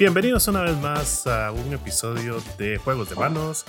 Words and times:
Bienvenidos 0.00 0.48
una 0.48 0.62
vez 0.62 0.76
más 0.78 1.26
a 1.26 1.52
un 1.52 1.74
episodio 1.74 2.38
de 2.56 2.78
Juegos 2.78 3.10
de 3.10 3.16
Manos, 3.16 3.66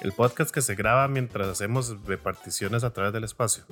el 0.00 0.12
podcast 0.12 0.50
que 0.50 0.62
se 0.62 0.74
graba 0.74 1.06
mientras 1.08 1.46
hacemos 1.46 1.94
reparticiones 2.06 2.84
a 2.84 2.92
través 2.94 3.12
del 3.12 3.24
espacio. 3.24 3.64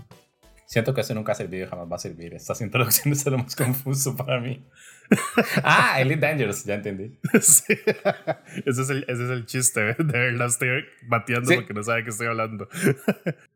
Siento 0.67 0.93
que 0.93 1.01
eso 1.01 1.15
nunca 1.15 1.33
ha 1.33 1.35
servido 1.35 1.65
y 1.65 1.69
jamás 1.71 1.91
va 1.91 1.97
a 1.97 1.99
servir. 1.99 2.35
Estas 2.35 2.61
introducciones 2.61 3.23
son 3.23 3.33
lo 3.33 3.39
más 3.39 3.57
confuso 3.57 4.15
para 4.15 4.39
mí. 4.41 4.63
ah, 5.65 5.99
Elite 5.99 6.21
Dangerous, 6.21 6.65
ya 6.65 6.75
entendí. 6.75 7.19
Sí. 7.41 7.73
Ese, 8.67 8.83
es 8.83 8.91
el, 8.91 9.05
ese 9.09 9.25
es 9.25 9.31
el 9.31 9.47
chiste 9.47 9.81
de 9.81 9.95
verdad. 10.19 10.49
Estoy 10.49 10.85
bateando 11.09 11.49
Sí. 11.49 11.55
porque 11.57 11.73
no 11.73 11.83
sabe 11.83 12.05
qué 12.05 12.11
estoy 12.11 12.27
hablando. 12.27 12.69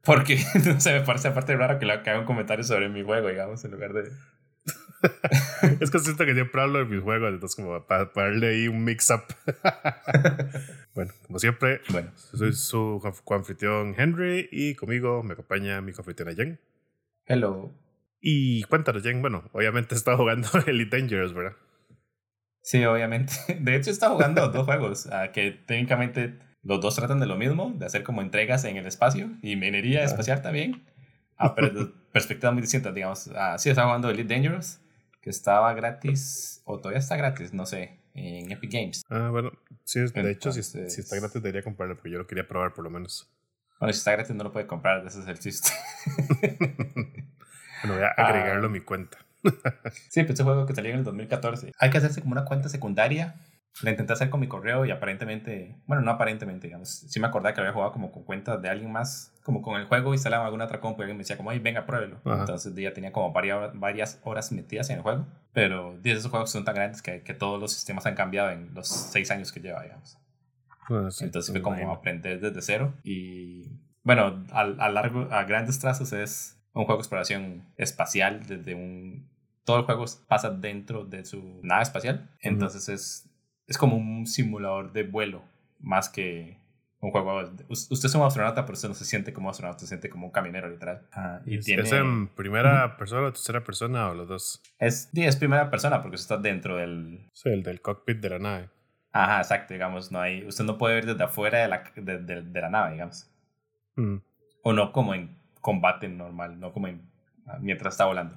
Porque 0.03 0.43
no 0.65 0.81
sé, 0.81 0.95
me 0.95 1.01
parece 1.03 1.29
aparte 1.29 1.55
raro 1.57 1.79
que, 1.79 1.85
le- 1.85 2.01
que 2.03 2.09
haga 2.09 2.21
un 2.21 2.27
comentario 2.27 2.65
sobre 2.65 2.89
mi 2.89 3.03
juego, 3.03 3.29
digamos, 3.29 3.63
en 3.67 3.73
lugar 3.73 3.93
de. 3.93 4.11
Es 5.81 5.91
que 5.91 5.99
siento 5.99 6.25
que 6.25 6.35
siempre 6.35 6.61
hablo 6.61 6.81
de 6.81 6.85
mis 6.85 7.03
juegos, 7.03 7.33
entonces 7.33 7.57
como 7.57 7.87
para, 7.87 8.13
para 8.13 8.29
darle 8.31 8.49
ahí 8.49 8.69
un 8.69 8.85
mix-up. 8.85 9.23
bueno, 10.95 11.13
como 11.27 11.39
siempre, 11.39 11.81
Bueno, 11.91 12.11
soy 12.17 12.53
su 12.53 13.01
coanfitrión 13.25 13.95
Henry 13.97 14.49
y 14.51 14.75
conmigo 14.75 15.23
me 15.23 15.33
acompaña 15.33 15.81
mi 15.81 15.93
coanfitriona 15.93 16.35
Jen. 16.35 16.61
hello. 17.27 17.73
Y 18.21 18.63
cuéntanos, 18.65 19.03
Jen, 19.03 19.23
bueno, 19.23 19.45
obviamente 19.53 19.95
está 19.95 20.17
jugando 20.17 20.49
Elite 20.67 20.99
Dangerous, 20.99 21.33
¿verdad? 21.33 21.57
Sí, 22.63 22.85
obviamente. 22.85 23.33
De 23.61 23.77
hecho, 23.77 23.91
está 23.91 24.11
jugando 24.11 24.49
dos 24.49 24.67
juegos 24.67 25.07
ah, 25.11 25.33
que 25.33 25.51
técnicamente 25.53 26.39
los 26.63 26.81
dos 26.81 26.95
tratan 26.97 27.21
de 27.21 27.27
lo 27.27 27.37
mismo, 27.37 27.73
de 27.79 27.87
hacer 27.87 28.03
como 28.03 28.21
entregas 28.21 28.65
en 28.65 28.77
el 28.77 28.87
espacio 28.87 29.31
y 29.43 29.57
minería 29.57 30.05
espacial 30.05 30.43
también. 30.43 30.85
Ah, 31.39 31.55
pero 31.55 31.71
de 31.71 31.91
perspectivas 32.13 32.53
muy 32.53 32.61
distintas, 32.61 32.95
digamos. 32.95 33.31
Ah, 33.35 33.57
sí, 33.59 33.71
estaba 33.71 33.89
jugando 33.89 34.11
Elite 34.11 34.35
Dangerous, 34.35 34.79
que 35.21 35.31
estaba 35.31 35.73
gratis, 35.75 36.63
o 36.65 36.79
todavía 36.79 36.99
está 36.99 37.17
gratis, 37.17 37.53
no 37.53 37.67
sé, 37.67 37.99
en 38.15 38.51
Epic 38.51 38.73
Games. 38.73 39.03
Ah, 39.11 39.29
bueno, 39.31 39.53
sí, 39.85 40.01
de 40.01 40.31
hecho, 40.31 40.53
si, 40.53 40.61
está 40.61 41.17
gratis 41.17 41.43
debería 41.43 41.63
comprarlo 41.63 41.97
porque 41.97 42.11
yo 42.11 42.19
lo 42.19 42.27
quería 42.27 42.47
probar 42.47 42.73
por 42.73 42.85
lo 42.85 42.91
menos. 42.91 43.31
Bueno, 43.79 43.93
si 43.93 43.99
está 43.99 44.13
gratis 44.13 44.35
no 44.35 44.45
lo 44.45 44.53
puede 44.53 44.67
comprar, 44.67 45.07
ese 45.07 45.21
es 45.21 45.29
el 45.29 45.39
chiste. 45.39 45.71
Bueno, 47.83 47.97
voy 47.97 48.05
a 48.05 48.09
agregarlo 48.09 48.67
a 48.67 48.71
mi 48.71 48.81
cuenta. 48.81 49.19
Sí, 50.11 50.23
pues 50.23 50.35
ese 50.35 50.43
juego 50.43 50.67
que 50.67 50.75
salió 50.75 50.93
en 50.93 50.99
el 50.99 51.05
2014. 51.05 51.73
Hay 51.79 51.89
que 51.89 51.97
hacerse 51.97 52.21
como 52.21 52.33
una 52.33 52.45
cuenta 52.45 52.69
secundaria. 52.69 53.37
La 53.83 53.91
intenté 53.91 54.13
hacer 54.13 54.31
con 54.31 54.41
mi 54.41 54.49
correo 54.49 54.85
y 54.85 54.91
aparentemente, 54.91 55.77
bueno, 55.87 56.03
no 56.03 56.11
aparentemente, 56.11 56.67
digamos, 56.67 56.89
sí 56.89 57.19
me 57.19 57.29
acordaba 57.29 57.55
que 57.55 57.61
había 57.61 57.73
jugado 57.73 57.93
como 57.93 58.13
con 58.13 58.25
cuentas 58.25 58.61
de 58.61 58.69
alguien 58.69 58.93
más, 58.93 59.35
como 59.43 59.63
con 59.63 59.81
el 59.81 59.87
juego 59.87 60.13
instalaba 60.13 60.45
alguna 60.45 60.65
otra 60.65 60.81
compu 60.81 61.01
y 61.01 61.05
alguien 61.05 61.17
me 61.17 61.23
decía 61.23 61.37
como, 61.37 61.51
ay, 61.51 61.61
venga, 61.61 61.87
pruébelo. 61.87 62.21
Ajá. 62.25 62.41
Entonces 62.41 62.75
ya 62.75 62.93
tenía 62.93 63.13
como 63.13 63.33
varias, 63.33 63.71
varias 63.79 64.21
horas 64.23 64.53
metidas 64.53 64.91
en 64.91 64.97
el 64.97 65.03
juego, 65.03 65.27
pero 65.53 65.99
esos 66.05 66.31
juegos 66.31 66.51
son 66.51 66.65
tan 66.65 66.75
grandes 66.75 67.01
que, 67.01 67.23
que 67.23 67.33
todos 67.33 67.59
los 67.61 67.73
sistemas 67.73 68.05
han 68.07 68.15
cambiado 68.15 68.51
en 68.51 68.75
los 68.75 68.89
seis 68.89 69.31
años 69.31 69.51
que 69.51 69.61
lleva, 69.61 69.83
digamos. 69.83 70.19
Bueno, 70.89 71.11
sí, 71.11 71.25
Entonces 71.25 71.53
fue 71.53 71.63
como 71.63 71.93
aprender 71.93 72.41
desde 72.41 72.61
cero. 72.61 72.95
Y 73.05 73.69
bueno, 74.03 74.45
a, 74.51 74.61
a 74.61 74.89
largo, 74.91 75.29
a 75.31 75.45
grandes 75.45 75.79
trazos 75.79 76.13
es 76.13 76.61
un 76.73 76.85
juego 76.85 76.99
de 76.99 77.03
exploración 77.03 77.65
espacial 77.77 78.45
desde 78.47 78.75
un... 78.75 79.31
Todo 79.65 79.79
el 79.79 79.85
juego 79.85 80.05
pasa 80.27 80.51
dentro 80.51 81.05
de 81.05 81.25
su 81.25 81.61
nave 81.63 81.83
espacial. 81.83 82.31
Entonces 82.41 82.89
es, 82.89 83.30
es 83.71 83.79
como 83.79 83.97
un 83.97 84.27
simulador 84.27 84.93
de 84.93 85.05
vuelo 85.05 85.43
más 85.79 86.11
que 86.11 86.59
un 87.01 87.11
juego... 87.13 87.41
us- 87.69 87.91
Usted 87.91 88.09
es 88.09 88.15
un 88.15 88.23
astronauta, 88.23 88.67
pero 88.67 88.75
usted 88.75 88.89
no 88.89 88.95
se 88.95 89.07
siente 89.07 89.33
como 89.33 89.49
astronauta, 89.49 89.79
se 89.81 89.87
siente 89.87 90.11
como 90.11 90.27
un 90.27 90.33
caminero 90.33 90.69
literal. 90.69 91.07
Ah, 91.13 91.41
y 91.47 91.57
¿Es, 91.57 91.65
tiene... 91.65 91.83
¿Es 91.85 91.93
en 91.93 92.29
primera 92.29 92.99
persona 92.99 93.29
o 93.29 93.33
tercera 93.33 93.65
persona 93.65 94.11
o 94.11 94.15
los 94.15 94.29
dos? 94.29 94.61
Es, 94.79 95.09
sí, 95.15 95.25
es 95.25 95.37
primera 95.37 95.71
persona 95.71 96.03
porque 96.03 96.17
usted 96.17 96.35
está 96.35 96.43
dentro 96.43 96.77
del, 96.77 97.27
Sí, 97.33 97.49
el 97.49 97.63
del 97.63 97.81
cockpit 97.81 98.19
de 98.19 98.29
la 98.29 98.39
nave. 98.39 98.69
Ajá, 99.13 99.39
exacto, 99.39 99.73
digamos, 99.73 100.13
no 100.13 100.21
hay, 100.21 100.45
usted 100.47 100.65
no 100.65 100.77
puede 100.77 100.97
ver 100.97 101.07
desde 101.07 101.25
afuera 101.25 101.61
de 101.61 101.69
la, 101.69 101.85
de, 101.97 102.19
de- 102.19 102.43
de 102.43 102.61
la 102.61 102.69
nave, 102.69 102.93
digamos. 102.93 103.27
Mm. 103.97 104.17
O 104.63 104.73
no 104.75 104.93
como 104.93 105.15
en 105.15 105.37
combate 105.63 106.07
normal, 106.09 106.61
no 106.61 106.73
como 106.73 106.89
en, 106.89 107.01
mientras 107.61 107.95
está 107.95 108.05
volando. 108.05 108.37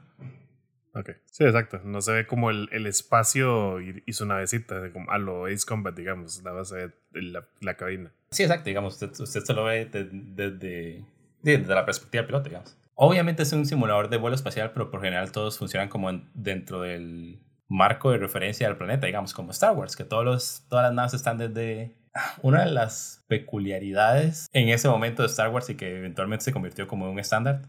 Ok. 0.96 1.10
Sí, 1.26 1.44
exacto. 1.44 1.80
No 1.84 2.02
se 2.02 2.12
ve 2.12 2.28
como 2.28 2.50
el, 2.52 2.70
el 2.72 2.86
espacio 2.86 3.82
y, 3.82 4.04
y 4.06 4.14
su 4.14 4.26
navecita, 4.26 4.76
a 5.10 5.18
lo 5.18 5.46
Ace 5.48 5.66
Combat, 5.68 5.96
digamos. 5.96 6.44
Nada 6.44 6.58
más 6.58 6.70
se 6.70 6.76
ve 6.76 6.94
la, 7.14 7.48
la 7.62 7.74
cabina. 7.76 8.12
Sí, 8.32 8.44
exacto, 8.44 8.66
digamos, 8.66 8.94
usted, 9.02 9.12
usted 9.20 9.42
se 9.42 9.54
lo 9.54 9.64
ve 9.64 9.86
de- 9.86 10.08
desde, 10.12 11.06
desde 11.42 11.74
la 11.76 11.86
perspectiva 11.86 12.22
del 12.22 12.28
piloto, 12.28 12.50
digamos. 12.50 12.78
Obviamente 12.96 13.42
es 13.44 13.52
un 13.54 13.66
simulador 13.66 14.10
de 14.10 14.18
vuelo 14.18 14.36
espacial, 14.36 14.72
pero 14.74 14.92
por 14.92 15.02
general 15.02 15.32
todos 15.32 15.58
funcionan 15.58 15.90
como 15.90 16.10
en- 16.12 16.30
dentro 16.36 16.82
del 16.82 17.40
marco 17.68 18.12
de 18.12 18.20
referencia 18.20 18.68
del 18.68 18.78
planeta, 18.78 19.08
digamos, 19.08 19.34
como 19.34 19.50
Star 19.52 19.76
Wars, 19.76 19.96
que 19.96 20.04
todos 20.04 20.24
los, 20.24 20.66
todas 20.70 20.84
las 20.86 20.94
naves 20.94 21.14
están 21.16 21.38
desde... 21.40 21.96
Una 22.44 22.66
de 22.66 22.72
las 22.72 23.26
peculiaridades 23.28 24.48
en 24.54 24.70
ese 24.70 24.88
momento 24.88 25.24
de 25.24 25.28
Star 25.30 25.50
Wars 25.50 25.70
y 25.72 25.76
que 25.76 25.98
eventualmente 25.98 26.46
se 26.46 26.52
convirtió 26.52 26.88
como 26.88 27.06
en 27.06 27.12
un 27.14 27.20
estándar 27.20 27.64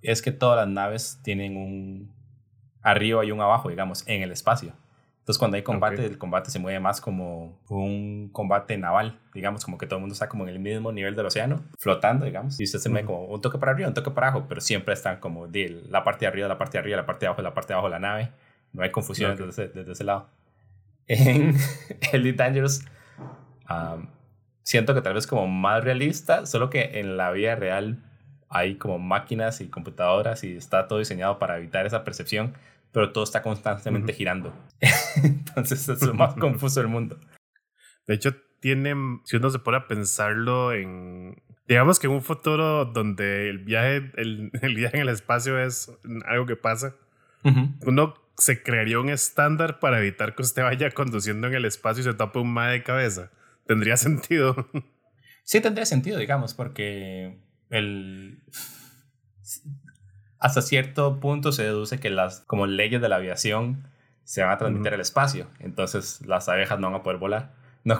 es 0.00 0.22
que 0.22 0.32
todas 0.32 0.56
las 0.56 0.68
naves 0.68 1.20
tienen 1.22 1.58
un 1.58 2.21
arriba 2.82 3.24
y 3.24 3.30
un 3.30 3.40
abajo, 3.40 3.68
digamos, 3.68 4.06
en 4.06 4.22
el 4.22 4.32
espacio. 4.32 4.72
Entonces, 5.22 5.38
cuando 5.38 5.56
hay 5.56 5.62
combate, 5.62 6.04
el 6.04 6.18
combate 6.18 6.50
se 6.50 6.58
mueve 6.58 6.80
más 6.80 7.00
como 7.00 7.56
un 7.68 8.28
combate 8.32 8.76
naval, 8.76 9.20
digamos, 9.32 9.64
como 9.64 9.78
que 9.78 9.86
todo 9.86 9.98
el 9.98 10.00
mundo 10.00 10.14
está 10.14 10.28
como 10.28 10.42
en 10.42 10.50
el 10.50 10.58
mismo 10.58 10.90
nivel 10.90 11.14
del 11.14 11.26
océano, 11.26 11.62
flotando, 11.78 12.26
digamos, 12.26 12.58
y 12.58 12.64
usted 12.64 12.80
se 12.80 12.88
mueve 12.88 13.06
como 13.06 13.26
un 13.26 13.40
toque 13.40 13.56
para 13.56 13.70
arriba, 13.70 13.88
un 13.88 13.94
toque 13.94 14.10
para 14.10 14.28
abajo, 14.28 14.46
pero 14.48 14.60
siempre 14.60 14.94
están 14.94 15.20
como 15.20 15.46
de 15.46 15.84
la 15.88 16.02
parte 16.02 16.24
de 16.24 16.26
arriba, 16.26 16.48
la 16.48 16.58
parte 16.58 16.72
de 16.72 16.80
arriba, 16.80 16.96
la 16.96 17.06
parte 17.06 17.20
de 17.20 17.26
abajo, 17.28 17.40
la 17.40 17.54
parte 17.54 17.68
de 17.68 17.74
abajo 17.74 17.86
de 17.86 17.92
la 17.92 17.98
nave. 18.00 18.30
No 18.72 18.82
hay 18.82 18.90
confusión 18.90 19.36
desde, 19.36 19.50
ese, 19.50 19.68
desde 19.68 19.92
ese 19.92 20.04
lado. 20.04 20.28
En 21.06 21.54
Elite 22.12 22.42
Dangerous, 22.42 22.84
um, 23.70 24.06
siento 24.62 24.92
que 24.94 25.02
tal 25.02 25.14
vez 25.14 25.26
como 25.26 25.46
más 25.46 25.84
realista, 25.84 26.46
solo 26.46 26.68
que 26.68 26.98
en 27.00 27.16
la 27.16 27.30
vida 27.30 27.54
real 27.54 28.02
hay 28.48 28.74
como 28.74 28.98
máquinas 28.98 29.60
y 29.60 29.68
computadoras 29.68 30.44
y 30.44 30.56
está 30.56 30.86
todo 30.86 30.98
diseñado 30.98 31.38
para 31.38 31.58
evitar 31.58 31.86
esa 31.86 32.04
percepción, 32.04 32.54
pero 32.92 33.12
todo 33.12 33.24
está 33.24 33.42
constantemente 33.42 34.12
Ujú. 34.12 34.18
girando. 34.18 34.54
Entonces 35.22 35.88
es 35.88 36.02
lo 36.02 36.14
más 36.14 36.34
confuso 36.38 36.80
del 36.80 36.88
mundo. 36.88 37.18
De 38.06 38.14
hecho, 38.14 38.34
tienen, 38.60 39.20
si 39.24 39.36
uno 39.36 39.50
se 39.50 39.58
pone 39.58 39.78
a 39.78 39.88
pensarlo 39.88 40.72
en, 40.72 41.42
digamos 41.66 41.98
que 41.98 42.06
en 42.06 42.12
un 42.12 42.22
futuro 42.22 42.84
donde 42.84 43.48
el 43.48 43.58
viaje, 43.58 44.12
el, 44.16 44.50
el 44.62 44.74
viaje 44.74 44.96
en 44.96 45.02
el 45.02 45.08
espacio 45.08 45.58
es 45.58 45.90
algo 46.26 46.46
que 46.46 46.56
pasa, 46.56 46.94
uno 47.84 48.14
se 48.38 48.62
crearía 48.62 49.00
un 49.00 49.10
estándar 49.10 49.80
para 49.80 49.98
evitar 49.98 50.34
que 50.34 50.42
usted 50.42 50.62
vaya 50.62 50.90
conduciendo 50.92 51.48
en 51.48 51.54
el 51.54 51.64
espacio 51.64 52.02
y 52.02 52.04
se 52.04 52.14
tape 52.14 52.38
un 52.38 52.52
mae 52.52 52.72
de 52.72 52.82
cabeza. 52.82 53.30
Tendría 53.66 53.96
sentido. 53.96 54.68
Sí 55.44 55.60
tendría 55.60 55.86
sentido, 55.86 56.18
digamos, 56.18 56.54
porque 56.54 57.40
el... 57.70 58.42
hasta 60.42 60.60
cierto 60.60 61.20
punto 61.20 61.52
se 61.52 61.62
deduce 61.62 62.00
que 62.00 62.10
las 62.10 62.40
como 62.40 62.66
leyes 62.66 63.00
de 63.00 63.08
la 63.08 63.16
aviación 63.16 63.84
se 64.24 64.42
van 64.42 64.50
a 64.50 64.58
transmitir 64.58 64.88
Ujú. 64.88 64.94
al 64.96 65.00
espacio, 65.00 65.46
entonces 65.60 66.20
las 66.26 66.48
abejas 66.48 66.80
no 66.80 66.90
van 66.90 67.00
a 67.00 67.02
poder 67.02 67.18
volar. 67.18 67.50
No. 67.84 67.98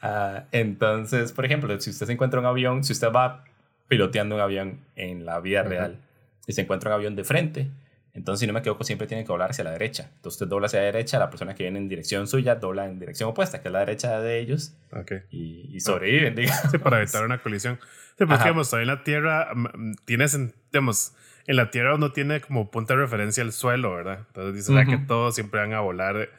Ah, 0.00 0.44
entonces, 0.50 1.32
por 1.32 1.44
ejemplo, 1.44 1.78
si 1.78 1.90
usted 1.90 2.06
se 2.06 2.12
encuentra 2.12 2.40
un 2.40 2.46
avión, 2.46 2.84
si 2.84 2.94
usted 2.94 3.12
va 3.12 3.44
piloteando 3.86 4.34
un 4.34 4.40
avión 4.40 4.80
en 4.96 5.26
la 5.26 5.38
vida 5.40 5.62
real 5.62 5.98
y 6.46 6.54
se 6.54 6.62
encuentra 6.62 6.88
un 6.88 6.94
avión 6.94 7.14
de 7.14 7.24
frente, 7.24 7.70
entonces, 8.14 8.40
si 8.40 8.46
no 8.46 8.52
me 8.52 8.60
equivoco, 8.60 8.84
siempre 8.84 9.06
tiene 9.06 9.24
que 9.24 9.28
doblar 9.28 9.50
hacia 9.50 9.64
la 9.64 9.70
derecha. 9.72 10.10
Entonces, 10.16 10.40
usted 10.40 10.46
dobla 10.46 10.66
hacia 10.66 10.80
la 10.80 10.86
derecha, 10.86 11.18
la 11.18 11.30
persona 11.30 11.54
que 11.54 11.62
viene 11.62 11.78
en 11.78 11.88
dirección 11.88 12.26
suya 12.26 12.56
dobla 12.56 12.86
en 12.86 12.98
dirección 12.98 13.30
opuesta, 13.30 13.62
que 13.62 13.68
es 13.68 13.72
la 13.72 13.80
derecha 13.80 14.20
de 14.20 14.38
ellos, 14.38 14.74
y 15.30 15.80
sobreviven, 15.80 16.34
digamos. 16.36 16.70
Sí, 16.70 16.78
para 16.78 16.98
evitar 17.00 17.24
una 17.24 17.38
colisión. 17.42 17.78
Sí, 18.18 18.26
pues 18.26 18.38
digamos, 18.44 18.70
todavía 18.70 18.92
en 18.92 18.98
la 18.98 19.04
Tierra 19.04 19.52
tienes, 20.04 20.34
en- 20.34 20.54
digamos, 20.72 21.14
en 21.46 21.56
la 21.56 21.70
Tierra 21.70 21.94
uno 21.94 22.12
tiene 22.12 22.40
como 22.40 22.70
punto 22.70 22.94
de 22.94 23.00
referencia 23.00 23.42
el 23.42 23.52
suelo, 23.52 23.94
¿verdad? 23.94 24.20
Entonces 24.28 24.54
dice 24.54 24.72
"Ah, 24.78 24.84
que 24.84 24.98
todos 25.06 25.34
siempre 25.34 25.60
van 25.60 25.72
a 25.72 25.80
volar 25.80 26.30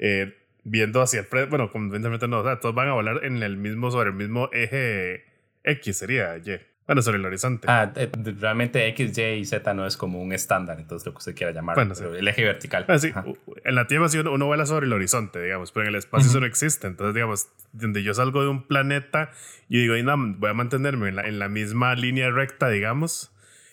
eh, 0.00 0.36
viendo 0.64 1.00
hacia 1.02 1.20
el 1.20 1.26
frente. 1.26 1.50
Bueno, 1.50 1.70
convenientemente 1.70 2.28
no, 2.28 2.40
o 2.40 2.44
sea, 2.44 2.60
todos 2.60 2.74
van 2.74 2.88
a 2.88 2.92
volar 2.92 3.24
en 3.24 3.42
el 3.42 3.56
mismo, 3.56 3.90
sobre 3.90 4.10
el 4.10 4.14
mismo 4.16 4.48
eje 4.52 5.24
X 5.64 5.96
sería 5.98 6.36
Y. 6.38 6.60
Bueno, 6.88 7.02
sobre 7.02 7.18
el 7.18 7.24
horizonte. 7.26 7.68
Ah, 7.70 7.92
eh, 7.94 8.10
realmente 8.40 8.88
X, 8.88 9.16
Y 9.18 9.22
y 9.22 9.44
Z 9.44 9.74
no 9.74 9.86
es 9.86 9.96
como 9.98 10.20
un 10.20 10.32
estándar, 10.32 10.80
entonces 10.80 11.04
lo 11.06 11.12
que 11.12 11.18
usted 11.18 11.34
quiera 11.36 11.52
llamar, 11.52 11.76
Bueno, 11.76 11.94
sí. 11.94 12.02
el 12.02 12.26
eje 12.26 12.42
vertical. 12.44 12.86
Ah, 12.88 12.98
sí, 12.98 13.12
en 13.64 13.74
la 13.74 13.86
Tierra 13.86 14.08
sí 14.08 14.18
uno, 14.18 14.32
uno 14.32 14.46
vuela 14.46 14.64
sobre 14.64 14.86
el 14.86 14.92
horizonte, 14.94 15.40
digamos, 15.42 15.70
pero 15.70 15.84
en 15.84 15.90
el 15.90 15.96
espacio 15.98 16.28
eso 16.30 16.40
no 16.40 16.46
existe. 16.46 16.86
Entonces, 16.86 17.14
digamos, 17.14 17.48
donde 17.72 18.02
yo 18.02 18.14
salgo 18.14 18.42
de 18.42 18.48
un 18.48 18.66
planeta 18.66 19.30
y 19.68 19.78
digo, 19.82 19.94
"Ay, 19.94 20.02
no, 20.02 20.16
voy 20.16 20.48
a 20.50 20.54
mantenerme 20.54 21.10
en 21.10 21.16
la, 21.16 21.28
en 21.28 21.38
la 21.38 21.48
misma 21.50 21.94
línea 21.94 22.30
recta, 22.30 22.70
digamos, 22.70 23.30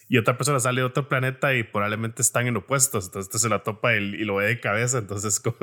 y 0.09 0.17
otra 0.17 0.35
persona 0.37 0.59
sale 0.59 0.81
de 0.81 0.85
otro 0.85 1.07
planeta 1.07 1.53
y 1.55 1.63
probablemente 1.63 2.21
están 2.21 2.45
en 2.47 2.57
opuestos, 2.57 3.05
entonces 3.05 3.33
usted 3.33 3.39
se 3.39 3.49
la 3.49 3.63
topa 3.63 3.95
y, 3.95 3.99
y 4.03 4.25
lo 4.25 4.35
ve 4.35 4.45
de 4.47 4.59
cabeza, 4.59 4.97
entonces 4.97 5.39
como... 5.39 5.55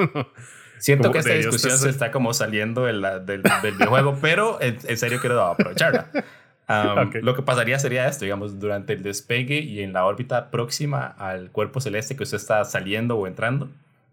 Siento 0.79 1.03
como 1.03 1.13
que 1.13 1.19
esta 1.21 1.35
discusión 1.35 1.79
se 1.79 1.91
está 1.91 2.11
como 2.11 2.35
saliendo 2.35 2.87
de 2.87 2.95
la- 2.95 3.19
del, 3.21 3.43
del 3.63 3.75
videojuego, 3.75 4.19
pero 4.21 4.59
en, 4.61 4.79
en 4.85 4.97
serio 4.97 5.21
quiero 5.21 5.41
aprovecharla. 5.45 6.11
Um, 6.73 7.09
Ok. 7.09 7.17
Lo 7.23 7.35
que 7.35 7.43
pasaría 7.43 7.79
sería 7.79 8.07
esto, 8.09 8.25
digamos, 8.25 8.59
durante 8.59 8.93
el 8.93 9.03
despegue 9.03 9.59
y 9.61 9.83
en 9.83 9.93
la 9.93 10.05
órbita 10.05 10.51
próxima 10.51 11.07
al 11.07 11.51
cuerpo 11.51 11.81
celeste 11.81 12.17
que 12.17 12.23
usted 12.23 12.37
está 12.37 12.65
saliendo 12.65 13.17
o 13.17 13.27
entrando, 13.27 13.71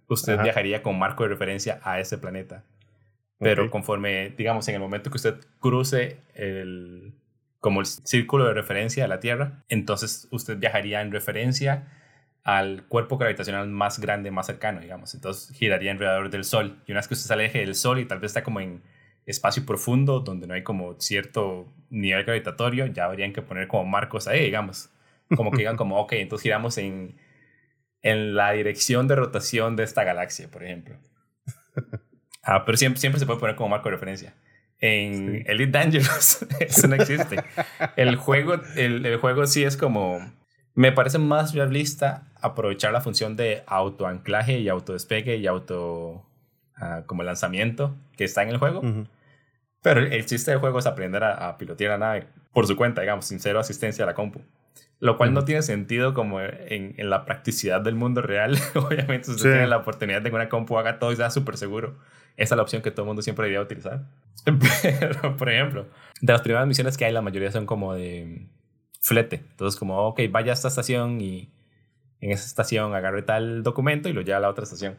usted 0.08 0.42
viajaría 0.42 0.82
con 0.82 0.98
marco 0.98 1.24
de 1.24 1.30
referencia 1.30 1.80
a 1.84 2.00
ese 2.00 2.18
planeta. 2.18 2.64
Pero 3.38 3.70
conforme, 3.72 4.32
digamos, 4.32 4.68
en 4.68 4.76
el 4.76 4.82
momento 4.82 5.10
que 5.10 5.16
usted 5.16 5.36
cruce 5.60 6.18
el, 6.34 7.14
como 7.62 7.80
el 7.80 7.86
círculo 7.86 8.46
de 8.46 8.54
referencia 8.54 9.04
de 9.04 9.08
la 9.08 9.22
Tierra, 9.22 9.64
entonces 9.70 10.28
usted 10.32 10.58
viajaría 10.58 11.02
en 11.02 11.12
referencia 11.12 11.88
al 12.44 12.84
cuerpo 12.88 13.18
gravitacional 13.18 13.70
más 13.70 14.00
grande, 14.00 14.32
más 14.32 14.48
cercano, 14.48 14.82
digamos. 14.82 15.14
Entonces 15.14 15.56
giraría 15.56 15.92
alrededor 15.92 16.30
del 16.30 16.44
Sol. 16.44 16.78
Y 16.86 16.92
una 16.92 17.00
vez 17.00 17.08
que 17.08 17.14
usted 17.14 17.28
se 17.28 17.34
aleje 17.34 17.60
del 17.60 17.76
Sol 17.76 18.00
y 18.00 18.06
tal 18.06 18.20
vez 18.20 18.32
está 18.32 18.44
como 18.44 18.60
en 18.60 18.82
espacio 19.30 19.66
profundo, 19.66 20.20
donde 20.20 20.48
no 20.48 20.54
hay 20.54 20.64
como 20.64 21.00
cierto 21.00 21.68
nivel 21.90 22.24
gravitatorio, 22.24 22.88
ya 22.88 23.06
habrían 23.06 23.34
que 23.34 23.42
poner 23.42 23.68
como 23.68 23.86
marcos 23.86 24.28
ahí, 24.28 24.44
digamos. 24.46 24.90
Como 25.36 25.52
que 25.52 25.60
digan 25.60 25.78
como, 25.78 26.00
ok, 26.00 26.14
entonces 26.14 26.44
giramos 26.44 26.78
en, 26.78 27.16
en 28.02 28.36
la 28.36 28.52
dirección 28.52 29.08
de 29.08 29.16
rotación 29.16 29.76
de 29.76 29.84
esta 29.84 30.04
galaxia, 30.04 30.50
por 30.50 30.64
ejemplo. 30.64 30.96
Ah, 32.42 32.66
pero 32.66 32.78
siempre, 32.78 33.00
siempre 33.00 33.20
se 33.20 33.26
puede 33.26 33.40
poner 33.40 33.56
como 33.56 33.70
marco 33.70 33.90
de 33.90 33.96
referencia. 33.96 34.34
En 34.80 35.44
Elite 35.46 35.72
Dangerous 35.72 36.46
eso 36.60 36.88
no 36.88 36.96
existe. 36.96 37.44
el, 37.96 38.16
juego, 38.16 38.56
el, 38.76 39.06
el, 39.06 39.18
juego 39.18 39.46
sí 39.46 39.64
es 39.64 39.78
como... 39.78 40.20
Me 40.74 40.92
parece 40.92 41.20
más 41.20 41.54
realista 41.54 42.28
aprovechar 42.42 42.94
la 42.94 43.02
función 43.02 43.36
de 43.36 43.64
autoanclaje 43.68 44.60
y 44.60 44.70
autodespegue 44.70 45.38
y 45.38 45.48
auto... 45.48 46.26
Uh, 46.82 47.06
como 47.06 47.24
lanzamiento 47.24 47.98
que 48.16 48.24
está 48.24 48.42
en 48.42 48.50
el 48.50 48.58
juego. 48.58 48.82
Pero 49.82 50.02
el, 50.02 50.26
chiste 50.26 50.52
del 50.52 50.60
juego 50.60 50.80
es 50.80 50.86
aprender 50.86 51.24
a, 51.24 51.58
pilotear 51.58 51.92
la 51.92 51.98
nave 51.98 52.28
por 52.54 52.68
su 52.68 52.76
cuenta, 52.76 53.02
digamos, 53.02 53.26
sin 53.26 53.40
cero 53.40 53.60
asistencia 53.60 54.04
a 54.04 54.08
la 54.08 54.14
compu. 54.14 54.42
Lo 55.00 55.18
cual 55.18 55.34
no 55.34 55.46
tiene 55.46 55.62
sentido 55.62 56.14
como 56.14 56.42
en, 56.42 56.96
en, 56.98 57.10
la 57.10 57.24
practicidad 57.24 57.80
del 57.80 57.96
mundo 57.96 58.22
real. 58.22 58.58
Obviamente 58.76 59.32
usted 59.32 59.52
tiene 59.52 59.68
la 59.68 59.78
oportunidad 59.78 60.22
de 60.22 60.30
que 60.30 60.36
una 60.36 60.50
compu 60.50 60.78
haga 60.78 61.00
todo 61.00 61.14
y 61.14 61.16
sea 61.16 61.30
súper 61.30 61.56
seguro. 61.56 61.98
Esa 62.36 62.56
es 62.56 62.58
la 62.58 62.64
opción 62.64 62.82
que 62.82 62.92
todo 62.92 63.04
el 63.04 63.08
mundo 63.08 63.22
siempre 63.22 63.44
debería 63.44 63.62
utilizar. 63.62 64.06
Pero, 64.82 65.38
por 65.38 65.50
ejemplo, 65.50 65.88
de 66.22 66.34
las 66.34 66.42
primeras 66.42 66.68
misiones 66.68 66.98
que 66.98 67.06
hay, 67.06 67.14
la 67.14 67.22
mayoría 67.22 67.52
son 67.52 67.66
como 67.66 67.94
de 67.94 68.48
flete. 69.02 69.44
Entonces, 69.52 69.80
como, 69.80 69.98
ok, 70.08 70.22
vaya 70.30 70.52
a 70.52 70.54
esta 70.54 70.68
estación 70.68 71.22
y 71.22 71.54
en 72.22 72.32
esa 72.32 72.46
estación 72.46 72.94
agarre 72.94 73.22
tal 73.24 73.64
documento 73.64 74.10
y 74.10 74.14
lo 74.14 74.22
lleva 74.22 74.38
a 74.38 74.42
la 74.42 74.50
otra 74.50 74.64
estación. 74.64 74.98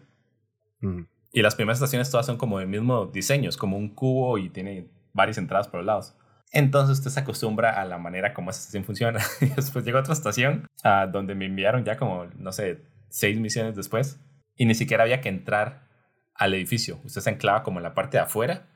Y 1.32 1.42
las 1.42 1.54
primeras 1.54 1.78
estaciones 1.78 2.10
todas 2.10 2.26
son 2.26 2.36
como 2.36 2.58
del 2.58 2.68
mismo 2.68 3.06
diseño, 3.06 3.48
es 3.48 3.56
como 3.56 3.76
un 3.76 3.94
cubo 3.94 4.38
y 4.38 4.50
tiene 4.50 4.88
varias 5.12 5.38
entradas 5.38 5.68
por 5.68 5.78
los 5.78 5.86
lados. 5.86 6.16
Entonces 6.52 6.98
usted 6.98 7.10
se 7.10 7.20
acostumbra 7.20 7.80
a 7.80 7.84
la 7.84 7.98
manera 7.98 8.34
como 8.34 8.50
esa 8.50 8.60
estación 8.60 8.84
funciona. 8.84 9.20
y 9.40 9.46
después 9.46 9.84
llega 9.84 9.98
a 9.98 10.02
otra 10.02 10.14
estación 10.14 10.66
a 10.82 11.06
donde 11.06 11.34
me 11.34 11.46
enviaron 11.46 11.84
ya 11.84 11.96
como, 11.96 12.26
no 12.36 12.52
sé, 12.52 12.82
seis 13.08 13.38
misiones 13.38 13.76
después. 13.76 14.20
Y 14.56 14.66
ni 14.66 14.74
siquiera 14.74 15.04
había 15.04 15.20
que 15.20 15.28
entrar 15.28 15.88
al 16.34 16.54
edificio. 16.54 17.00
Usted 17.04 17.20
se 17.20 17.30
anclaba 17.30 17.62
como 17.62 17.78
en 17.78 17.84
la 17.84 17.94
parte 17.94 18.16
de 18.16 18.24
afuera. 18.24 18.66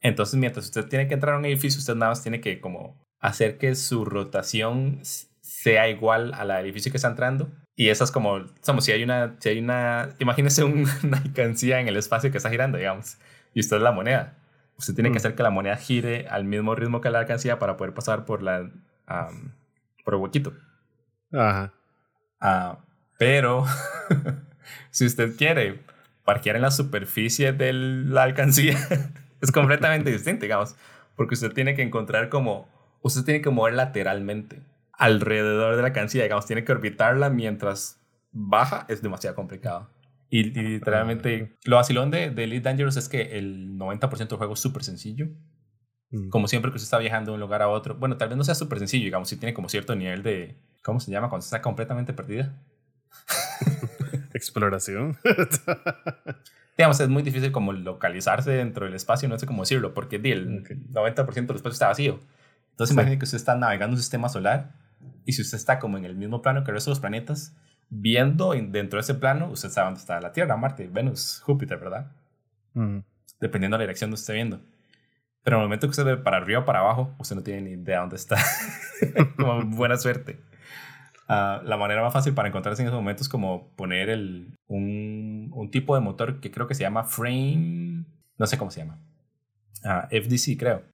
Entonces, 0.00 0.38
mientras 0.38 0.66
usted 0.66 0.86
tiene 0.86 1.08
que 1.08 1.14
entrar 1.14 1.34
a 1.34 1.38
un 1.38 1.46
edificio, 1.46 1.78
usted 1.78 1.94
nada 1.94 2.10
más 2.10 2.22
tiene 2.22 2.40
que 2.40 2.60
como 2.60 3.06
hacer 3.20 3.56
que 3.56 3.74
su 3.74 4.04
rotación 4.04 5.00
sea 5.02 5.88
igual 5.88 6.34
a 6.34 6.44
la 6.44 6.56
del 6.56 6.66
edificio 6.66 6.90
que 6.90 6.96
está 6.96 7.08
entrando. 7.08 7.50
Y 7.78 7.90
eso 7.90 8.02
es 8.02 8.10
como, 8.10 8.40
somos, 8.60 8.84
si 8.84 8.90
hay 8.90 9.04
una, 9.04 9.36
si 9.38 9.50
hay 9.50 9.60
una, 9.60 10.08
imagínese 10.18 10.64
una 10.64 10.90
alcancía 11.24 11.78
en 11.78 11.86
el 11.86 11.96
espacio 11.96 12.32
que 12.32 12.38
está 12.38 12.50
girando, 12.50 12.76
digamos, 12.76 13.18
y 13.54 13.60
usted 13.60 13.76
es 13.76 13.82
la 13.82 13.92
moneda. 13.92 14.34
Usted 14.76 14.94
tiene 14.94 15.10
que 15.10 15.14
mm. 15.14 15.18
hacer 15.18 15.34
que 15.36 15.44
la 15.44 15.50
moneda 15.50 15.76
gire 15.76 16.26
al 16.26 16.42
mismo 16.42 16.74
ritmo 16.74 17.00
que 17.00 17.08
la 17.08 17.20
alcancía 17.20 17.60
para 17.60 17.76
poder 17.76 17.94
pasar 17.94 18.24
por 18.24 18.42
la, 18.42 18.68
por 20.04 20.14
el 20.14 20.20
huequito. 20.20 20.54
Ajá. 21.32 21.72
Ah, 22.40 22.80
pero, 23.16 23.64
si 24.90 25.06
usted 25.06 25.36
quiere 25.36 25.80
parquear 26.24 26.56
en 26.56 26.62
la 26.62 26.72
superficie 26.72 27.52
de 27.52 27.72
la 27.72 28.24
alcancía 28.24 28.76
es 29.40 29.52
completamente 29.52 30.10
distinto, 30.10 30.42
digamos, 30.42 30.74
porque 31.14 31.34
usted 31.34 31.52
tiene 31.52 31.76
que 31.76 31.82
encontrar 31.82 32.28
como, 32.28 32.68
usted 33.02 33.22
tiene 33.22 33.40
que 33.40 33.50
mover 33.50 33.74
lateralmente 33.74 34.62
alrededor 34.98 35.76
de 35.76 35.82
la 35.82 35.88
alcancía, 35.88 36.24
digamos, 36.24 36.44
tiene 36.44 36.64
que 36.64 36.72
orbitarla 36.72 37.30
mientras 37.30 38.00
baja, 38.32 38.84
es 38.88 39.00
demasiado 39.00 39.34
complicado. 39.34 39.88
Y, 40.28 40.42
literalmente, 40.42 41.56
lo 41.64 41.76
vacilón 41.76 42.10
de, 42.10 42.30
de, 42.30 42.44
Elite 42.44 42.68
Dangerous 42.68 42.96
es 42.98 43.08
que 43.08 43.38
el 43.38 43.78
90% 43.78 44.28
del 44.28 44.36
juego 44.36 44.52
es 44.52 44.60
súper 44.60 44.84
sencillo. 44.84 45.28
Mm. 46.10 46.28
Como 46.28 46.48
siempre 46.48 46.70
que 46.70 46.76
usted 46.76 46.86
está 46.86 46.98
viajando 46.98 47.30
de 47.30 47.36
un 47.36 47.40
lugar 47.40 47.62
a 47.62 47.68
otro. 47.68 47.94
Bueno, 47.94 48.18
tal 48.18 48.28
vez 48.28 48.36
no 48.36 48.44
sea 48.44 48.54
súper 48.54 48.78
sencillo, 48.78 49.04
digamos, 49.04 49.28
si 49.28 49.36
tiene 49.36 49.54
como 49.54 49.70
cierto 49.70 49.94
nivel 49.94 50.22
de. 50.22 50.58
¿Cómo 50.82 51.00
se 51.00 51.10
llama? 51.10 51.30
Cuando 51.30 51.44
está 51.44 51.62
completamente 51.62 52.12
perdida. 52.12 52.54
Exploración. 54.34 55.16
Digamos, 56.76 57.00
es 57.00 57.08
muy 57.08 57.22
difícil 57.22 57.50
como 57.50 57.72
localizarse 57.72 58.52
dentro 58.52 58.84
del 58.84 58.94
espacio, 58.94 59.28
no 59.28 59.38
sé 59.38 59.46
cómo 59.46 59.62
decirlo, 59.62 59.94
porque 59.94 60.16
el 60.16 60.62
90% 60.62 61.34
del 61.34 61.56
espacio 61.56 61.72
está 61.72 61.88
vacío. 61.88 62.20
Entonces, 62.70 62.94
imagine 62.94 63.18
que 63.18 63.24
usted 63.24 63.36
está 63.36 63.56
navegando 63.56 63.94
un 63.94 64.00
sistema 64.00 64.28
solar 64.28 64.74
y 65.28 65.32
si 65.32 65.42
usted 65.42 65.58
está 65.58 65.78
como 65.78 65.98
en 65.98 66.06
el 66.06 66.16
mismo 66.16 66.40
plano 66.40 66.64
que 66.64 66.70
el 66.70 66.76
resto 66.76 66.88
de 66.88 66.92
los 66.92 67.00
planetas, 67.00 67.54
viendo 67.90 68.52
dentro 68.52 68.96
de 68.96 69.02
ese 69.02 69.12
plano, 69.12 69.50
usted 69.50 69.68
sabe 69.68 69.88
dónde 69.88 70.00
está 70.00 70.18
la 70.22 70.32
Tierra, 70.32 70.56
Marte, 70.56 70.88
Venus, 70.90 71.42
Júpiter, 71.44 71.78
¿verdad? 71.78 72.10
Dependiendo 73.38 73.76
de 73.76 73.80
la 73.80 73.84
dirección 73.84 74.08
donde 74.08 74.20
esté 74.20 74.32
viendo. 74.32 74.58
Pero 75.42 75.58
en 75.58 75.60
el 75.60 75.66
momento 75.68 75.86
que 75.86 75.90
usted 75.90 76.06
ve 76.06 76.16
para 76.16 76.38
arriba 76.38 76.60
o 76.60 76.64
para 76.64 76.78
abajo, 76.78 77.14
usted 77.18 77.36
no 77.36 77.42
tiene 77.42 77.60
ni 77.60 77.70
idea 77.72 78.00
dónde 78.00 78.16
está. 78.16 78.38
como 79.36 79.66
buena 79.66 79.98
suerte. 79.98 80.40
Ah, 81.28 81.60
la 81.62 81.76
manera 81.76 82.00
más 82.00 82.14
fácil 82.14 82.32
para 82.32 82.48
encontrarse 82.48 82.80
en 82.80 82.88
esos 82.88 82.98
momentos 82.98 83.26
es 83.26 83.28
como 83.28 83.68
poner 83.76 84.08
el, 84.08 84.56
un, 84.66 85.50
un, 85.52 85.70
tipo 85.70 85.94
de 85.94 86.00
motor 86.00 86.40
que 86.40 86.50
creo 86.50 86.66
que 86.66 86.74
se 86.74 86.84
llama 86.84 87.04
frame, 87.04 88.06
no 88.38 88.46
sé 88.46 88.56
cómo 88.56 88.70
se 88.70 88.80
llama. 88.80 88.98
Ah, 89.84 90.08
FDC 90.10 90.56
creo. 90.58 90.84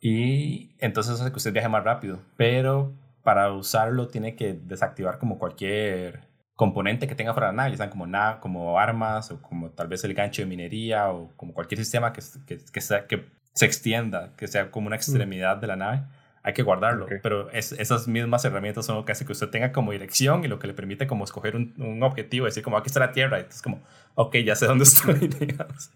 Y 0.00 0.74
entonces 0.80 1.20
hace 1.20 1.30
que 1.30 1.36
usted 1.36 1.52
viaje 1.52 1.68
más 1.68 1.84
rápido. 1.84 2.18
Pero 2.36 2.92
para 3.28 3.52
usarlo 3.52 4.08
tiene 4.08 4.36
que 4.36 4.54
desactivar 4.54 5.18
como 5.18 5.38
cualquier 5.38 6.20
componente 6.54 7.06
que 7.06 7.14
tenga 7.14 7.34
fuera 7.34 7.48
de 7.48 7.52
la 7.52 7.56
nave, 7.64 7.72
ya 7.72 7.76
sean 7.76 7.90
como, 7.90 8.06
como 8.40 8.78
armas 8.78 9.30
o 9.30 9.42
como 9.42 9.68
tal 9.68 9.86
vez 9.86 10.02
el 10.02 10.14
gancho 10.14 10.40
de 10.40 10.46
minería 10.46 11.10
o 11.10 11.30
como 11.36 11.52
cualquier 11.52 11.78
sistema 11.78 12.14
que, 12.14 12.22
que, 12.46 12.56
que, 12.56 12.80
sea, 12.80 13.06
que 13.06 13.26
se 13.52 13.66
extienda, 13.66 14.32
que 14.34 14.46
sea 14.46 14.70
como 14.70 14.86
una 14.86 14.96
extremidad 14.96 15.58
de 15.58 15.66
la 15.66 15.76
nave 15.76 16.04
hay 16.42 16.54
que 16.54 16.62
guardarlo. 16.62 17.06
Pero 17.22 17.50
es, 17.50 17.72
esas 17.72 18.08
mismas 18.08 18.46
herramientas 18.46 18.86
son 18.86 18.96
lo 18.96 19.04
que 19.04 19.12
hace 19.12 19.26
que 19.26 19.32
usted 19.32 19.50
tenga 19.50 19.72
como 19.72 19.92
dirección 19.92 20.42
y 20.46 20.48
lo 20.48 20.58
que 20.58 20.66
le 20.66 20.72
permite 20.72 21.06
como 21.06 21.24
escoger 21.24 21.54
un, 21.54 21.74
un 21.76 22.02
objetivo, 22.02 22.46
decir 22.46 22.62
como 22.62 22.78
aquí 22.78 22.86
está 22.86 23.00
la 23.00 23.12
Tierra, 23.12 23.40
y 23.40 23.42
es 23.42 23.60
como, 23.60 23.82
ok, 24.14 24.36
ya 24.36 24.56
sé 24.56 24.64
dónde 24.64 24.84
estoy, 24.84 25.28
digamos. 25.28 25.90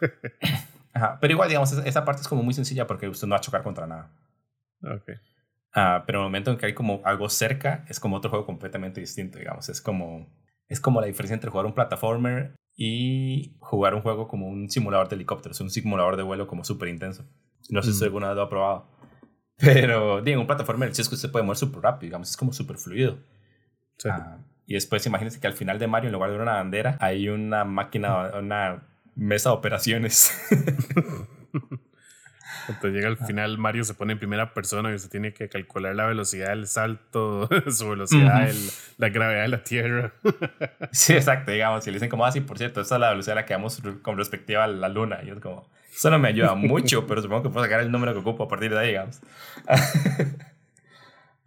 Pero 1.22 1.32
igual, 1.32 1.48
digamos, 1.48 1.72
esa 1.72 2.04
parte 2.04 2.20
es 2.20 2.28
como 2.28 2.42
muy 2.42 2.52
sencilla 2.52 2.86
porque 2.86 3.08
usted 3.08 3.26
no 3.26 3.32
va 3.32 3.38
a 3.38 3.40
chocar 3.40 3.62
contra 3.62 3.86
nada. 3.86 4.10
Okay. 4.82 5.14
Uh, 5.74 6.04
pero 6.06 6.18
en 6.18 6.22
el 6.22 6.28
momento 6.28 6.50
en 6.50 6.56
que 6.56 6.66
hay 6.66 6.74
como 6.74 7.02
algo 7.04 7.28
cerca, 7.28 7.84
es 7.88 8.00
como 8.00 8.16
otro 8.16 8.30
juego 8.30 8.46
completamente 8.46 9.00
distinto, 9.00 9.38
digamos. 9.38 9.68
Es 9.68 9.80
como, 9.80 10.26
es 10.68 10.80
como 10.80 11.00
la 11.00 11.06
diferencia 11.06 11.34
entre 11.34 11.50
jugar 11.50 11.66
un 11.66 11.74
plataformer 11.74 12.54
y 12.76 13.56
jugar 13.60 13.94
un 13.94 14.02
juego 14.02 14.28
como 14.28 14.48
un 14.48 14.70
simulador 14.70 15.08
de 15.08 15.16
helicópteros, 15.16 15.60
un 15.60 15.70
simulador 15.70 16.16
de 16.16 16.22
vuelo 16.22 16.46
como 16.46 16.64
súper 16.64 16.88
intenso. 16.88 17.26
No 17.68 17.82
sé 17.82 17.92
si 17.92 18.00
mm. 18.00 18.04
alguna 18.04 18.28
vez 18.28 18.36
lo 18.36 18.42
ha 18.42 18.48
probado. 18.48 18.90
Pero, 19.58 20.22
digo, 20.22 20.40
un 20.40 20.46
plataforma 20.46 20.86
sí 20.92 21.02
es 21.02 21.08
que 21.08 21.14
usted 21.14 21.30
puede 21.30 21.44
mover 21.44 21.56
súper 21.56 21.82
rápido, 21.82 22.08
digamos, 22.08 22.30
es 22.30 22.36
como 22.36 22.52
súper 22.52 22.76
fluido. 22.78 23.18
Ah, 24.04 24.38
y 24.66 24.74
después 24.74 25.06
imagínense 25.06 25.40
que 25.40 25.46
al 25.46 25.54
final 25.54 25.78
de 25.78 25.86
Mario, 25.86 26.08
en 26.08 26.12
lugar 26.12 26.30
de 26.30 26.36
una 26.36 26.54
bandera, 26.54 26.98
hay 27.00 27.28
una 27.28 27.64
máquina, 27.64 28.32
una 28.38 28.86
mesa 29.14 29.50
de 29.50 29.56
operaciones. 29.56 30.32
Cuando 32.66 32.88
llega 32.88 33.08
al 33.08 33.16
final, 33.16 33.58
Mario 33.58 33.84
se 33.84 33.94
pone 33.94 34.12
en 34.12 34.18
primera 34.18 34.52
persona 34.52 34.90
y 34.90 34.94
usted 34.94 35.10
tiene 35.10 35.32
que 35.32 35.48
calcular 35.48 35.94
la 35.94 36.06
velocidad 36.06 36.48
del 36.48 36.66
salto, 36.66 37.48
su 37.70 37.88
velocidad, 37.88 38.50
la 38.98 39.08
gravedad 39.08 39.42
de 39.42 39.48
la 39.48 39.64
Tierra. 39.64 40.12
sí, 40.92 41.14
exacto, 41.14 41.52
digamos. 41.52 41.86
Y 41.86 41.90
le 41.90 41.96
dicen 41.96 42.08
como, 42.08 42.24
así, 42.24 42.40
ah, 42.40 42.44
por 42.46 42.58
cierto, 42.58 42.80
esta 42.80 42.96
es 42.96 43.00
la 43.00 43.10
velocidad 43.10 43.38
a 43.38 43.40
la 43.42 43.46
que 43.46 43.54
vamos 43.54 43.80
con 44.02 44.16
respectiva 44.16 44.64
a 44.64 44.66
la 44.66 44.88
Luna. 44.88 45.20
Y 45.24 45.30
es 45.30 45.40
como, 45.40 45.68
eso 45.94 46.10
no 46.10 46.18
me 46.18 46.28
ayuda 46.28 46.54
mucho, 46.56 47.06
pero 47.06 47.22
supongo 47.22 47.44
que 47.44 47.50
puedo 47.50 47.64
sacar 47.64 47.80
el 47.80 47.90
número 47.90 48.12
que 48.12 48.20
ocupo 48.20 48.44
a 48.44 48.48
partir 48.48 48.72
de 48.72 48.78
ahí, 48.78 48.88
digamos. 48.88 49.20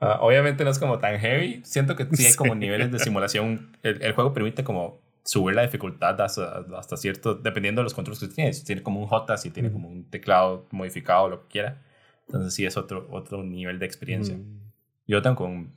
Ah, 0.01 0.19
obviamente 0.21 0.63
no 0.63 0.69
es 0.69 0.79
como 0.79 0.99
tan 0.99 1.19
heavy. 1.19 1.61
Siento 1.65 1.95
que 1.95 2.07
sí 2.13 2.25
hay 2.25 2.33
como 2.33 2.55
niveles 2.55 2.91
de 2.91 2.99
simulación. 2.99 3.75
El, 3.83 4.13
juego 4.13 4.33
permite 4.33 4.63
como 4.63 5.01
subir 5.29 5.55
la 5.55 5.61
dificultad 5.61 6.19
hasta, 6.19 6.97
cierto, 6.97 7.35
dependiendo 7.35 7.81
de 7.81 7.83
los 7.83 7.93
controles 7.93 8.19
que 8.19 8.29
tiene. 8.29 8.51
Si 8.51 8.65
tiene 8.65 8.81
como 8.81 8.99
un 8.99 9.05
J, 9.05 9.37
si 9.37 9.51
tiene 9.51 9.71
como 9.71 9.87
un 9.87 10.09
teclado 10.09 10.65
modificado, 10.71 11.29
lo 11.29 11.43
que 11.43 11.47
quiera. 11.49 11.83
Entonces 12.25 12.51
sí 12.55 12.65
es 12.65 12.77
otro, 12.77 13.07
otro 13.11 13.43
nivel 13.43 13.77
de 13.77 13.85
experiencia. 13.85 14.39
Yo 15.05 15.21
tengo 15.21 15.35
con 15.35 15.71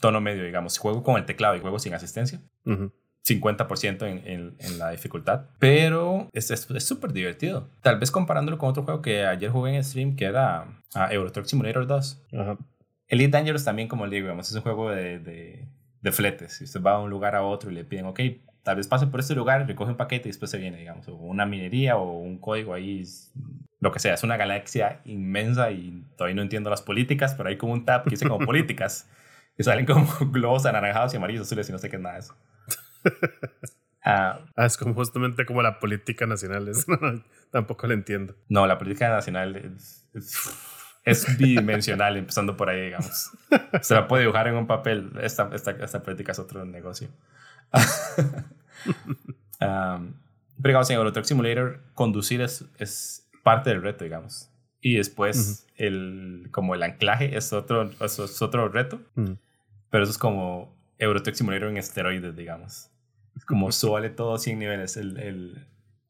tono 0.00 0.22
medio, 0.22 0.42
digamos. 0.42 0.78
Juego 0.78 1.02
con 1.02 1.18
el 1.18 1.26
teclado 1.26 1.54
y 1.54 1.60
juego 1.60 1.78
sin 1.78 1.92
asistencia. 1.92 2.40
50% 2.64 4.06
en, 4.06 4.54
en, 4.58 4.78
la 4.78 4.90
dificultad, 4.90 5.48
pero 5.58 6.28
es 6.32 6.64
súper 6.78 7.12
divertido. 7.12 7.68
Tal 7.82 7.98
vez 7.98 8.10
comparándolo 8.10 8.56
con 8.56 8.70
otro 8.70 8.84
juego 8.84 9.02
que 9.02 9.26
ayer 9.26 9.50
jugué 9.50 9.76
en 9.76 9.84
stream, 9.84 10.16
que 10.16 10.24
era 10.24 10.66
uh, 10.94 11.12
Euro 11.12 11.30
Truck 11.30 11.44
Simulator 11.44 11.86
2. 11.86 12.22
Elite 13.08 13.30
Dangerous 13.30 13.64
también, 13.64 13.86
como 13.86 14.06
le 14.06 14.16
digo, 14.16 14.32
es 14.40 14.52
un 14.52 14.62
juego 14.62 14.90
de, 14.90 15.18
de, 15.18 15.68
de, 16.00 16.12
fletes. 16.12 16.54
Si 16.54 16.64
usted 16.64 16.82
va 16.82 16.92
a 16.92 17.00
un 17.00 17.10
lugar 17.10 17.34
a 17.34 17.42
otro 17.42 17.70
y 17.70 17.74
le 17.74 17.84
piden, 17.84 18.06
ok, 18.06 18.20
tal 18.64 18.76
vez 18.76 18.88
pase 18.88 19.06
por 19.06 19.20
este 19.20 19.34
lugar, 19.34 19.66
recoge 19.68 19.92
un 19.92 19.96
paquete 19.96 20.28
y 20.28 20.30
después 20.32 20.50
se 20.50 20.58
viene, 20.58 20.78
digamos, 20.78 21.06
o 21.06 21.14
una 21.14 21.46
minería 21.46 21.96
o 21.96 22.18
un 22.18 22.38
código 22.38 22.74
ahí, 22.74 23.04
lo 23.78 23.92
que 23.92 24.00
sea. 24.00 24.14
Es 24.14 24.24
una 24.24 24.36
galaxia 24.36 25.00
inmensa 25.04 25.70
y 25.70 26.04
todavía 26.16 26.34
no 26.34 26.42
entiendo 26.42 26.70
las 26.70 26.82
políticas, 26.82 27.34
pero 27.34 27.50
hay 27.50 27.58
como 27.58 27.74
un 27.74 27.84
tab 27.84 28.04
que 28.04 28.10
dice 28.10 28.26
como 28.26 28.44
políticas 28.44 29.08
y 29.56 29.62
salen 29.62 29.86
como 29.86 30.06
globos 30.32 30.66
anaranjados 30.66 31.12
y 31.14 31.18
amarillos, 31.18 31.46
azules 31.46 31.68
y 31.68 31.72
no 31.72 31.78
sé 31.78 31.90
qué 31.90 31.96
es 31.96 32.02
nada 32.02 32.14
de 32.14 32.20
eso. 32.20 32.34
Ah, 34.06 34.40
ah, 34.56 34.66
es 34.66 34.76
como 34.76 34.92
justamente 34.94 35.46
como 35.46 35.62
la 35.62 35.78
política 35.78 36.26
nacional. 36.26 36.70
tampoco 37.50 37.86
lo 37.86 37.94
entiendo. 37.94 38.34
No, 38.48 38.66
la 38.66 38.78
política 38.78 39.08
nacional 39.08 39.56
es, 39.56 40.06
es, 41.04 41.38
bidimensional, 41.38 42.16
empezando 42.16 42.56
por 42.56 42.68
ahí, 42.68 42.82
digamos. 42.82 43.30
Se 43.80 43.94
la 43.94 44.06
puede 44.06 44.22
dibujar 44.24 44.48
en 44.48 44.56
un 44.56 44.66
papel. 44.66 45.10
Esta, 45.22 45.48
esta, 45.54 45.70
esta 45.70 46.02
política 46.02 46.32
es 46.32 46.38
otro 46.38 46.64
negocio. 46.66 47.08
um, 49.60 50.14
pero 50.56 50.70
digamos, 50.70 50.90
en 50.90 50.96
Euro 50.96 51.24
Simulator, 51.24 51.80
conducir 51.94 52.40
es, 52.40 52.64
es 52.78 53.28
parte 53.42 53.70
del 53.70 53.82
reto, 53.82 54.04
digamos. 54.04 54.50
Y 54.80 54.96
después, 54.96 55.66
el, 55.76 56.48
como 56.50 56.74
el 56.74 56.82
anclaje 56.82 57.36
es 57.36 57.52
otro, 57.52 57.90
es 58.00 58.42
otro 58.42 58.68
reto. 58.68 59.00
Pero 59.14 60.04
eso 60.04 60.10
es 60.12 60.18
como 60.18 60.76
Eurotruck 60.98 61.34
Simulator 61.34 61.68
en 61.68 61.76
esteroides, 61.78 62.36
digamos. 62.36 62.90
Como 63.46 63.72
suele 63.72 64.10
todo 64.10 64.36
100 64.38 64.58
niveles. 64.58 64.96
El, 64.96 65.18
el 65.18 65.66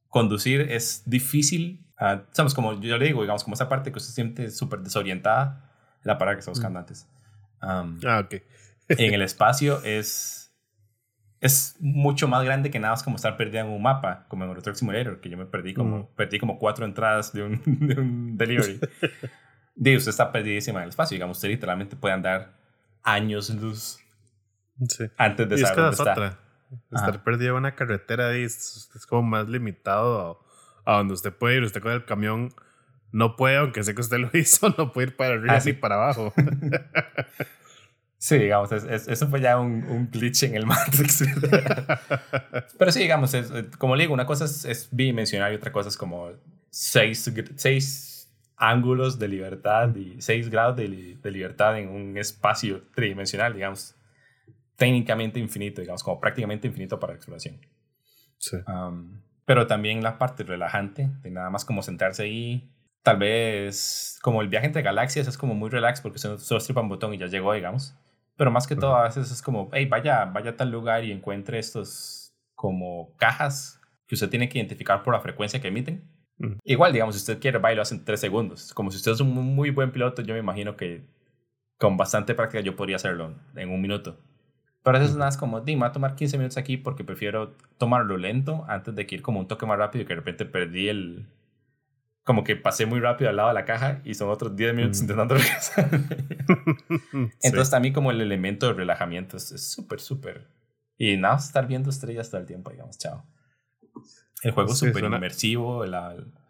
conducir 0.09 0.61
es 0.63 1.03
difícil. 1.07 1.87
Uh, 2.01 2.21
sabes, 2.33 2.55
como 2.55 2.81
yo 2.81 2.99
le 2.99 3.07
digo, 3.07 3.23
digamos, 3.23 3.45
como 3.45 3.55
esa 3.55 3.69
parte 3.69 3.93
que 3.93 3.99
usted 3.99 4.13
siente 4.13 4.51
súper 4.51 4.81
desorientada, 4.81 5.71
la 6.03 6.19
palabra 6.19 6.37
que 6.37 6.41
está 6.41 6.51
buscando 6.51 6.79
antes. 6.79 7.07
Um, 7.63 7.99
ah, 8.05 8.21
ok. 8.25 8.43
en 8.89 9.15
el 9.15 9.23
espacio 9.23 9.83
es 9.85 10.44
es 11.45 11.77
mucho 11.79 12.27
más 12.27 12.43
grande 12.43 12.71
que 12.71 12.79
nada 12.79 12.95
más 12.95 13.03
como 13.03 13.17
estar 13.17 13.37
perdida 13.37 13.61
en 13.61 13.67
un 13.67 13.83
mapa, 13.83 14.25
como 14.29 14.45
en 14.45 14.49
Euro 14.49 14.63
Truck 14.63 14.77
Simulator, 14.77 15.21
que 15.21 15.29
yo 15.29 15.37
me 15.37 15.45
perdí 15.45 15.75
como, 15.75 16.09
perdí 16.17 16.39
como 16.39 16.59
cuatro 16.59 16.87
entradas 16.87 17.35
de 17.35 17.43
un, 17.43 17.61
de 17.67 18.01
un 18.01 18.39
delivery. 18.39 18.81
de 19.75 19.97
usted 19.97 20.09
está 20.09 20.33
perdidísima 20.33 20.79
en 20.79 20.85
el 20.85 20.89
espacio, 20.89 21.17
digamos, 21.17 21.37
usted 21.37 21.51
literalmente 21.51 21.97
puede 21.97 22.15
andar 22.15 22.55
años 23.03 23.51
luz 23.51 23.99
sí. 24.89 25.05
antes 25.19 25.47
de 25.47 25.59
saber 25.59 25.77
dónde 25.77 25.97
está. 25.97 26.13
Otra. 26.13 26.39
Estar 26.91 27.23
perdido 27.23 27.51
en 27.51 27.57
una 27.59 27.75
carretera 27.75 28.35
es, 28.35 28.91
es, 28.95 29.05
como 29.05 29.23
más 29.23 29.47
limitado 29.47 30.41
a, 30.87 30.95
donde 30.95 31.13
usted 31.13 31.31
puede 31.31 31.57
ir. 31.57 31.63
Usted 31.63 31.83
con 31.83 31.93
el 31.93 32.07
camión 32.07 32.55
no 33.13 33.37
puede, 33.37 33.59
aunque 33.59 33.85
sé 33.85 33.95
que 33.95 34.01
usted 34.01 34.17
lo 34.17 34.31
hizo, 34.39 34.75
no 34.79 34.93
puede 34.93 35.09
ir 35.09 35.17
para 35.17 35.35
arriba 35.35 35.59
ah, 35.59 35.63
ni 35.63 35.75
para 35.75 35.97
abajo. 35.97 36.33
Sí, 38.25 38.39
digamos, 38.39 38.73
eso 38.73 39.29
fue 39.29 39.39
ya 39.43 39.61
un, 39.61 39.85
un, 39.85 40.11
glitch 40.11 40.45
en 40.45 40.55
el 40.55 40.65
Matrix. 40.67 41.25
Pero 42.79 42.91
sí, 42.91 43.01
digamos, 43.01 43.35
es, 43.35 43.53
como 43.77 43.97
le 43.97 44.05
digo, 44.05 44.15
una 44.15 44.25
cosa 44.25 44.47
es, 44.47 44.89
bidimensional 44.91 45.53
y 45.53 45.57
otra 45.57 45.71
cosa 45.71 45.91
es 45.91 45.97
como 45.99 46.31
seis, 46.71 47.31
seis 47.57 48.35
ángulos 48.57 49.19
de 49.19 49.29
libertad 49.29 49.95
y 49.95 50.23
seis 50.23 50.49
grados 50.49 50.75
de, 50.75 51.19
de, 51.21 51.31
libertad 51.31 51.79
en 51.79 51.91
un 51.91 52.17
espacio 52.17 52.85
tridimensional, 52.95 53.53
digamos, 53.53 53.95
técnicamente 54.77 55.39
infinito, 55.39 55.83
digamos, 55.83 56.03
como 56.03 56.19
prácticamente 56.19 56.67
infinito 56.67 56.99
para 56.99 57.13
la 57.13 57.17
exploración. 57.19 57.61
Sí. 58.39 58.57
Um, 58.67 59.21
pero 59.45 59.67
también 59.67 60.03
la 60.03 60.17
parte 60.17 60.45
relajante 60.45 61.11
de 61.21 61.31
nada 61.31 61.51
más 61.51 61.67
como 61.67 61.83
sentarse 61.83 62.23
ahí. 62.23 62.73
Tal 63.03 63.19
vez 63.19 64.19
como 64.23 64.41
el 64.41 64.49
viaje 64.49 64.65
entre 64.65 64.81
galaxias 64.81 65.29
es 65.29 65.37
como 65.37 65.55
muy 65.55 65.69
relax 65.69 66.01
porque 66.01 66.19
solo 66.19 66.59
stripa 66.59 66.81
un 66.81 66.89
botón 66.89 67.13
y 67.13 67.19
ya 67.19 67.27
llegó, 67.27 67.53
digamos. 67.53 67.95
Pero 68.37 68.51
más 68.51 68.67
que 68.67 68.77
todo, 68.77 68.97
a 68.97 69.05
veces 69.05 69.31
es 69.31 69.43
como, 69.43 69.71
hey, 69.73 69.87
vaya, 69.87 70.25
vaya 70.25 70.51
a 70.51 70.57
tal 70.57 70.71
lugar 70.71 71.05
y 71.05 71.13
encuentre 71.13 71.59
estos 71.59 72.35
como 72.55 73.15
cajas 73.17 73.81
que 74.07 74.15
usted 74.15 74.29
tiene 74.29 74.49
que 74.49 74.59
identificar 74.59 75.03
por 75.03 75.15
la 75.15 75.21
frecuencia 75.21 75.61
que 75.61 75.69
emiten. 75.69 76.09
Igual, 76.65 76.93
digamos, 76.93 77.15
si 77.15 77.21
usted 77.21 77.41
quiere, 77.41 77.59
va 77.59 77.73
y 77.73 77.77
lo 77.77 77.83
hace 77.83 77.95
en 77.95 78.05
tres 78.05 78.21
segundos. 78.21 78.75
Como 78.75 78.91
si 78.91 78.97
usted 78.97 79.13
es 79.13 79.21
un 79.21 79.33
muy 79.33 79.71
buen 79.71 79.93
piloto, 79.93 80.23
yo 80.23 80.35
me 80.35 80.41
imagino 80.41 80.77
que 80.77 81.07
con 81.79 81.97
bastante 81.97 82.35
práctica 82.35 82.61
yo 82.61 82.75
podría 82.77 82.97
hacerlo 82.97 83.35
en 83.55 83.71
un 83.71 83.81
minuto. 83.81 84.19
Pero 84.83 84.99
a 84.99 85.01
veces 85.01 85.17
nada 85.17 85.31
es 85.31 85.37
como, 85.37 85.63
me 85.63 85.77
va 85.77 85.87
a 85.87 85.93
tomar 85.93 86.15
15 86.15 86.37
minutos 86.37 86.59
aquí 86.59 86.77
porque 86.77 87.05
prefiero 87.05 87.57
tomarlo 87.79 88.17
lento 88.17 88.65
antes 88.69 88.95
de 88.95 89.07
que 89.07 89.15
ir 89.15 89.23
como 89.23 89.41
un 89.41 89.49
toque 89.49 89.65
más 89.65 89.79
rápido 89.79 90.03
y 90.03 90.07
que 90.07 90.13
de 90.13 90.21
repente 90.21 90.45
perdí 90.45 90.89
el, 90.89 91.27
como 92.25 92.43
que 92.43 92.57
pasé 92.57 92.87
muy 92.87 93.01
rápido 93.01 93.31
al 93.31 93.37
lado 93.37 93.49
de 93.49 93.55
la 93.55 93.67
caja 93.67 94.01
y 94.05 94.15
son 94.15 94.31
otros 94.31 94.57
10 94.57 94.75
minutos 94.75 94.99
mm. 94.99 95.03
intentando 95.03 95.35
regresar. 95.37 95.91
Entonces 97.43 97.71
también 97.71 97.93
como 97.95 98.11
el 98.11 98.21
elemento 98.21 98.67
de 98.67 98.73
relajamiento 98.73 99.37
es 99.37 99.71
súper, 99.71 100.01
súper. 100.01 100.49
Y 100.97 101.17
nada, 101.17 101.37
estar 101.37 101.67
viendo 101.67 101.91
estrellas 101.91 102.31
todo 102.31 102.41
el 102.41 102.47
tiempo, 102.47 102.71
digamos, 102.71 102.99
chao. 102.99 103.25
El 104.43 104.53
juego 104.53 104.73
es 104.73 104.79
súper 104.79 105.05
inmersivo. 105.05 105.85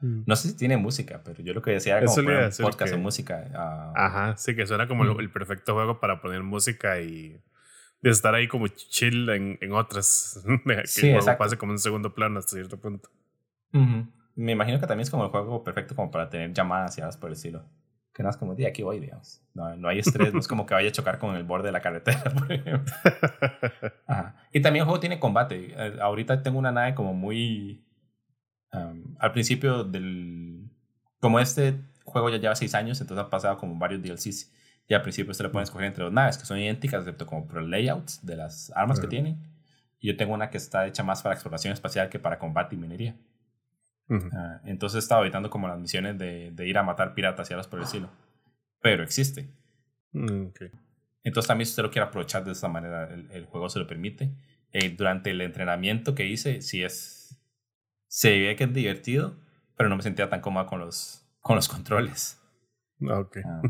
Mm. 0.00 0.22
No 0.26 0.36
sé 0.36 0.48
si 0.48 0.56
tiene 0.56 0.76
música, 0.76 1.22
pero 1.24 1.42
yo 1.42 1.54
lo 1.54 1.62
que 1.62 1.72
decía 1.72 1.98
era 1.98 2.06
como 2.06 2.16
poner 2.16 2.52
podcast 2.60 2.94
o 2.94 2.98
música. 2.98 3.50
Ah. 3.54 3.92
Ajá, 3.94 4.36
sí, 4.36 4.54
que 4.54 4.66
suena 4.66 4.86
como 4.88 5.04
mm. 5.04 5.20
el 5.20 5.30
perfecto 5.30 5.74
juego 5.74 6.00
para 6.00 6.20
poner 6.20 6.42
música 6.42 7.00
y 7.00 7.40
de 8.00 8.10
estar 8.10 8.34
ahí 8.34 8.48
como 8.48 8.68
chill 8.68 9.28
en, 9.30 9.58
en 9.60 9.72
otras. 9.72 10.44
que 10.66 10.86
sí, 10.86 11.08
el 11.08 11.20
juego 11.20 11.38
pase 11.38 11.56
como 11.56 11.72
en 11.72 11.78
segundo 11.78 12.14
plano 12.14 12.38
hasta 12.38 12.52
cierto 12.52 12.78
punto. 12.78 13.08
Uh 13.72 14.04
me 14.36 14.52
imagino 14.52 14.80
que 14.80 14.86
también 14.86 15.04
es 15.04 15.10
como 15.10 15.24
el 15.24 15.30
juego 15.30 15.62
perfecto 15.62 15.94
como 15.94 16.10
para 16.10 16.28
tener 16.28 16.52
llamadas 16.52 16.96
y 16.98 17.00
algo 17.00 17.18
por 17.18 17.30
el 17.30 17.34
estilo. 17.34 17.64
Que 18.12 18.22
no 18.22 18.30
es 18.30 18.36
como, 18.36 18.54
de 18.54 18.66
aquí 18.66 18.82
voy, 18.82 19.00
digamos. 19.00 19.42
No, 19.54 19.74
no 19.76 19.88
hay 19.88 19.98
estrés, 19.98 20.32
no 20.32 20.38
es 20.38 20.46
como 20.46 20.66
que 20.66 20.74
vaya 20.74 20.88
a 20.88 20.92
chocar 20.92 21.18
con 21.18 21.34
el 21.34 21.42
borde 21.42 21.66
de 21.66 21.72
la 21.72 21.80
carretera, 21.80 22.22
por 22.38 22.52
ejemplo. 22.52 22.94
Y 24.52 24.60
también 24.60 24.82
el 24.82 24.84
juego 24.84 25.00
tiene 25.00 25.18
combate. 25.18 25.74
Eh, 25.76 25.96
ahorita 26.00 26.42
tengo 26.42 26.58
una 26.58 26.70
nave 26.70 26.94
como 26.94 27.12
muy... 27.12 27.84
al 28.70 29.32
principio 29.32 29.82
del... 29.82 30.70
Como 31.18 31.40
este 31.40 31.80
juego 32.04 32.30
ya 32.30 32.36
lleva 32.36 32.54
seis 32.54 32.74
años, 32.74 33.00
entonces 33.00 33.24
ha 33.26 33.30
pasado 33.30 33.56
como 33.56 33.76
varios 33.76 34.00
DLCs. 34.02 34.52
Y 34.86 34.94
al 34.94 35.02
principio 35.02 35.34
se 35.34 35.42
le 35.42 35.48
pueden 35.48 35.64
escoger 35.64 35.86
entre 35.86 36.04
dos 36.04 36.12
naves 36.12 36.38
que 36.38 36.44
son 36.44 36.58
idénticas, 36.58 37.00
excepto 37.00 37.26
como 37.26 37.46
por 37.46 37.62
layouts 37.62 38.24
de 38.24 38.36
las 38.36 38.70
armas 38.76 39.00
que 39.00 39.08
tienen. 39.08 39.42
Y 39.98 40.08
yo 40.08 40.16
tengo 40.16 40.34
una 40.34 40.50
que 40.50 40.58
está 40.58 40.86
hecha 40.86 41.02
más 41.02 41.22
para 41.22 41.34
exploración 41.34 41.72
espacial 41.72 42.10
que 42.10 42.18
para 42.18 42.38
combate 42.38 42.76
y 42.76 42.78
minería. 42.78 43.16
Ah, 44.10 44.60
entonces 44.64 45.02
estaba 45.02 45.22
evitando 45.22 45.50
como 45.50 45.66
las 45.66 45.78
misiones 45.78 46.18
de, 46.18 46.50
de, 46.52 46.68
ir 46.68 46.76
a 46.76 46.82
matar 46.82 47.14
piratas 47.14 47.50
y 47.50 47.54
algo 47.54 47.68
por 47.68 47.78
el 47.78 47.84
estilo. 47.84 48.10
Pero 48.80 49.02
existe. 49.02 49.48
Mm, 50.12 50.48
entonces 51.22 51.48
también 51.48 51.66
si 51.66 51.72
usted 51.72 51.82
lo 51.82 51.90
quiere 51.90 52.06
aprovechar 52.06 52.44
de 52.44 52.52
esa 52.52 52.68
manera, 52.68 53.08
el, 53.12 53.46
juego 53.46 53.68
se 53.68 53.78
lo 53.78 53.86
permite. 53.86 54.34
Eh, 54.72 54.90
durante 54.90 55.30
el 55.30 55.40
entrenamiento 55.40 56.14
que 56.14 56.26
hice, 56.26 56.60
sí 56.60 56.82
es... 56.82 57.40
Se 58.08 58.38
ve 58.38 58.56
que 58.56 58.64
es 58.64 58.72
divertido, 58.72 59.36
pero 59.76 59.88
no 59.88 59.96
me 59.96 60.02
sentía 60.02 60.28
tan 60.28 60.40
cómoda 60.40 60.66
con 60.66 60.80
los, 60.80 61.26
con 61.40 61.56
los 61.56 61.68
controles. 61.68 62.40
Ah, 63.08 63.26
ah, 63.44 63.62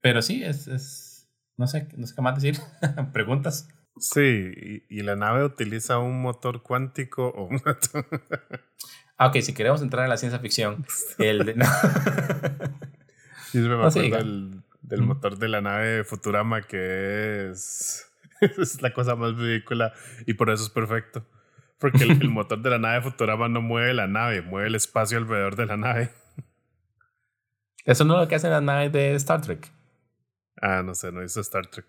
pero 0.00 0.22
sí, 0.22 0.42
es, 0.42 0.68
es... 0.68 1.28
No 1.56 1.66
sé, 1.66 1.88
no 1.96 2.06
sé 2.06 2.14
qué 2.14 2.22
más 2.22 2.40
decir. 2.40 2.60
¿Preguntas? 3.12 3.68
Sí, 3.98 4.82
y, 4.88 5.02
la 5.02 5.16
nave 5.16 5.44
utiliza 5.44 5.98
un 5.98 6.22
motor 6.22 6.62
cuántico 6.62 7.28
o 7.28 7.48
Ah, 9.18 9.28
ok, 9.28 9.36
si 9.40 9.54
queremos 9.54 9.82
entrar 9.82 10.04
en 10.04 10.10
la 10.10 10.16
ciencia 10.16 10.40
ficción, 10.40 10.84
el 11.18 11.44
de... 11.44 11.54
Yo 13.52 13.60
me 13.60 13.74
acuerdo 13.74 14.16
del, 14.16 14.62
del 14.80 15.02
motor 15.02 15.38
de 15.38 15.48
la 15.48 15.60
nave 15.60 16.04
Futurama 16.04 16.62
que 16.62 17.50
es, 17.50 18.10
es 18.40 18.82
la 18.82 18.92
cosa 18.92 19.14
más 19.14 19.36
ridícula 19.36 19.92
y 20.26 20.34
por 20.34 20.50
eso 20.50 20.64
es 20.64 20.70
perfecto. 20.70 21.24
Porque 21.78 22.04
el, 22.04 22.28
motor 22.28 22.62
de 22.62 22.70
la 22.70 22.78
nave 22.78 23.02
Futurama 23.02 23.48
no 23.48 23.60
mueve 23.60 23.92
la 23.92 24.06
nave, 24.06 24.40
mueve 24.42 24.68
el 24.68 24.76
espacio 24.76 25.18
alrededor 25.18 25.56
de 25.56 25.66
la 25.66 25.76
nave. 25.76 26.10
Eso 27.84 28.04
no 28.04 28.14
es 28.14 28.20
lo 28.20 28.28
que 28.28 28.36
hacen 28.36 28.52
las 28.52 28.62
naves 28.62 28.92
de 28.92 29.14
Star 29.16 29.40
Trek. 29.40 29.68
Ah, 30.60 30.82
no 30.84 30.94
sé, 30.94 31.10
no 31.10 31.24
hizo 31.24 31.40
Star 31.40 31.66
Trek. 31.66 31.86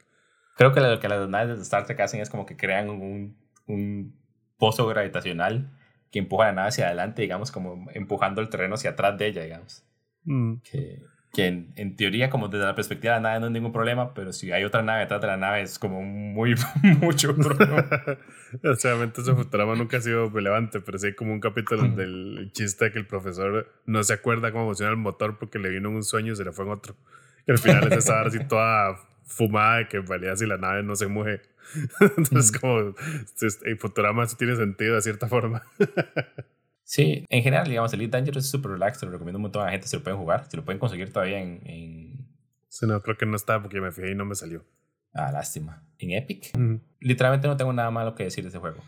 Creo 0.55 0.74
que 0.74 0.79
lo 0.79 1.00
que 1.00 1.07
las 1.07 1.27
naves 1.29 1.57
de 1.57 1.63
Star 1.63 1.86
Trek 1.86 2.00
hacen 2.01 2.22
es 2.22 2.29
como 2.29 2.45
que 2.45 2.55
crean 2.55 2.89
un, 2.89 3.38
un 3.67 4.15
pozo 4.57 4.88
gravitacional 4.88 5.72
que 6.12 6.19
empuja 6.19 6.45
la 6.45 6.51
nave 6.53 6.67
hacia 6.69 6.88
adelante, 6.88 7.24
digamos, 7.24 7.51
como 7.51 7.89
empujando 7.91 8.39
el 8.41 8.50
terreno 8.50 8.75
hacia 8.75 8.91
atrás 8.91 9.17
de 9.17 9.27
ella, 9.27 9.43
digamos. 9.43 9.83
Mm. 10.25 10.57
Que, 10.63 11.01
que 11.33 11.48
en, 11.48 11.95
teoría, 11.95 12.29
como 12.29 12.48
desde 12.48 12.65
la 12.65 12.75
perspectiva 12.75 13.15
de 13.15 13.22
la 13.22 13.29
nave 13.29 13.39
no 13.39 13.48
hay 13.48 13.53
ningún 13.53 13.72
problema, 13.72 14.13
pero 14.13 14.31
si 14.31 14.51
hay 14.51 14.63
otra 14.63 14.83
nave 14.83 15.01
detrás 15.01 15.19
de 15.19 15.27
la 15.27 15.38
nave 15.38 15.63
es 15.63 15.79
como 15.79 16.03
muy, 16.03 16.53
mucho 17.01 17.36
problema. 17.36 17.89
Obviamente 18.63 19.22
ese 19.22 19.33
Futurama 19.33 19.75
nunca 19.75 19.98
ha 19.98 20.01
sido 20.01 20.29
relevante, 20.29 20.79
pero 20.81 21.00
sí 21.00 21.07
hay 21.07 21.15
como 21.15 21.33
un 21.33 21.39
capítulo 21.39 21.81
donde 21.81 22.03
el 22.03 22.51
chiste 22.53 22.86
de 22.86 22.91
que 22.91 23.00
el 23.00 23.07
profesor 23.07 23.67
no 23.88 24.03
se 24.03 24.13
acuerda 24.13 24.51
cómo 24.51 24.65
funciona 24.65 24.91
el 24.91 24.98
motor 24.98 25.39
porque 25.39 25.57
le 25.57 25.69
vino 25.69 25.89
en 25.89 25.95
un 25.95 26.03
sueño 26.03 26.33
y 26.33 26.36
se 26.36 26.43
le 26.43 26.51
fue 26.51 26.65
en 26.65 26.72
otro. 26.72 26.95
Y 27.48 27.51
al 27.51 27.57
final 27.57 27.91
es 27.91 27.98
esa 27.98 28.22
así 28.22 28.38
toda 28.45 28.95
fumada 29.25 29.77
de 29.77 29.88
que 29.88 29.98
en 29.98 30.08
realidad 30.08 30.36
si 30.36 30.46
la 30.46 30.58
nave 30.58 30.84
no 30.84 30.96
se 30.96 31.08
mueve 31.08 31.42
Entonces, 32.18 32.51
mm. 32.51 32.60
como 32.60 32.96
en 33.63 33.77
Futurama 33.77 34.24
eso 34.24 34.38
tiene 34.38 34.56
sentido 34.56 34.96
de 34.96 35.01
cierta 35.01 35.27
forma. 35.27 35.63
sí, 36.84 37.25
en 37.30 37.44
general, 37.44 37.68
digamos, 37.68 37.94
Elite 37.94 38.18
Dangerous 38.18 38.46
es 38.46 38.51
súper 38.51 38.72
relax, 38.72 39.00
te 39.00 39.06
lo 39.06 39.12
recomiendo 39.12 39.38
un 39.38 39.44
montón 39.44 39.63
a 39.63 39.65
la 39.65 39.72
gente 39.72 39.88
si 39.88 39.96
lo 39.96 40.03
pueden 40.03 40.20
jugar, 40.20 40.46
si 40.50 40.58
lo 40.58 40.65
pueden 40.65 40.80
conseguir 40.80 41.12
todavía 41.12 41.39
en... 41.39 41.62
en... 41.65 42.27
Sí, 42.70 42.86
no, 42.88 43.01
creo 43.01 43.18
que 43.18 43.25
no 43.25 43.36
está 43.36 43.62
porque 43.62 43.82
me 43.82 43.92
fijé 43.92 44.12
y 44.12 44.15
no 44.15 44.25
me 44.25 44.36
salió. 44.36 44.65
Ah, 45.13 45.32
lástima. 45.32 45.84
¿En 46.00 46.12
Epic? 46.12 46.51
Literalmente 47.00 47.48
no 47.48 47.56
tengo 47.56 47.72
nada 47.72 47.92
malo 47.92 48.15
que 48.15 48.24
decir 48.24 48.44
de 48.44 48.50
ese 48.50 48.58
juego. 48.58 48.84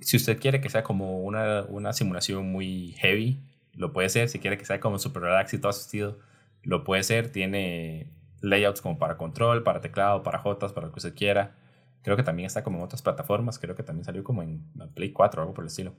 Si 0.00 0.16
usted 0.16 0.40
quiere 0.40 0.62
que 0.62 0.70
sea 0.70 0.82
como 0.82 1.22
una, 1.22 1.64
una 1.64 1.92
simulación 1.92 2.50
muy 2.50 2.92
heavy, 2.92 3.42
lo 3.74 3.92
puede 3.92 4.08
ser. 4.08 4.30
Si 4.30 4.38
quiere 4.38 4.56
que 4.56 4.64
sea 4.64 4.80
como 4.80 4.98
Super 4.98 5.24
Relax 5.24 5.52
y 5.52 5.58
todo 5.58 5.68
asistido, 5.68 6.18
lo 6.62 6.82
puede 6.82 7.02
ser. 7.02 7.28
Tiene 7.28 8.10
layouts 8.46 8.80
como 8.80 8.98
para 8.98 9.16
control, 9.16 9.62
para 9.62 9.80
teclado, 9.80 10.22
para 10.22 10.38
Jotas, 10.38 10.72
para 10.72 10.86
lo 10.86 10.92
que 10.92 10.98
usted 10.98 11.14
quiera. 11.14 11.56
Creo 12.02 12.16
que 12.16 12.22
también 12.22 12.46
está 12.46 12.62
como 12.62 12.78
en 12.78 12.84
otras 12.84 13.02
plataformas. 13.02 13.58
Creo 13.58 13.74
que 13.74 13.82
también 13.82 14.04
salió 14.04 14.22
como 14.22 14.42
en 14.42 14.64
Play 14.94 15.12
4 15.12 15.40
o 15.40 15.42
algo 15.42 15.54
por 15.54 15.64
el 15.64 15.68
estilo. 15.68 15.94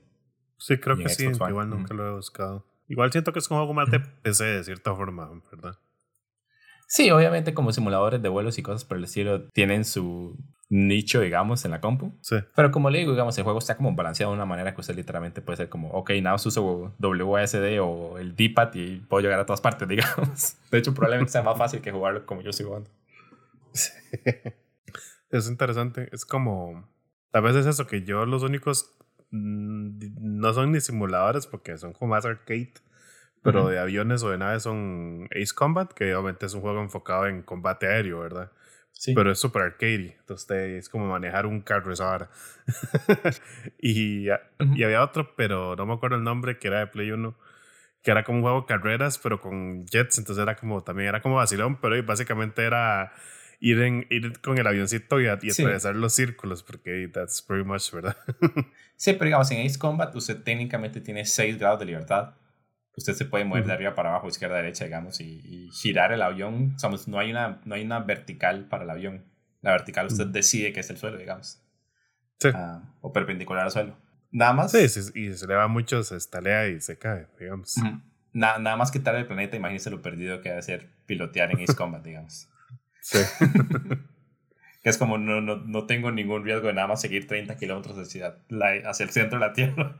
Sí, 0.56 0.78
creo 0.78 0.96
que 0.96 1.08
sí. 1.08 1.26
Igual 1.26 1.70
nunca 1.70 1.94
lo 1.94 2.08
he 2.08 2.12
buscado. 2.14 2.66
Igual 2.88 3.12
siento 3.12 3.32
que 3.32 3.38
es 3.38 3.48
como 3.48 3.60
algo 3.60 3.74
más 3.74 3.90
de 3.90 4.00
PC 4.00 4.44
de 4.44 4.64
cierta 4.64 4.94
forma, 4.94 5.30
¿verdad? 5.52 5.78
Sí, 6.86 7.10
obviamente 7.10 7.52
como 7.52 7.70
simuladores 7.72 8.22
de 8.22 8.30
vuelos 8.30 8.58
y 8.58 8.62
cosas 8.62 8.84
por 8.84 8.96
el 8.96 9.04
estilo 9.04 9.48
tienen 9.50 9.84
su 9.84 10.38
nicho, 10.70 11.20
digamos, 11.20 11.64
en 11.64 11.70
la 11.70 11.80
compu. 11.80 12.12
Sí. 12.20 12.36
Pero 12.54 12.70
como 12.70 12.90
le 12.90 12.98
digo, 12.98 13.12
digamos, 13.12 13.36
el 13.38 13.44
juego 13.44 13.58
está 13.58 13.76
como 13.76 13.94
balanceado 13.94 14.32
de 14.32 14.36
una 14.36 14.46
manera 14.46 14.74
que 14.74 14.80
usted 14.80 14.94
literalmente 14.94 15.40
puede 15.40 15.56
ser 15.56 15.68
como, 15.68 15.90
ok, 15.90 16.10
nada 16.22 16.36
uso 16.36 16.94
WSD 16.98 17.80
o 17.80 18.18
el 18.18 18.36
D-pad 18.36 18.74
y 18.74 18.96
puedo 18.96 19.22
llegar 19.22 19.40
a 19.40 19.46
todas 19.46 19.60
partes, 19.60 19.88
digamos. 19.88 20.56
De 20.70 20.78
hecho, 20.78 20.94
probablemente 20.94 21.32
sea 21.32 21.42
más 21.42 21.56
fácil 21.56 21.80
que 21.80 21.92
jugarlo 21.92 22.26
como 22.26 22.42
yo 22.42 22.50
estoy 22.50 22.66
jugando. 22.66 22.90
Sí. 23.72 23.92
Es 25.30 25.48
interesante. 25.48 26.08
Es 26.12 26.24
como, 26.24 26.88
a 27.32 27.40
veces 27.40 27.66
eso, 27.66 27.86
que 27.86 28.02
yo 28.02 28.24
los 28.26 28.42
únicos 28.42 28.94
mm, 29.30 29.98
no 30.20 30.54
son 30.54 30.72
ni 30.72 30.80
simuladores 30.80 31.46
porque 31.46 31.76
son 31.76 31.92
como 31.92 32.14
más 32.14 32.24
arcade 32.24 32.72
pero 33.42 33.68
de 33.68 33.78
aviones 33.78 34.22
o 34.22 34.30
de 34.30 34.38
naves 34.38 34.64
son 34.64 35.28
Ace 35.30 35.54
Combat, 35.54 35.92
que 35.92 36.14
obviamente 36.14 36.46
es 36.46 36.54
un 36.54 36.60
juego 36.60 36.80
enfocado 36.82 37.26
en 37.26 37.42
combate 37.42 37.86
aéreo, 37.86 38.20
¿verdad? 38.20 38.50
Sí. 38.98 39.14
Pero 39.14 39.30
es 39.30 39.38
super 39.38 39.62
arcade, 39.62 40.16
entonces 40.18 40.50
es 40.50 40.88
como 40.88 41.06
manejar 41.06 41.46
un 41.46 41.60
carro 41.60 41.92
esa 41.92 42.10
hora. 42.10 42.30
y, 43.80 44.26
y 44.26 44.82
había 44.82 45.04
otro, 45.04 45.36
pero 45.36 45.76
no 45.76 45.86
me 45.86 45.94
acuerdo 45.94 46.16
el 46.16 46.24
nombre, 46.24 46.58
que 46.58 46.66
era 46.66 46.80
de 46.80 46.88
Play 46.88 47.12
1, 47.12 47.38
que 48.02 48.10
era 48.10 48.24
como 48.24 48.38
un 48.38 48.42
juego 48.42 48.62
de 48.62 48.66
carreras, 48.66 49.16
pero 49.18 49.40
con 49.40 49.86
jets, 49.86 50.18
entonces 50.18 50.42
era 50.42 50.56
como, 50.56 50.82
también 50.82 51.10
era 51.10 51.22
como 51.22 51.36
vacilón, 51.36 51.80
pero 51.80 52.02
básicamente 52.02 52.64
era 52.64 53.12
ir, 53.60 53.80
en, 53.82 54.04
ir 54.10 54.40
con 54.40 54.58
el 54.58 54.66
avioncito 54.66 55.20
y, 55.20 55.28
atravesar 55.28 55.94
los 55.94 56.12
círculos, 56.12 56.64
porque 56.64 57.08
that's 57.14 57.40
pretty 57.40 57.64
much, 57.64 57.92
¿verdad? 57.92 58.16
sí, 58.96 59.12
pero 59.12 59.26
digamos, 59.26 59.48
en 59.52 59.64
Ace 59.64 59.78
Combat 59.78 60.12
usted 60.16 60.42
técnicamente 60.42 61.00
tiene 61.00 61.24
6 61.24 61.56
grados 61.56 61.78
de 61.78 61.86
libertad 61.86 62.34
usted 62.98 63.14
se 63.14 63.24
puede 63.24 63.44
mover 63.44 63.64
de 63.64 63.72
arriba 63.72 63.94
para 63.94 64.10
abajo, 64.10 64.28
izquierda, 64.28 64.56
derecha, 64.56 64.84
digamos, 64.84 65.20
y, 65.20 65.70
girar 65.72 66.12
el 66.12 66.22
avión. 66.22 66.76
no, 67.06 67.18
hay 67.18 67.30
una, 67.30 67.60
no 67.64 67.74
hay 67.74 67.84
una 67.84 68.00
vertical 68.00 68.66
para 68.68 68.84
el 68.84 68.90
avión. 68.90 69.24
La 69.62 69.72
vertical 69.72 70.06
usted 70.06 70.26
decide 70.26 70.72
que 70.72 70.80
es 70.80 70.90
el 70.90 70.98
suelo, 70.98 71.16
digamos. 71.16 71.62
Sí. 72.38 72.50
Ah, 72.54 72.82
o 73.00 73.12
perpendicular 73.12 73.64
al 73.64 73.70
suelo. 73.70 73.96
Nada 74.30 74.52
más. 74.52 74.72
Sí, 74.72 74.84
y 75.14 75.32
se 75.32 75.46
le 75.46 75.54
va 75.54 75.68
mucho, 75.68 76.02
se 76.02 76.16
estalea 76.16 76.68
y 76.68 76.80
se 76.80 76.98
cae, 76.98 77.26
digamos. 77.38 77.74
nada 78.32 78.76
más 78.76 78.90
quitar 78.90 79.14
el 79.14 79.26
planeta, 79.26 79.56
imagínese 79.56 79.90
lo 79.90 80.02
perdido 80.02 80.40
que 80.40 80.52
va 80.52 80.58
a 80.58 80.62
ser 80.62 80.90
pilotear 81.06 81.50
en 81.52 81.62
Ace 81.62 81.74
Combat, 81.76 82.04
digamos. 82.04 82.48
Sí. 83.00 83.18
que 84.82 84.90
es 84.90 84.98
como 84.98 85.18
no, 85.18 85.40
no, 85.40 85.56
no, 85.56 85.86
tengo 85.86 86.12
ningún 86.12 86.44
riesgo 86.44 86.68
de 86.68 86.74
nada 86.74 86.86
más 86.86 87.00
seguir 87.00 87.26
30 87.26 87.56
kilómetros 87.56 87.96
hacia, 87.98 88.36
hacia 88.86 89.04
el 89.04 89.10
centro 89.10 89.38
de 89.38 89.46
la 89.46 89.52
Tierra. 89.52 89.98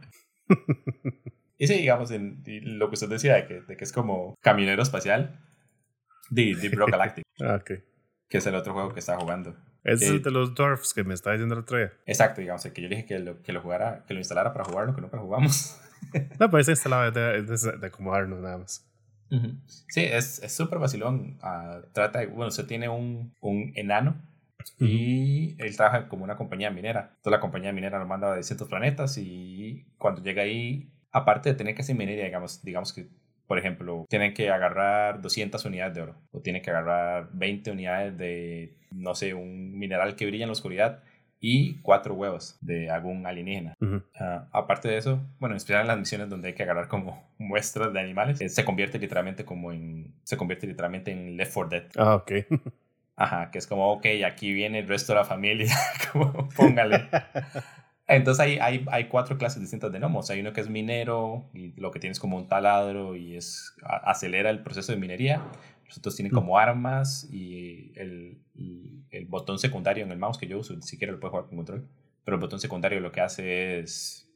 Y 1.59 1.67
sí, 1.67 1.75
digamos, 1.75 2.11
en, 2.13 2.43
lo 2.79 2.89
que 2.89 2.95
usted 2.95 3.09
decía, 3.09 3.35
de 3.35 3.47
que, 3.47 3.61
de 3.63 3.77
que 3.77 3.85
es 3.85 3.93
como 3.93 4.35
caminero 4.41 4.83
espacial, 4.83 5.41
de 6.31 6.55
Deep 6.55 6.75
Rock 6.75 6.91
Galactic. 6.91 7.25
ah. 7.43 7.61
Que 7.65 8.39
es 8.39 8.47
el 8.47 8.55
otro 8.55 8.73
juego 8.75 8.93
que 8.93 9.01
está 9.01 9.17
jugando. 9.19 9.57
Es 9.85 10.03
el 10.03 10.23
de 10.23 10.31
los 10.31 10.55
dwarfs 10.55 10.93
que 10.93 11.03
me 11.03 11.15
está 11.15 11.33
diciendo 11.33 11.55
el 11.55 11.63
otro 11.63 11.79
día. 11.79 11.93
Exacto, 12.07 12.41
digamos, 12.41 12.63
que 12.63 12.83
yo 12.83 12.89
le 12.89 12.97
dije 12.97 13.07
que 13.07 13.19
lo, 13.19 13.43
que 13.43 13.53
lo 13.53 13.63
jugara, 13.63 14.05
que 14.07 14.15
lo 14.15 14.21
instalara 14.21 14.53
para 14.53 14.65
jugarlo, 14.65 14.95
que 14.95 15.01
nunca 15.01 15.19
jugamos. 15.19 15.81
no, 16.39 16.51
pues 16.51 16.69
instalado 16.69 17.11
de, 17.11 17.43
de, 17.43 17.79
de 17.79 17.87
acomodarnos 17.87 18.41
nada 18.41 18.59
más. 18.59 18.85
Sí, 19.89 20.03
es 20.05 20.41
súper 20.49 20.79
vacilón. 20.79 21.39
Uh, 21.43 21.87
trata 21.93 22.21
de, 22.21 22.27
bueno, 22.27 22.49
usted 22.49 22.67
tiene 22.67 22.89
un, 22.89 23.35
un 23.41 23.73
enano 23.75 24.21
y 24.79 25.55
él 25.59 25.77
trabaja 25.77 26.09
como 26.09 26.25
una 26.25 26.37
compañía 26.37 26.71
minera. 26.71 27.11
Entonces 27.17 27.33
la 27.33 27.41
compañía 27.41 27.73
minera 27.73 27.99
lo 27.99 28.07
manda 28.07 28.33
a 28.33 28.37
distintos 28.37 28.69
planetas 28.69 29.19
y 29.19 29.87
cuando 29.99 30.23
llega 30.23 30.43
ahí 30.43 30.91
aparte 31.13 31.51
de 31.51 31.55
tener 31.55 31.75
que 31.75 31.83
hacer 31.83 31.97
minería, 31.97 32.25
digamos, 32.25 32.63
digamos 32.63 32.93
que, 32.93 33.09
por 33.47 33.59
ejemplo, 33.59 34.05
tienen 34.09 34.35
que 34.35 34.51
agarrar 34.51 35.21
200 35.21 35.65
unidades 35.65 35.95
de 35.95 36.03
oro 36.03 36.15
o 36.33 36.41
tienen 36.41 36.63
que 36.63 36.71
agarrar 36.71 37.31
20 37.33 37.71
unidades 37.71 38.17
de, 38.17 38.77
no 38.91 39.15
sé, 39.15 39.35
un 39.35 39.79
mineral 39.79 40.17
que 40.17 40.27
brilla 40.27 40.45
en 40.45 40.49
la 40.49 40.53
oscuridad 40.53 41.03
y 41.41 41.81
cuatro 41.83 42.15
huevos 42.15 42.59
de 42.61 42.91
algún 42.91 43.27
alienígena. 43.27 43.75
Ah, 44.19 44.49
aparte 44.53 44.89
de 44.89 44.99
eso, 44.99 45.21
bueno, 45.39 45.55
en 45.55 45.59
especial 45.59 45.83
en 45.83 45.89
las 45.89 45.99
misiones 45.99 46.29
donde 46.29 46.49
hay 46.49 46.55
que 46.55 46.63
agarrar 46.63 46.89
como 46.89 47.29
muestras 47.39 47.93
de 47.93 48.01
animales, 48.01 48.41
eh, 48.41 48.49
se 48.49 48.65
convierte 48.65 48.99
literalmente 48.99 49.45
como 49.45 49.73
en, 49.73 50.15
se 50.25 50.37
convierte 50.37 50.67
literalmente 50.67 51.13
en 51.13 51.37
Left 51.37 51.55
4 51.55 51.71
Dead. 51.71 51.91
Ah, 51.97 52.17
ok. 52.17 52.33
Ajá, 53.17 53.51
que 53.51 53.59
es 53.59 53.67
como, 53.67 53.93
ok, 53.93 54.07
aquí 54.25 54.53
viene 54.53 54.81
el 54.81 54.89
resto 54.89 55.13
de 55.13 55.19
la 55.19 55.25
familia, 55.25 55.75
como 56.13 56.49
póngale. 56.51 57.09
Entonces 58.09 58.41
hay, 58.41 58.59
hay, 58.59 58.87
hay, 58.91 59.09
cuatro 59.09 59.37
clases 59.37 59.61
distintas 59.61 59.93
de 59.93 59.99
gnomos. 59.99 60.31
Hay 60.31 60.41
uno 60.41 60.55
que 60.55 60.63
es 60.63 60.71
minero 60.71 61.45
y 61.53 61.79
lo 61.79 61.91
que 61.91 62.01
tienes 62.01 62.19
como 62.19 62.39
un 62.39 62.49
taladro 62.49 63.15
y 63.17 63.37
es 63.37 63.77
acelera 63.85 64.49
el 64.49 64.63
proceso 64.63 64.93
de 64.93 64.99
minería. 64.99 65.43
Los 65.87 65.99
otros 65.99 66.17
tienen 66.17 66.33
como 66.33 66.59
armas 66.59 67.29
y 67.31 67.93
el, 67.97 68.43
el, 69.11 69.27
botón 69.27 69.59
secundario 69.59 70.05
en 70.05 70.11
el 70.11 70.19
mouse 70.19 70.39
que 70.39 70.47
yo 70.47 70.59
uso, 70.59 70.75
ni 70.75 70.83
siquiera 70.83 71.13
lo 71.13 71.21
puedo 71.21 71.33
jugar 71.33 71.47
con 71.47 71.57
control, 71.57 71.89
pero 72.25 72.37
el 72.37 72.41
botón 72.41 72.61
secundario 72.61 73.01
lo 73.01 73.13
que 73.13 73.23
hace 73.23 73.79
es 73.79 74.31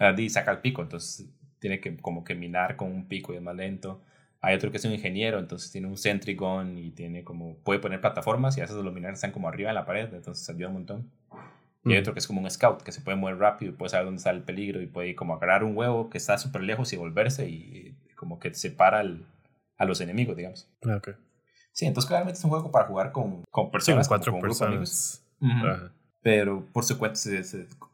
uh, 0.00 0.28
saca 0.28 0.50
el 0.50 0.60
pico, 0.60 0.82
entonces 0.82 1.30
tiene 1.60 1.80
que 1.80 1.96
como 1.96 2.24
que 2.24 2.34
minar 2.34 2.76
con 2.76 2.92
un 2.92 3.08
pico 3.08 3.32
y 3.32 3.36
es 3.36 3.42
más 3.42 3.56
lento. 3.56 4.02
Hay 4.40 4.54
otro 4.54 4.70
que 4.70 4.76
es 4.78 4.84
un 4.84 4.92
ingeniero, 4.92 5.38
entonces 5.38 5.70
tiene 5.70 5.86
un 5.86 5.96
sentry 5.96 6.34
gun 6.34 6.76
y 6.76 6.90
tiene 6.90 7.24
como 7.24 7.56
puede 7.58 7.78
poner 7.80 8.00
plataformas 8.00 8.58
y 8.58 8.60
a 8.60 8.64
veces 8.64 8.76
los 8.76 8.92
mineros 8.92 9.16
están 9.16 9.32
como 9.32 9.48
arriba 9.48 9.70
en 9.70 9.76
la 9.76 9.86
pared, 9.86 10.12
entonces 10.12 10.48
ayuda 10.50 10.68
un 10.68 10.74
montón. 10.74 11.10
Y 11.84 11.92
hay 11.92 11.98
otro 11.98 12.12
que 12.12 12.20
es 12.20 12.26
como 12.26 12.40
un 12.40 12.50
scout, 12.50 12.82
que 12.82 12.92
se 12.92 13.00
puede 13.00 13.16
mover 13.16 13.38
rápido 13.38 13.72
y 13.72 13.74
puede 13.74 13.90
saber 13.90 14.06
dónde 14.06 14.18
está 14.18 14.30
el 14.30 14.42
peligro 14.42 14.80
y 14.80 14.86
puede 14.86 15.16
como 15.16 15.34
agarrar 15.34 15.64
un 15.64 15.76
huevo 15.76 16.10
que 16.10 16.18
está 16.18 16.38
súper 16.38 16.62
lejos 16.62 16.92
y 16.92 16.96
volverse 16.96 17.48
y 17.48 17.96
como 18.16 18.38
que 18.38 18.54
separa 18.54 19.04
a 19.78 19.84
los 19.84 20.00
enemigos, 20.00 20.36
digamos. 20.36 20.70
Ah, 20.84 20.96
okay. 20.96 21.14
Sí, 21.72 21.86
entonces 21.86 22.08
claramente 22.08 22.38
es 22.38 22.44
un 22.44 22.50
juego 22.50 22.70
para 22.70 22.86
jugar 22.86 23.10
con, 23.10 23.42
con 23.50 23.70
personas. 23.70 24.06
con 24.06 24.18
cuatro 24.18 24.38
personas. 24.38 25.26
Pero 26.20 26.68
por 26.72 26.84
su 26.84 26.98
cuenta, 26.98 27.18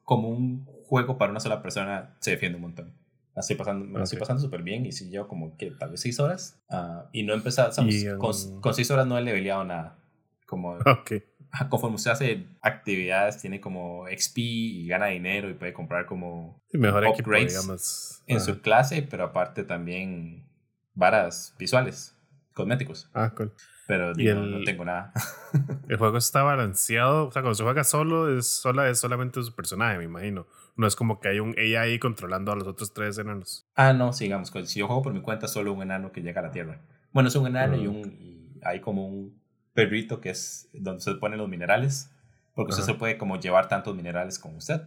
como 0.04 0.28
un 0.28 0.66
juego 0.84 1.16
para 1.16 1.30
una 1.30 1.40
sola 1.40 1.62
persona, 1.62 2.14
se 2.20 2.32
defiende 2.32 2.56
un 2.56 2.62
montón. 2.62 2.92
Estoy 3.34 3.56
pasando, 3.56 3.86
me 3.86 3.98
lo 3.98 4.04
estoy 4.04 4.18
pasando 4.18 4.42
súper 4.42 4.62
bien 4.62 4.84
y 4.84 4.90
si 4.90 5.10
yo 5.10 5.28
como 5.28 5.56
que 5.56 5.70
tal 5.70 5.90
vez 5.90 6.00
seis 6.00 6.18
horas 6.18 6.60
uh, 6.70 7.06
y 7.12 7.22
no 7.22 7.32
he 7.32 7.36
empezado, 7.36 7.70
con, 8.18 8.60
con, 8.60 8.74
seis 8.74 8.90
horas 8.90 9.06
no 9.06 9.16
he 9.16 9.22
leveleado 9.22 9.64
nada. 9.64 9.96
Como, 10.44 10.72
okay 11.00 11.22
conforme 11.70 11.96
usted 11.96 12.10
hace 12.10 12.46
actividades, 12.62 13.38
tiene 13.38 13.60
como 13.60 14.06
XP 14.06 14.38
y 14.38 14.86
gana 14.86 15.06
dinero 15.06 15.48
y 15.50 15.54
puede 15.54 15.72
comprar 15.72 16.06
como 16.06 16.62
mejor 16.72 17.06
upgrades 17.06 17.54
digamos. 17.54 18.22
en 18.26 18.40
su 18.40 18.60
clase, 18.60 19.02
pero 19.02 19.24
aparte 19.24 19.64
también 19.64 20.48
varas 20.94 21.54
visuales, 21.58 22.16
cosméticos. 22.54 23.10
Ah, 23.14 23.32
cool. 23.36 23.52
Pero 23.86 24.12
digo, 24.12 24.34
no 24.34 24.62
tengo 24.64 24.84
nada. 24.84 25.14
el 25.88 25.96
juego 25.96 26.18
está 26.18 26.42
balanceado, 26.42 27.28
o 27.28 27.32
sea, 27.32 27.40
cuando 27.40 27.54
se 27.54 27.62
juega 27.62 27.84
solo, 27.84 28.36
es, 28.36 28.46
sola, 28.46 28.90
es 28.90 29.00
solamente 29.00 29.42
su 29.42 29.54
personaje, 29.54 29.96
me 29.96 30.04
imagino. 30.04 30.46
No 30.76 30.86
es 30.86 30.94
como 30.94 31.20
que 31.20 31.28
hay 31.28 31.40
un 31.40 31.54
AI 31.58 31.98
controlando 31.98 32.52
a 32.52 32.56
los 32.56 32.68
otros 32.68 32.92
tres 32.92 33.16
enanos. 33.16 33.66
Ah, 33.74 33.94
no, 33.94 34.12
sigamos. 34.12 34.52
si 34.66 34.80
yo 34.80 34.86
juego 34.86 35.02
por 35.02 35.14
mi 35.14 35.22
cuenta, 35.22 35.48
solo 35.48 35.72
un 35.72 35.80
enano 35.80 36.12
que 36.12 36.20
llega 36.20 36.40
a 36.40 36.44
la 36.44 36.50
Tierra. 36.50 36.82
Bueno, 37.12 37.30
es 37.30 37.36
un 37.36 37.46
enano 37.46 37.76
y, 37.76 37.86
un, 37.86 38.12
y 38.20 38.60
hay 38.62 38.82
como 38.82 39.08
un 39.08 39.40
perrito 39.78 40.20
que 40.20 40.30
es 40.30 40.68
donde 40.72 41.00
se 41.00 41.14
ponen 41.14 41.38
los 41.38 41.48
minerales, 41.48 42.10
porque 42.54 42.72
usted 42.72 42.84
se 42.84 42.94
puede 42.94 43.16
como 43.16 43.38
llevar 43.38 43.68
tantos 43.68 43.94
minerales 43.94 44.38
como 44.40 44.56
usted. 44.56 44.82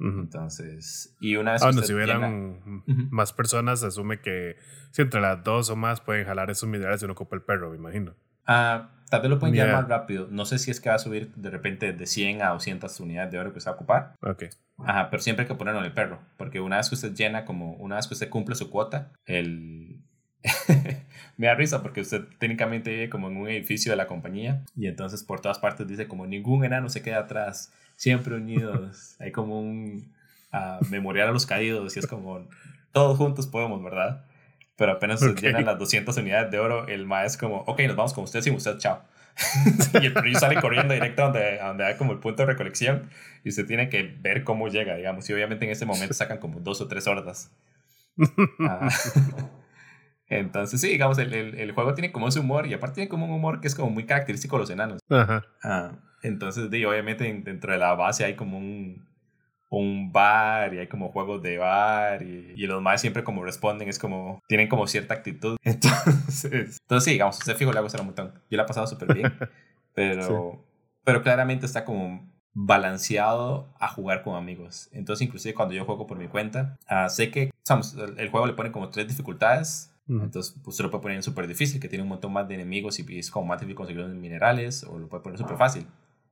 Entonces, 0.00 1.16
y 1.20 1.36
una 1.36 1.52
vez 1.52 1.62
ah, 1.62 1.72
si 1.72 1.92
hubieran 1.92 2.82
más 3.10 3.32
personas, 3.32 3.82
asume 3.82 4.20
que 4.20 4.56
si 4.92 5.02
entre 5.02 5.20
las 5.20 5.42
dos 5.42 5.70
o 5.70 5.76
más 5.76 6.00
pueden 6.00 6.24
jalar 6.24 6.50
esos 6.50 6.68
minerales 6.68 7.02
y 7.02 7.06
no 7.06 7.12
ocupa 7.12 7.36
el 7.36 7.42
perro, 7.42 7.70
me 7.70 7.76
imagino. 7.76 8.14
Ah, 8.46 8.90
tal 9.10 9.22
vez 9.22 9.30
lo 9.30 9.38
pueden 9.38 9.54
llevar 9.54 9.72
más 9.72 9.88
rápido. 9.88 10.28
No 10.30 10.44
sé 10.44 10.58
si 10.58 10.70
es 10.70 10.80
que 10.80 10.88
va 10.88 10.96
a 10.96 11.00
subir 11.00 11.32
de 11.34 11.50
repente 11.50 11.92
de 11.92 12.06
100 12.06 12.42
a 12.42 12.50
200 12.50 13.00
unidades 13.00 13.32
de 13.32 13.38
oro 13.38 13.52
que 13.52 13.60
se 13.60 13.70
va 13.70 13.72
a 13.72 13.76
ocupar. 13.76 14.14
Ok. 14.22 14.44
Ajá, 14.78 15.10
pero 15.10 15.20
siempre 15.20 15.44
hay 15.44 15.48
que 15.48 15.54
ponerlo 15.54 15.80
en 15.80 15.86
el 15.86 15.92
perro, 15.92 16.20
porque 16.36 16.60
una 16.60 16.76
vez 16.76 16.88
que 16.88 16.94
usted 16.94 17.14
llena, 17.14 17.44
como 17.44 17.72
una 17.74 17.96
vez 17.96 18.06
que 18.06 18.14
usted 18.14 18.28
cumple 18.28 18.54
su 18.54 18.70
cuota, 18.70 19.12
el, 19.26 20.00
me 21.38 21.46
da 21.46 21.54
risa 21.54 21.82
porque 21.82 22.02
usted 22.02 22.24
técnicamente 22.38 22.90
vive 22.90 23.08
como 23.08 23.28
en 23.28 23.36
un 23.36 23.48
edificio 23.48 23.92
de 23.92 23.96
la 23.96 24.06
compañía 24.06 24.64
y 24.76 24.88
entonces 24.88 25.22
por 25.22 25.40
todas 25.40 25.58
partes 25.58 25.86
dice 25.86 26.08
como 26.08 26.26
ningún 26.26 26.64
enano 26.64 26.90
se 26.90 27.00
queda 27.00 27.20
atrás, 27.20 27.72
siempre 27.96 28.34
unidos, 28.34 29.14
hay 29.20 29.32
como 29.32 29.58
un 29.58 30.12
uh, 30.52 30.84
memorial 30.90 31.28
a 31.28 31.32
los 31.32 31.46
caídos 31.46 31.96
y 31.96 32.00
es 32.00 32.06
como 32.06 32.46
todos 32.92 33.16
juntos 33.16 33.46
podemos, 33.46 33.82
¿verdad? 33.82 34.24
Pero 34.76 34.92
apenas 34.92 35.20
se 35.20 35.32
llenan 35.34 35.64
las 35.64 35.78
200 35.78 36.16
unidades 36.16 36.50
de 36.50 36.58
oro, 36.58 36.86
el 36.88 37.06
maestro 37.06 37.48
es 37.48 37.50
como, 37.50 37.62
ok, 37.72 37.80
nos 37.86 37.96
vamos 37.96 38.14
con 38.14 38.24
usted 38.24 38.42
sin 38.42 38.54
usted, 38.54 38.78
chao. 38.78 39.02
y 40.02 40.06
el 40.06 40.12
perrillo 40.12 40.38
sale 40.40 40.60
corriendo 40.60 40.94
directo 40.94 41.22
a 41.22 41.24
donde, 41.26 41.58
donde 41.58 41.84
hay 41.84 41.96
como 41.96 42.12
el 42.12 42.18
punto 42.18 42.42
de 42.42 42.46
recolección 42.46 43.08
y 43.44 43.50
usted 43.50 43.66
tiene 43.66 43.88
que 43.88 44.02
ver 44.20 44.42
cómo 44.42 44.68
llega, 44.68 44.96
digamos. 44.96 45.28
Y 45.30 45.32
obviamente 45.32 45.64
en 45.64 45.70
ese 45.70 45.86
momento 45.86 46.14
sacan 46.14 46.38
como 46.38 46.58
dos 46.60 46.80
o 46.80 46.88
tres 46.88 47.06
hordas. 47.06 47.52
Ah. 48.58 48.88
Entonces, 50.28 50.80
sí, 50.80 50.88
digamos, 50.88 51.18
el, 51.18 51.32
el, 51.32 51.72
juego 51.72 51.94
tiene 51.94 52.12
como 52.12 52.28
ese 52.28 52.40
humor 52.40 52.66
y 52.66 52.74
aparte 52.74 52.96
tiene 52.96 53.08
como 53.08 53.26
un 53.26 53.32
humor 53.32 53.60
que 53.60 53.68
es 53.68 53.74
como 53.74 53.90
muy 53.90 54.04
característico 54.04 54.56
de 54.56 54.60
los 54.60 54.70
enanos. 54.70 55.00
Ah, 55.10 55.92
entonces, 56.22 56.66
obviamente 56.66 57.24
dentro 57.44 57.72
de 57.72 57.78
la 57.78 57.94
base 57.94 58.24
hay 58.24 58.34
como 58.34 58.58
un, 58.58 59.08
un 59.70 60.12
bar 60.12 60.74
y 60.74 60.78
hay 60.78 60.86
como 60.88 61.10
juegos 61.10 61.42
de 61.42 61.58
bar 61.58 62.22
y, 62.22 62.54
y 62.56 62.66
los 62.66 62.82
más 62.82 63.00
siempre 63.00 63.24
como 63.24 63.44
responden, 63.44 63.88
es 63.88 63.98
como, 63.98 64.42
tienen 64.48 64.68
como 64.68 64.86
cierta 64.86 65.14
actitud. 65.14 65.56
Entonces, 65.62 66.78
entonces 66.82 67.04
sí, 67.04 67.12
digamos, 67.12 67.38
usted 67.38 67.56
fijo 67.56 67.72
le 67.72 67.78
hago 67.78 67.88
un 67.98 68.06
montón. 68.06 68.34
Yo 68.50 68.56
la 68.56 68.64
he 68.64 68.66
pasado 68.66 68.86
súper 68.86 69.14
bien, 69.14 69.32
pero, 69.94 70.64
pero 71.04 71.22
claramente 71.22 71.66
está 71.66 71.84
como 71.84 72.28
balanceado 72.54 73.72
a 73.78 73.88
jugar 73.88 74.22
con 74.22 74.34
amigos. 74.34 74.88
Entonces, 74.92 75.26
inclusive 75.26 75.54
cuando 75.54 75.74
yo 75.74 75.84
juego 75.84 76.06
por 76.06 76.18
mi 76.18 76.28
cuenta, 76.28 76.76
uh, 76.90 77.08
sé 77.08 77.30
que 77.30 77.50
el 78.16 78.28
juego 78.30 78.46
le 78.46 78.54
pone 78.54 78.72
como 78.72 78.90
tres 78.90 79.06
dificultades. 79.06 79.94
Entonces, 80.08 80.54
pues 80.64 80.76
se 80.76 80.82
lo 80.82 80.90
puede 80.90 81.02
poner 81.02 81.16
en 81.16 81.22
súper 81.22 81.46
difícil, 81.46 81.80
que 81.80 81.88
tiene 81.88 82.02
un 82.02 82.08
montón 82.08 82.32
más 82.32 82.48
de 82.48 82.54
enemigos 82.54 82.98
y 82.98 83.18
es 83.18 83.30
como 83.30 83.46
más 83.46 83.60
difícil 83.60 83.76
conseguir 83.76 84.02
los 84.02 84.14
minerales, 84.14 84.84
o 84.84 84.98
lo 84.98 85.08
puede 85.08 85.22
poner 85.22 85.38
súper 85.38 85.58
fácil, 85.58 85.86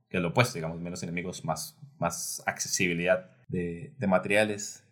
que 0.09 0.17
es 0.17 0.23
lo 0.23 0.31
opuesto, 0.31 0.55
digamos, 0.55 0.81
menos 0.81 1.03
enemigos, 1.03 1.45
más, 1.45 1.79
más 1.99 2.43
accesibilidad 2.47 3.31
de, 3.49 3.95
de 3.99 4.07
materiales. 4.07 4.83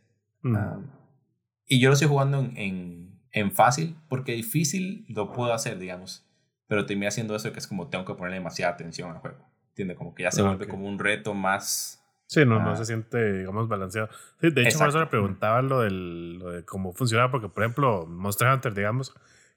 y 1.67 1.81
yo 1.81 1.89
lo 1.89 1.95
estoy 1.95 2.09
jugando 2.09 2.41
en, 2.41 2.57
en, 2.59 3.21
en, 3.33 3.53
fácil, 3.53 3.97
porque 4.09 4.33
difícil 4.33 5.07
lo 5.09 5.33
puedo 5.33 5.55
hacer, 5.55 5.79
digamos, 5.79 6.27
pero 6.67 6.85
termina 6.85 7.09
haciendo 7.09 7.35
eso 7.35 7.53
que 7.53 7.61
es 7.61 7.67
como 7.67 7.89
tengo 7.89 8.05
que 8.05 8.15
ponerle 8.15 8.37
demasiada 8.37 8.75
atención 8.75 9.11
al 9.11 9.19
juego. 9.19 9.39
¿Entiendes? 9.71 9.97
Como 9.97 10.15
que 10.15 10.25
ya 10.25 10.31
se 10.31 10.43
ah, 10.43 10.45
vuelve 10.45 10.69
como 10.69 10.87
un 10.87 10.99
reto 10.99 11.35
más... 11.35 12.04
Sí, 12.27 12.45
no, 12.45 12.59
no 12.61 12.71
ah. 12.71 12.77
se 12.77 12.87
siente, 12.87 13.39
digamos, 13.39 13.69
balanceado. 13.69 14.09
Sí, 14.41 14.51
de 14.51 14.63
hecho, 14.63 14.79
por 14.79 14.89
eso 14.89 15.01
le 15.01 15.07
preguntaba 15.07 15.63
lo, 15.63 15.81
del, 15.81 16.39
lo 16.39 16.51
de 16.51 16.65
cómo 16.65 16.93
funcionaba, 16.93 17.31
porque, 17.31 17.49
por 17.49 17.63
ejemplo, 17.63 18.07
Monster 18.07 18.49
Hunter, 18.49 18.75
digamos, 18.75 19.15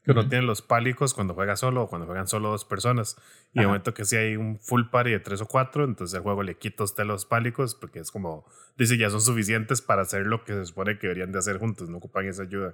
que 0.07 0.11
uno 0.11 0.29
tiene 0.29 0.45
los 0.45 0.61
pálicos 0.61 1.13
cuando 1.13 1.33
juega 1.33 1.57
solo 1.57 1.83
o 1.83 1.89
cuando 1.89 2.07
juegan 2.07 2.29
solo 2.29 2.49
dos 2.49 2.63
personas. 2.63 3.17
Y 3.51 3.59
en 3.59 3.63
el 3.63 3.67
momento 3.67 3.93
que 3.93 4.05
si 4.05 4.15
hay 4.15 4.37
un 4.37 4.57
full 4.57 4.83
party 4.89 5.11
de 5.11 5.19
tres 5.19 5.41
o 5.41 5.47
cuatro, 5.47 5.83
entonces 5.83 6.15
el 6.15 6.21
juego 6.21 6.43
le 6.43 6.57
quita 6.57 6.83
a 6.83 6.85
usted 6.85 7.03
los 7.03 7.25
pálicos 7.25 7.75
porque 7.75 7.99
es 7.99 8.09
como, 8.09 8.45
dice, 8.77 8.97
ya 8.97 9.09
son 9.09 9.19
suficientes 9.19 9.81
para 9.81 10.03
hacer 10.03 10.25
lo 10.25 10.45
que 10.45 10.53
se 10.53 10.65
supone 10.65 10.97
que 10.97 11.07
deberían 11.07 11.33
de 11.33 11.39
hacer 11.39 11.57
juntos, 11.57 11.89
no 11.89 11.97
ocupan 11.97 12.25
esa 12.25 12.43
ayuda. 12.43 12.73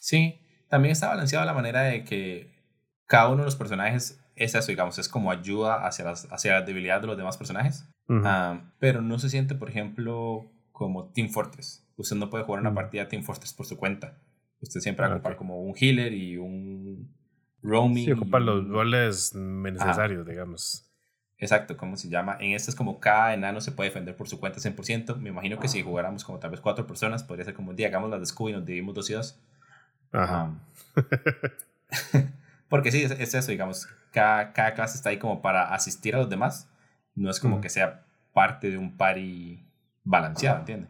Sí, 0.00 0.40
también 0.70 0.92
está 0.92 1.08
balanceado 1.08 1.44
la 1.44 1.52
manera 1.52 1.82
de 1.82 2.02
que 2.04 2.64
cada 3.06 3.28
uno 3.28 3.38
de 3.38 3.44
los 3.44 3.56
personajes 3.56 4.18
es 4.34 4.54
eso, 4.54 4.68
digamos, 4.68 4.98
es 4.98 5.10
como 5.10 5.30
ayuda 5.30 5.86
hacia, 5.86 6.06
las, 6.06 6.32
hacia 6.32 6.52
la 6.52 6.62
debilidad 6.62 7.02
de 7.02 7.08
los 7.08 7.16
demás 7.18 7.36
personajes. 7.36 7.84
Ah, 8.24 8.72
pero 8.78 9.02
no 9.02 9.18
se 9.18 9.30
siente, 9.30 9.54
por 9.54 9.68
ejemplo, 9.68 10.50
como 10.72 11.06
Team 11.12 11.28
Fortress. 11.28 11.86
Usted 11.96 12.16
no 12.16 12.30
puede 12.30 12.44
jugar 12.44 12.60
una 12.60 12.74
partida 12.74 13.08
Team 13.08 13.22
Fortress 13.22 13.52
por 13.52 13.66
su 13.66 13.76
cuenta. 13.76 14.18
Usted 14.60 14.80
siempre 14.80 15.06
va 15.06 15.12
a 15.12 15.16
ocupar 15.16 15.36
como 15.36 15.62
un 15.62 15.74
healer 15.76 16.12
y 16.12 16.36
un 16.36 17.14
roaming. 17.62 18.04
Sí, 18.04 18.12
ocupa 18.12 18.40
los 18.40 18.66
roles 18.68 19.34
necesarios, 19.34 20.26
digamos. 20.26 20.86
Exacto, 21.38 21.76
¿cómo 21.76 21.96
se 21.96 22.10
llama? 22.10 22.36
En 22.38 22.52
este 22.52 22.70
es 22.70 22.76
como 22.76 23.00
cada 23.00 23.32
enano 23.32 23.62
se 23.62 23.72
puede 23.72 23.88
defender 23.88 24.14
por 24.16 24.28
su 24.28 24.38
cuenta 24.38 24.58
100%. 24.60 25.16
Me 25.16 25.30
imagino 25.30 25.58
que 25.58 25.68
si 25.68 25.82
jugáramos 25.82 26.24
como 26.24 26.38
tal 26.38 26.50
vez 26.50 26.60
cuatro 26.60 26.86
personas, 26.86 27.24
podría 27.24 27.46
ser 27.46 27.54
como 27.54 27.70
un 27.70 27.76
día, 27.76 27.88
hagamos 27.88 28.10
la 28.10 28.18
de 28.18 28.26
Scooby 28.26 28.52
y 28.52 28.54
nos 28.56 28.66
dividimos 28.66 28.94
dos 28.94 29.08
y 29.08 29.14
dos. 29.14 29.40
Ajá. 30.12 30.52
Porque 32.68 32.92
sí, 32.92 33.02
es, 33.02 33.34
eso, 33.34 33.50
digamos. 33.50 33.88
Cada, 34.12 34.52
cada, 34.52 34.74
clase 34.74 34.96
está 34.96 35.10
ahí 35.10 35.18
como 35.18 35.42
para 35.42 35.74
asistir 35.74 36.14
a 36.14 36.18
los 36.18 36.30
demás. 36.30 36.69
No 37.20 37.30
es 37.30 37.38
como 37.38 37.60
que 37.60 37.68
sea 37.68 38.02
parte 38.32 38.70
de 38.70 38.78
un 38.78 38.96
party 38.96 39.62
balanceado, 40.04 40.60
¿entiendes? 40.60 40.88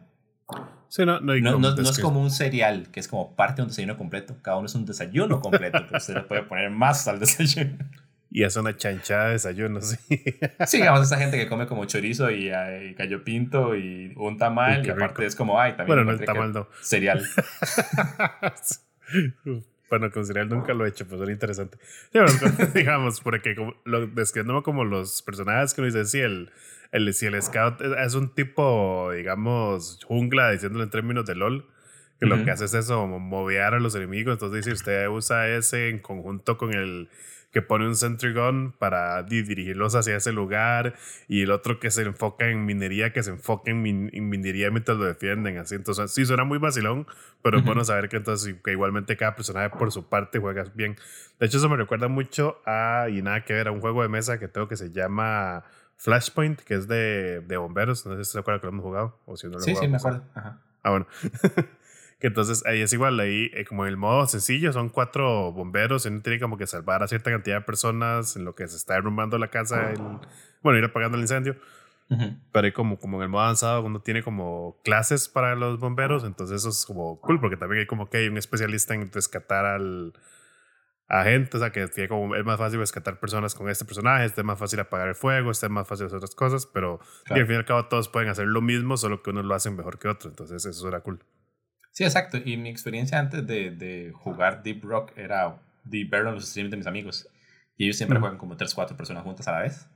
Sí, 0.87 1.05
no, 1.05 1.19
no, 1.19 1.35
no, 1.35 1.59
no, 1.59 1.81
es 1.81 1.99
como 1.99 2.21
un 2.21 2.31
cereal, 2.31 2.87
que 2.89 3.01
es 3.01 3.09
como 3.09 3.35
parte 3.35 3.57
de 3.57 3.63
un 3.63 3.67
desayuno 3.67 3.97
completo. 3.97 4.37
Cada 4.41 4.55
uno 4.55 4.65
es 4.65 4.75
un 4.75 4.85
desayuno 4.85 5.41
completo, 5.41 5.79
pero 5.85 5.97
usted 5.97 6.15
le 6.15 6.21
puede 6.21 6.43
poner 6.43 6.69
más 6.69 7.07
al 7.07 7.19
desayuno. 7.19 7.77
Y 8.33 8.45
es 8.45 8.55
una 8.55 8.77
chanchada 8.77 9.25
de 9.25 9.31
desayuno, 9.33 9.81
sí. 9.81 9.97
Sí, 10.65 10.77
digamos, 10.77 11.01
esa 11.01 11.17
gente 11.17 11.37
que 11.37 11.49
come 11.49 11.67
como 11.67 11.83
chorizo 11.83 12.31
y, 12.31 12.49
y 12.49 13.17
pinto 13.25 13.75
y 13.75 14.13
un 14.15 14.37
tamal, 14.37 14.85
y, 14.85 14.89
aparte 14.89 15.25
es 15.25 15.35
como, 15.35 15.59
ay, 15.59 15.71
también. 15.71 15.87
Bueno, 15.87 16.05
no, 16.05 16.11
el 16.17 16.25
tamal 16.25 16.53
no. 16.53 16.69
Cereal. 16.81 17.21
Bueno, 19.91 20.09
con 20.09 20.25
cereal 20.25 20.47
nunca 20.47 20.73
lo 20.73 20.85
he 20.85 20.89
hecho, 20.89 21.05
pues 21.05 21.21
era 21.21 21.33
interesante. 21.33 21.77
digamos, 22.73 23.19
porque 23.19 23.55
como, 23.55 23.75
lo 23.83 24.07
describiéndome 24.07 24.63
como 24.63 24.85
los 24.85 25.21
personajes 25.21 25.73
que 25.73 25.81
uno 25.81 25.87
dice, 25.87 26.05
sí, 26.05 26.21
el, 26.21 26.49
el, 26.93 27.13
si 27.13 27.25
el 27.25 27.39
scout 27.41 27.81
es 27.81 28.15
un 28.15 28.33
tipo, 28.33 29.11
digamos, 29.13 29.99
jungla, 30.05 30.49
diciéndolo 30.49 30.85
en 30.85 30.89
términos 30.91 31.25
de 31.25 31.35
LOL, 31.35 31.65
que 32.21 32.25
lo 32.25 32.41
que 32.45 32.51
hace 32.51 32.65
es 32.65 32.73
eso, 32.73 33.05
movear 33.05 33.73
a 33.73 33.81
los 33.81 33.93
enemigos. 33.95 34.33
Entonces, 34.33 34.63
si 34.63 34.71
usted 34.71 35.09
usa 35.09 35.49
ese 35.49 35.89
en 35.89 35.99
conjunto 35.99 36.57
con 36.57 36.73
el 36.73 37.09
que 37.51 37.61
pone 37.61 37.85
un 37.85 37.95
sentry 37.95 38.33
gun 38.33 38.73
para 38.77 39.21
dirigirlos 39.23 39.95
hacia 39.95 40.15
ese 40.15 40.31
lugar 40.31 40.95
y 41.27 41.41
el 41.41 41.51
otro 41.51 41.79
que 41.79 41.91
se 41.91 42.03
enfoca 42.03 42.47
en 42.47 42.65
minería, 42.65 43.11
que 43.11 43.23
se 43.23 43.31
enfoca 43.31 43.71
en, 43.71 43.81
minería 43.81 44.71
mientras 44.71 44.97
lo 44.97 45.05
defienden, 45.05 45.57
así. 45.57 45.75
Entonces, 45.75 46.11
sí, 46.11 46.25
suena 46.25 46.45
muy 46.45 46.59
vacilón, 46.59 47.07
pero 47.41 47.57
es 47.57 47.65
bueno 47.65 47.83
saber 47.83 48.07
que 48.07 48.17
entonces 48.17 48.55
que 48.63 48.71
igualmente 48.71 49.17
cada 49.17 49.35
personaje 49.35 49.69
por 49.69 49.91
su 49.91 50.07
parte 50.07 50.39
juega 50.39 50.63
bien. 50.73 50.95
De 51.39 51.45
hecho, 51.45 51.57
eso 51.57 51.67
me 51.67 51.75
recuerda 51.75 52.07
mucho 52.07 52.61
a, 52.65 53.07
y 53.09 53.21
nada 53.21 53.43
que 53.43 53.53
ver, 53.53 53.67
a 53.67 53.71
un 53.71 53.81
juego 53.81 54.01
de 54.01 54.07
mesa 54.07 54.39
que 54.39 54.47
tengo 54.47 54.69
que 54.69 54.77
se 54.77 54.91
llama 54.91 55.65
Flashpoint, 55.97 56.61
que 56.61 56.75
es 56.75 56.87
de, 56.87 57.41
de 57.41 57.57
bomberos. 57.57 58.05
No 58.05 58.15
sé 58.15 58.23
si 58.23 58.31
se 58.31 58.39
acuerdan 58.39 58.61
que 58.61 58.67
lo 58.67 58.73
hemos 58.73 58.83
jugado 58.83 59.19
o 59.25 59.35
si 59.35 59.47
no 59.47 59.53
lo 59.53 59.59
Sí, 59.59 59.75
sí, 59.75 59.87
me 59.89 59.97
acuerdo. 59.97 60.23
Ajá. 60.33 60.61
Ah, 60.83 60.91
bueno. 60.91 61.05
Que 62.21 62.27
entonces 62.27 62.63
ahí 62.67 62.81
es 62.81 62.93
igual, 62.93 63.19
ahí 63.19 63.49
eh, 63.53 63.65
como 63.65 63.83
en 63.83 63.89
el 63.89 63.97
modo 63.97 64.27
sencillo, 64.27 64.71
son 64.71 64.89
cuatro 64.89 65.51
bomberos 65.51 66.05
y 66.05 66.09
uno 66.09 66.21
tiene 66.21 66.39
como 66.39 66.55
que 66.55 66.67
salvar 66.67 67.01
a 67.01 67.07
cierta 67.07 67.31
cantidad 67.31 67.57
de 67.57 67.61
personas 67.61 68.35
en 68.35 68.45
lo 68.45 68.53
que 68.53 68.67
se 68.67 68.77
está 68.77 68.93
derrumbando 68.93 69.39
la 69.39 69.49
casa, 69.49 69.91
bueno, 70.61 70.77
ir 70.77 70.85
apagando 70.85 71.17
el 71.17 71.23
incendio. 71.23 71.57
Pero 72.51 72.65
ahí 72.65 72.73
como, 72.73 72.99
como 72.99 73.17
en 73.17 73.23
el 73.23 73.29
modo 73.29 73.43
avanzado 73.43 73.83
uno 73.83 74.01
tiene 74.01 74.21
como 74.21 74.77
clases 74.83 75.29
para 75.29 75.55
los 75.55 75.79
bomberos, 75.79 76.25
entonces 76.25 76.57
eso 76.57 76.69
es 76.69 76.85
como 76.85 77.19
cool 77.21 77.39
porque 77.39 77.55
también 77.57 77.79
hay 77.79 77.87
como 77.87 78.09
que 78.09 78.17
hay 78.17 78.27
un 78.27 78.37
especialista 78.37 78.93
en 78.93 79.09
rescatar 79.11 79.65
al 79.65 80.13
a 81.07 81.23
gente, 81.23 81.57
o 81.57 81.59
sea 81.59 81.71
que 81.71 81.87
tiene 81.87 82.07
como, 82.07 82.35
es 82.35 82.45
más 82.45 82.57
fácil 82.57 82.79
rescatar 82.79 83.19
personas 83.19 83.53
con 83.55 83.69
este 83.69 83.83
personaje, 83.83 84.25
este 84.25 84.41
es 84.41 84.45
más 84.45 84.57
fácil 84.57 84.79
apagar 84.79 85.09
el 85.09 85.15
fuego, 85.15 85.51
este 85.51 85.65
es 85.65 85.71
más 85.71 85.85
fácil 85.85 86.05
hacer 86.05 86.17
otras 86.17 86.35
cosas, 86.35 86.65
pero 86.65 87.01
al 87.29 87.45
fin 87.45 87.55
y 87.55 87.57
al 87.57 87.65
cabo 87.65 87.85
todos 87.87 88.07
pueden 88.07 88.29
hacer 88.29 88.47
lo 88.47 88.61
mismo, 88.61 88.95
solo 88.95 89.21
que 89.21 89.31
unos 89.31 89.43
lo 89.43 89.53
hacen 89.53 89.75
mejor 89.75 89.99
que 89.99 90.07
otro, 90.07 90.29
entonces 90.29 90.65
eso 90.65 90.87
era 90.87 91.01
cool. 91.01 91.21
Sí, 91.91 92.03
exacto. 92.03 92.37
Y 92.43 92.57
mi 92.57 92.69
experiencia 92.69 93.19
antes 93.19 93.45
de, 93.45 93.71
de 93.71 94.11
jugar 94.13 94.63
Deep 94.63 94.83
Rock 94.83 95.17
era 95.17 95.61
de 95.83 96.05
verlo 96.05 96.29
en 96.29 96.35
los 96.35 96.49
streams 96.49 96.71
de 96.71 96.77
mis 96.77 96.87
amigos. 96.87 97.27
Y 97.77 97.85
ellos 97.85 97.97
siempre 97.97 98.19
juegan 98.19 98.37
como 98.37 98.55
3, 98.55 98.73
4 98.73 98.95
personas 98.95 99.23
juntas 99.23 99.47
a 99.47 99.51
la 99.51 99.59
vez. 99.59 99.87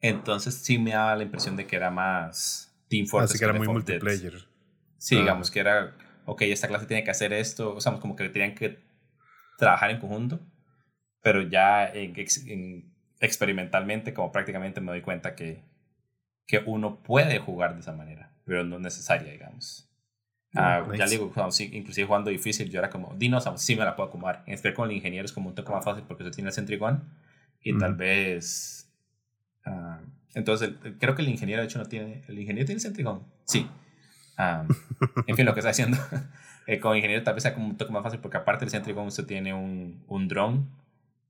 Entonces 0.00 0.54
sí 0.54 0.78
me 0.78 0.92
daba 0.92 1.16
la 1.16 1.22
impresión 1.22 1.56
de 1.56 1.66
que 1.66 1.76
era 1.76 1.90
más 1.90 2.74
Team 2.88 3.06
Fortress. 3.06 3.30
Así 3.30 3.38
que 3.38 3.44
era 3.44 3.54
muy 3.54 3.68
multiplayer. 3.68 4.46
Sí, 4.98 5.16
ah. 5.16 5.20
digamos 5.20 5.50
que 5.50 5.60
era, 5.60 5.96
ok, 6.24 6.42
esta 6.42 6.68
clase 6.68 6.86
tiene 6.86 7.04
que 7.04 7.10
hacer 7.10 7.32
esto. 7.32 7.74
O 7.74 7.80
sea, 7.80 7.92
como 7.94 8.16
que 8.16 8.28
tenían 8.28 8.54
que 8.54 8.78
trabajar 9.58 9.90
en 9.90 10.00
conjunto. 10.00 10.40
Pero 11.22 11.42
ya 11.42 11.86
en, 11.88 12.14
en, 12.46 12.94
experimentalmente, 13.20 14.14
como 14.14 14.32
prácticamente 14.32 14.80
me 14.80 14.92
doy 14.92 15.02
cuenta 15.02 15.34
que, 15.34 15.64
que 16.46 16.62
uno 16.66 17.02
puede 17.02 17.38
jugar 17.38 17.74
de 17.74 17.80
esa 17.80 17.92
manera, 17.92 18.32
pero 18.44 18.64
no 18.64 18.78
necesaria, 18.78 19.32
digamos. 19.32 19.85
Ah, 20.56 20.86
ya 20.96 21.06
digo, 21.06 21.32
inclusive 21.72 22.06
jugando 22.06 22.30
difícil, 22.30 22.70
yo 22.70 22.78
era 22.78 22.90
como, 22.90 23.14
dinos, 23.16 23.48
sí 23.56 23.76
me 23.76 23.84
la 23.84 23.94
puedo 23.96 24.08
acomodar. 24.08 24.42
En 24.46 24.54
especial 24.54 24.74
con 24.74 24.90
el 24.90 24.96
ingeniero 24.96 25.24
es 25.24 25.32
como 25.32 25.48
un 25.48 25.54
toque 25.54 25.70
más 25.72 25.84
fácil 25.84 26.04
porque 26.06 26.24
se 26.24 26.30
tiene 26.30 26.48
el 26.48 26.54
Centricon 26.54 27.04
y 27.62 27.76
tal 27.78 27.94
vez. 27.94 28.90
Uh, 29.66 30.04
entonces, 30.34 30.70
creo 31.00 31.14
que 31.14 31.22
el 31.22 31.28
ingeniero, 31.28 31.62
de 31.62 31.66
hecho, 31.66 31.78
no 31.78 31.86
tiene. 31.86 32.22
¿El 32.28 32.38
ingeniero 32.38 32.66
tiene 32.66 32.76
el 32.76 32.82
Centricon? 32.82 33.22
Sí. 33.44 33.68
Um, 34.38 34.68
en 35.26 35.36
fin, 35.36 35.46
lo 35.46 35.54
que 35.54 35.60
está 35.60 35.70
haciendo. 35.70 35.98
eh, 36.66 36.78
con 36.78 36.92
el 36.92 36.98
ingeniero 36.98 37.22
tal 37.24 37.34
vez 37.34 37.42
sea 37.42 37.54
como 37.54 37.66
un 37.66 37.76
toque 37.76 37.92
más 37.92 38.02
fácil 38.02 38.20
porque 38.20 38.36
aparte 38.36 38.64
del 38.64 38.70
Centricon 38.70 39.06
usted 39.06 39.24
tiene 39.24 39.54
un, 39.54 40.02
un 40.08 40.28
drone 40.28 40.66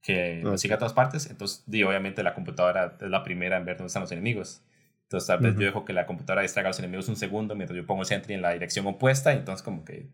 que 0.02 0.40
lo 0.42 0.56
sigue 0.58 0.74
a 0.74 0.78
todas 0.78 0.92
partes. 0.92 1.30
Entonces, 1.30 1.64
di, 1.66 1.82
obviamente, 1.82 2.22
la 2.22 2.34
computadora 2.34 2.96
es 3.00 3.10
la 3.10 3.22
primera 3.22 3.56
en 3.56 3.64
ver 3.64 3.76
dónde 3.76 3.88
están 3.88 4.02
los 4.02 4.12
enemigos. 4.12 4.62
Entonces 5.06 5.28
tal 5.28 5.38
vez 5.38 5.54
yo 5.54 5.60
dejo 5.60 5.84
que 5.84 5.92
la 5.92 6.04
computadora 6.04 6.42
distraiga 6.42 6.68
a 6.68 6.70
los 6.70 6.78
enemigos 6.80 7.08
un 7.08 7.14
segundo 7.14 7.54
mientras 7.54 7.76
yo 7.76 7.86
pongo 7.86 8.02
el 8.02 8.06
sentry 8.06 8.34
en 8.34 8.42
la 8.42 8.50
dirección 8.52 8.86
opuesta. 8.86 9.32
Y 9.32 9.38
entonces 9.38 9.62
como 9.62 9.84
que 9.84 10.10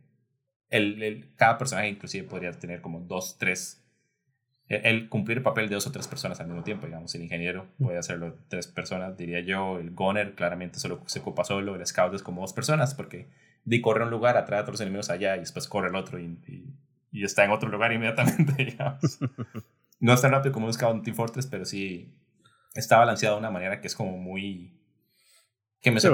el, 0.69 1.03
el, 1.03 1.35
cada 1.35 1.57
personaje 1.57 1.89
inclusive 1.89 2.29
podría 2.29 2.53
tener 2.53 2.81
como 2.83 3.01
dos, 3.01 3.39
tres... 3.39 3.79
El, 4.69 5.09
cumplir 5.09 5.39
el 5.39 5.43
papel 5.43 5.69
de 5.69 5.75
dos 5.75 5.87
o 5.87 5.93
tres 5.93 6.09
personas 6.09 6.41
al 6.41 6.47
mismo 6.47 6.63
tiempo, 6.63 6.87
digamos. 6.87 7.15
El 7.15 7.23
ingeniero 7.23 7.69
puede 7.79 7.99
hacerlo 7.99 8.39
tres 8.49 8.67
personas, 8.67 9.17
diría 9.17 9.41
yo. 9.41 9.79
El 9.79 9.91
goner 9.91 10.35
claramente 10.35 10.79
solo 10.79 11.03
se 11.07 11.21
ocupa 11.21 11.45
solo. 11.45 11.75
El 11.75 11.87
scout 11.87 12.15
es 12.15 12.23
como 12.23 12.43
dos 12.43 12.53
personas 12.53 12.95
porque 12.95 13.29
de 13.65 13.81
corre 13.81 14.03
a 14.03 14.05
un 14.07 14.11
lugar, 14.11 14.37
atrae 14.37 14.61
a 14.61 14.63
otros 14.63 14.81
enemigos 14.81 15.11
allá 15.11 15.37
y 15.37 15.41
después 15.41 15.69
corre 15.69 15.89
el 15.89 15.97
otro 15.97 16.19
y, 16.19 16.39
y, 17.13 17.25
está 17.25 17.45
en 17.45 17.51
otro 17.51 17.69
lugar 17.69 17.93
inmediatamente, 17.93 18.53
digamos. 18.65 19.19
No 20.01 20.13
es 20.13 20.21
tan 20.21 20.33
rápido 20.33 20.53
como 20.53 20.67
un 20.67 20.73
scout 20.73 20.97
en 20.97 21.03
Team 21.03 21.17
Fortress, 21.17 21.47
pero 21.47 21.65
sí 21.65 22.15
está 22.75 22.99
balanceado 22.99 23.37
de 23.37 23.41
una 23.41 23.51
manera 23.51 23.81
que 23.81 23.87
es 23.87 23.95
como 23.95 24.17
muy... 24.17 24.79
Que 25.83 25.91
me 25.91 26.01
sí, 26.01 26.09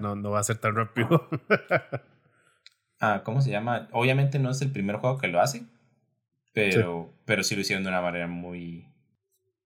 no, 0.00 0.16
no 0.16 0.30
va 0.30 0.40
a 0.40 0.44
ser 0.44 0.58
tan 0.58 0.74
rápido. 0.74 1.28
ah, 3.00 3.22
¿Cómo 3.24 3.40
se 3.40 3.50
llama? 3.50 3.88
Obviamente 3.92 4.40
no 4.40 4.50
es 4.50 4.60
el 4.62 4.72
primer 4.72 4.96
juego 4.96 5.18
que 5.18 5.28
lo 5.28 5.40
hace, 5.40 5.64
pero 6.52 7.08
sí, 7.08 7.20
pero 7.24 7.44
sí 7.44 7.54
lo 7.54 7.60
hicieron 7.60 7.84
de 7.84 7.90
una 7.90 8.00
manera 8.00 8.26
muy, 8.26 8.92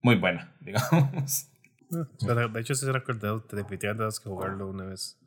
muy 0.02 0.16
buena, 0.16 0.54
digamos. 0.60 1.50
Ah, 1.90 2.34
de 2.34 2.60
hecho, 2.60 2.74
sí 2.74 2.84
se 2.84 2.92
recordado, 2.92 3.40
definitivamente 3.40 4.00
tenemos 4.00 4.20
que 4.20 4.28
jugarlo 4.28 4.68
una 4.68 4.84
vez. 4.84 5.18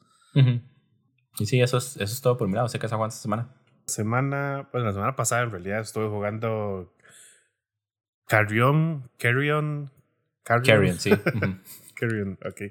Y 1.39 1.46
sí, 1.48 1.60
eso 1.60 1.78
es, 1.78 1.96
eso 1.98 2.13
es 2.13 2.22
todo 2.22 2.38
por 2.38 2.48
mi 2.48 2.54
lado. 2.54 2.67
Sé 2.67 2.78
que 2.78 2.86
has 2.86 2.91
jugado 2.91 3.10
esta 3.10 3.22
semana. 3.22 3.50
Semana, 3.88 4.70
pues 4.72 4.84
la 4.84 4.94
semana 4.94 5.15
pasada 5.15 5.41
en 5.41 5.52
realidad 5.52 5.80
estuve 5.80 6.08
jugando 6.08 6.94
Carrion, 8.28 9.10
Carrion, 9.17 9.91
Carrion, 10.44 11.00
sí. 11.00 11.12
Carrion, 11.96 12.38
ok. 12.46 12.62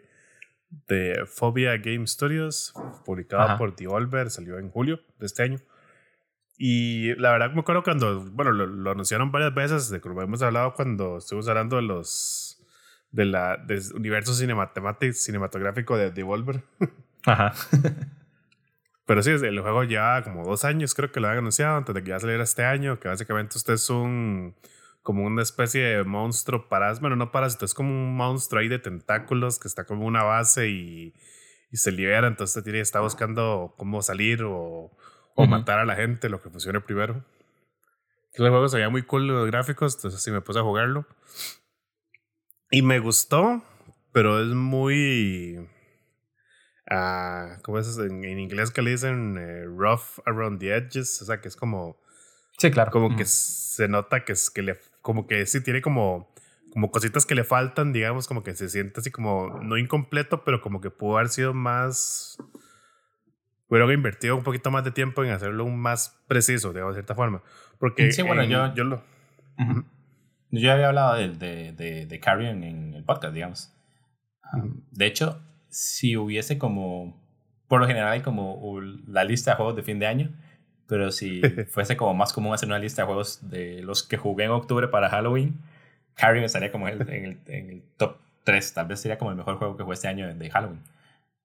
De 0.86 1.24
Phobia 1.26 1.76
Game 1.78 2.06
Studios, 2.06 2.72
publicado 3.04 3.58
por 3.58 3.74
Devolver, 3.74 4.30
salió 4.30 4.58
en 4.58 4.70
julio 4.70 5.00
de 5.18 5.26
este 5.26 5.42
año. 5.42 5.58
Y 6.56 7.14
la 7.14 7.32
verdad 7.32 7.52
me 7.52 7.60
acuerdo 7.60 7.82
cuando, 7.82 8.20
bueno, 8.20 8.52
lo, 8.52 8.90
anunciaron 8.90 9.32
varias 9.32 9.54
veces, 9.54 9.90
de 9.90 10.00
como 10.00 10.20
hemos 10.22 10.42
hablado 10.42 10.74
cuando 10.74 11.18
estuvimos 11.18 11.48
hablando 11.48 11.76
de 11.76 11.82
los, 11.82 12.62
de 13.10 13.24
la, 13.24 13.56
del 13.56 13.82
universo 13.94 14.34
cinematográfico 14.34 15.96
de 15.96 16.10
Devolver. 16.10 16.62
Ajá. 17.24 17.52
Pero 19.06 19.22
sí, 19.24 19.30
el 19.30 19.60
juego 19.60 19.82
ya 19.82 20.22
como 20.22 20.44
dos 20.44 20.64
años 20.64 20.94
creo 20.94 21.10
que 21.10 21.18
lo 21.18 21.26
han 21.26 21.38
anunciado 21.38 21.78
antes 21.78 21.94
de 21.94 22.04
que 22.04 22.10
ya 22.10 22.20
saliera 22.20 22.44
este 22.44 22.64
año, 22.64 23.00
que 23.00 23.08
básicamente 23.08 23.58
usted 23.58 23.74
es 23.74 23.90
un 23.90 24.54
como 25.10 25.24
una 25.24 25.42
especie 25.42 25.82
de 25.82 26.04
monstruo 26.04 26.68
parásito, 26.68 27.00
bueno, 27.00 27.16
no 27.16 27.32
parásito, 27.32 27.64
es 27.64 27.74
como 27.74 27.90
un 27.90 28.14
monstruo 28.14 28.60
ahí 28.60 28.68
de 28.68 28.78
tentáculos 28.78 29.58
que 29.58 29.66
está 29.66 29.84
como 29.84 30.06
una 30.06 30.22
base 30.22 30.68
y, 30.68 31.14
y 31.72 31.76
se 31.78 31.90
libera, 31.90 32.28
entonces 32.28 32.56
usted 32.56 32.70
tiene, 32.70 32.78
está 32.78 33.00
buscando 33.00 33.74
cómo 33.76 34.02
salir 34.02 34.44
o, 34.44 34.96
o 35.34 35.46
matar 35.48 35.80
a 35.80 35.84
la 35.84 35.96
gente, 35.96 36.28
lo 36.28 36.40
que 36.40 36.48
funcione 36.48 36.80
primero. 36.80 37.24
El 38.34 38.48
juego 38.48 38.68
se 38.68 38.76
veía 38.76 38.88
muy 38.88 39.02
cool 39.02 39.26
los 39.26 39.48
gráficos, 39.48 39.96
entonces 39.96 40.22
sí 40.22 40.30
me 40.30 40.42
puse 40.42 40.60
a 40.60 40.62
jugarlo. 40.62 41.04
Y 42.70 42.82
me 42.82 43.00
gustó, 43.00 43.64
pero 44.12 44.40
es 44.40 44.46
muy 44.46 45.68
¿cómo 47.62 47.80
es 47.80 47.98
en, 47.98 48.22
en, 48.22 48.38
inglés 48.38 48.70
que 48.70 48.80
le 48.80 48.92
dicen 48.92 49.36
eh, 49.36 49.64
rough 49.64 50.20
around 50.24 50.60
the 50.60 50.72
edges? 50.72 51.20
O 51.20 51.24
sea, 51.24 51.40
que 51.40 51.48
es 51.48 51.56
como... 51.56 52.00
Sí, 52.58 52.70
claro. 52.70 52.92
Como 52.92 53.16
que 53.16 53.24
se 53.24 53.88
nota 53.88 54.24
que, 54.24 54.32
es, 54.32 54.50
que 54.50 54.62
le... 54.62 54.78
Como 55.02 55.26
que 55.26 55.46
sí 55.46 55.62
tiene 55.62 55.82
como... 55.82 56.32
Como 56.72 56.92
cositas 56.92 57.26
que 57.26 57.34
le 57.34 57.42
faltan, 57.42 57.92
digamos, 57.92 58.28
como 58.28 58.44
que 58.44 58.54
se 58.54 58.68
siente 58.68 59.00
así 59.00 59.10
como 59.10 59.58
no 59.60 59.76
incompleto, 59.76 60.44
pero 60.44 60.60
como 60.60 60.80
que 60.80 60.90
pudo 60.90 61.18
haber 61.18 61.28
sido 61.28 61.52
más... 61.52 62.38
Hubiera 63.66 63.92
invertido 63.92 64.36
un 64.36 64.44
poquito 64.44 64.70
más 64.70 64.84
de 64.84 64.92
tiempo 64.92 65.24
en 65.24 65.30
hacerlo 65.32 65.66
más 65.66 66.22
preciso, 66.28 66.72
digamos, 66.72 66.94
de 66.94 67.00
cierta 67.00 67.16
forma. 67.16 67.42
Porque 67.78 68.12
sí, 68.12 68.22
bueno, 68.22 68.44
yo, 68.44 68.72
yo 68.74 68.84
lo... 68.84 69.02
Yo 70.52 70.72
había 70.72 70.88
hablado 70.88 71.16
de, 71.16 71.28
de, 71.28 71.72
de, 71.72 72.06
de 72.06 72.20
Carrion 72.20 72.64
en 72.64 72.94
el 72.94 73.04
podcast, 73.04 73.34
digamos. 73.34 73.72
de 74.90 75.06
hecho, 75.06 75.42
si 75.68 76.16
hubiese 76.16 76.58
como, 76.58 77.20
por 77.68 77.80
lo 77.80 77.86
general 77.86 78.12
hay 78.12 78.20
como 78.22 78.80
la 79.06 79.24
lista 79.24 79.52
de 79.52 79.56
juegos 79.56 79.76
de 79.76 79.82
fin 79.82 79.98
de 79.98 80.06
año, 80.06 80.32
pero 80.90 81.12
si 81.12 81.40
fuese 81.70 81.96
como 81.96 82.12
más 82.14 82.32
común 82.32 82.52
hacer 82.52 82.68
una 82.68 82.80
lista 82.80 83.02
de 83.02 83.06
juegos 83.06 83.48
de 83.48 83.80
los 83.80 84.02
que 84.02 84.16
jugué 84.16 84.44
en 84.44 84.50
octubre 84.50 84.88
para 84.88 85.08
Halloween, 85.08 85.56
Carrion 86.14 86.44
estaría 86.44 86.72
como 86.72 86.88
en 86.88 87.00
el, 87.00 87.38
en 87.46 87.70
el, 87.70 87.82
top 87.96 88.16
3, 88.42 88.74
tal 88.74 88.88
vez 88.88 89.00
sería 89.00 89.16
como 89.16 89.30
el 89.30 89.36
mejor 89.36 89.56
juego 89.56 89.76
que 89.76 89.84
jugué 89.84 89.94
este 89.94 90.08
año 90.08 90.34
de 90.34 90.50
Halloween. 90.50 90.82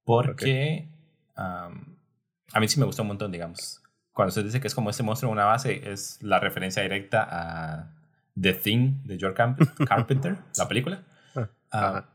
Porque 0.03 0.87
a 1.35 2.59
mí 2.59 2.67
sí 2.67 2.79
me 2.79 2.87
gustó 2.87 3.03
un 3.03 3.09
montón, 3.09 3.31
digamos. 3.31 3.83
Cuando 4.13 4.31
se 4.31 4.41
dice 4.41 4.59
que 4.59 4.67
es 4.67 4.73
como 4.73 4.89
ese 4.89 5.03
monstruo 5.03 5.29
en 5.29 5.33
una 5.33 5.45
base, 5.45 5.91
es 5.91 6.21
la 6.23 6.39
referencia 6.39 6.81
directa 6.81 7.27
a 7.29 7.91
The 8.39 8.53
Thing 8.53 9.03
de 9.03 9.19
George 9.19 9.37
Carpenter, 9.87 10.37
la 10.57 10.67
película. 10.67 11.03
Ah, 11.35 11.49
ah, 11.71 12.05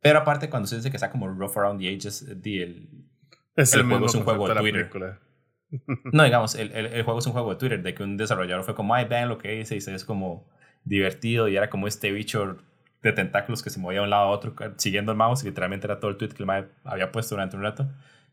pero 0.00 0.20
aparte, 0.20 0.48
cuando 0.48 0.66
se 0.66 0.76
dice 0.76 0.90
que 0.90 0.96
está 0.96 1.10
como 1.10 1.28
rough 1.28 1.58
around 1.58 1.80
the 1.80 1.92
edges, 1.92 2.22
el, 2.22 2.88
el, 3.56 3.86
juego 3.86 4.06
es 4.06 4.14
un 4.14 4.24
juego 4.24 4.48
de 4.48 4.54
Twitter. 4.54 5.18
No, 6.12 6.24
digamos, 6.24 6.54
el, 6.54 6.72
el, 6.72 7.02
juego 7.02 7.18
es 7.18 7.26
un 7.26 7.32
juego 7.32 7.50
de 7.50 7.56
Twitter, 7.56 7.82
de 7.82 7.94
que 7.94 8.02
un 8.02 8.16
desarrollador 8.16 8.64
fue 8.64 8.74
como, 8.74 8.94
ay, 8.94 9.06
vean 9.06 9.28
lo 9.28 9.38
que 9.38 9.58
hice, 9.60 9.76
y 9.76 9.80
se 9.80 9.94
es 9.94 10.04
como 10.04 10.48
divertido, 10.84 11.48
y 11.48 11.56
era 11.56 11.70
como 11.70 11.86
este 11.86 12.12
bicho 12.12 12.58
de 13.02 13.12
tentáculos 13.12 13.62
que 13.62 13.70
se 13.70 13.78
movía 13.78 13.98
de 13.98 14.04
un 14.04 14.10
lado 14.10 14.24
a 14.24 14.30
otro 14.30 14.54
siguiendo 14.76 15.12
el 15.12 15.18
mouse, 15.18 15.42
y 15.42 15.46
literalmente 15.46 15.86
era 15.86 16.00
todo 16.00 16.10
el 16.10 16.16
tweet 16.16 16.30
que 16.30 16.42
el 16.42 16.68
había 16.84 17.12
puesto 17.12 17.34
durante 17.34 17.56
un 17.56 17.62
rato. 17.62 17.88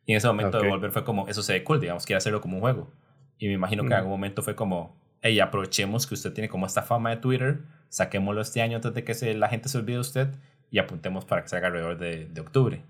Y 0.05 0.13
en 0.13 0.17
ese 0.17 0.27
momento 0.27 0.59
de 0.59 0.67
volver 0.67 0.91
fue 0.91 1.03
como, 1.03 1.27
eso 1.27 1.43
se 1.43 1.53
ve 1.53 1.63
cool, 1.63 1.79
digamos, 1.79 2.05
quiere 2.05 2.17
hacerlo 2.17 2.41
como 2.41 2.55
un 2.55 2.61
juego. 2.61 2.91
Y 3.37 3.47
me 3.47 3.53
imagino 3.53 3.83
que 3.83 3.87
en 3.87 3.93
mm. 3.93 3.97
algún 3.97 4.11
momento 4.11 4.41
fue 4.41 4.55
como, 4.55 4.95
hey, 5.21 5.39
aprovechemos 5.39 6.07
que 6.07 6.13
usted 6.13 6.33
tiene 6.33 6.49
como 6.49 6.65
esta 6.65 6.81
fama 6.81 7.11
de 7.11 7.17
Twitter, 7.17 7.61
saquémoslo 7.89 8.41
este 8.41 8.61
año 8.61 8.77
antes 8.77 8.93
de 8.93 9.03
que 9.03 9.13
se, 9.13 9.33
la 9.33 9.49
gente 9.49 9.69
se 9.69 9.77
olvide 9.77 9.95
de 9.95 10.01
usted 10.01 10.27
y 10.69 10.79
apuntemos 10.79 11.25
para 11.25 11.41
que 11.43 11.49
salga 11.49 11.67
alrededor 11.67 11.97
de, 11.97 12.27
de 12.27 12.41
octubre. 12.41 12.81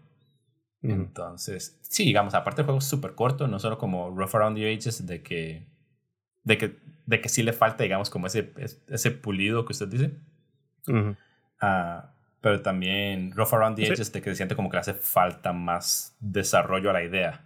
Entonces, 0.84 1.80
sí, 1.84 2.06
digamos, 2.06 2.34
aparte 2.34 2.62
el 2.62 2.66
juego 2.66 2.80
es 2.80 2.86
súper 2.86 3.14
corto, 3.14 3.48
no 3.48 3.60
solo 3.60 3.78
como 3.78 4.10
Rough 4.10 4.36
Around 4.36 4.58
the 4.58 4.74
Ages, 4.74 5.06
de 5.06 5.22
que, 5.22 5.68
de 6.44 6.58
que, 6.58 6.80
de 7.06 7.22
que 7.22 7.30
sí 7.30 7.44
le 7.44 7.54
falta, 7.54 7.84
digamos, 7.84 8.10
como 8.10 8.28
ese, 8.28 8.52
ese 8.88 9.12
pulido 9.12 9.66
que 9.66 9.74
usted 9.74 9.88
dice. 9.88 10.12
Ah, 11.60 12.14
pero 12.42 12.62
también 12.62 13.32
Rough 13.36 13.54
Around 13.54 13.76
the 13.76 13.92
Ages, 13.92 14.12
de 14.12 14.22
que 14.22 14.32
se 14.32 14.38
siente 14.38 14.56
como 14.56 14.70
que 14.70 14.78
le 14.78 14.82
hace 14.82 14.94
falta 14.96 15.54
más 15.54 16.16
desarrollo 16.20 16.90
a 16.90 16.94
la 16.94 17.04
idea. 17.04 17.46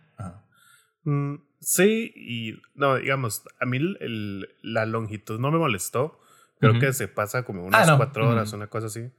Mm, 1.04 1.36
sí, 1.60 2.14
y 2.16 2.62
no, 2.74 2.96
digamos, 2.96 3.44
a 3.60 3.66
mí 3.66 3.78
el, 3.78 4.50
la 4.62 4.86
longitud 4.86 5.40
no 5.40 5.52
me 5.52 5.58
molestó. 5.58 6.20
Creo 6.60 6.80
que 6.80 6.94
se 6.94 7.08
pasa 7.08 7.44
como 7.44 7.64
ah, 7.64 7.68
unas 7.68 7.92
cuatro 7.92 8.30
horas, 8.30 8.54
una 8.54 8.68
cosa 8.68 8.88
así. 8.88 9.12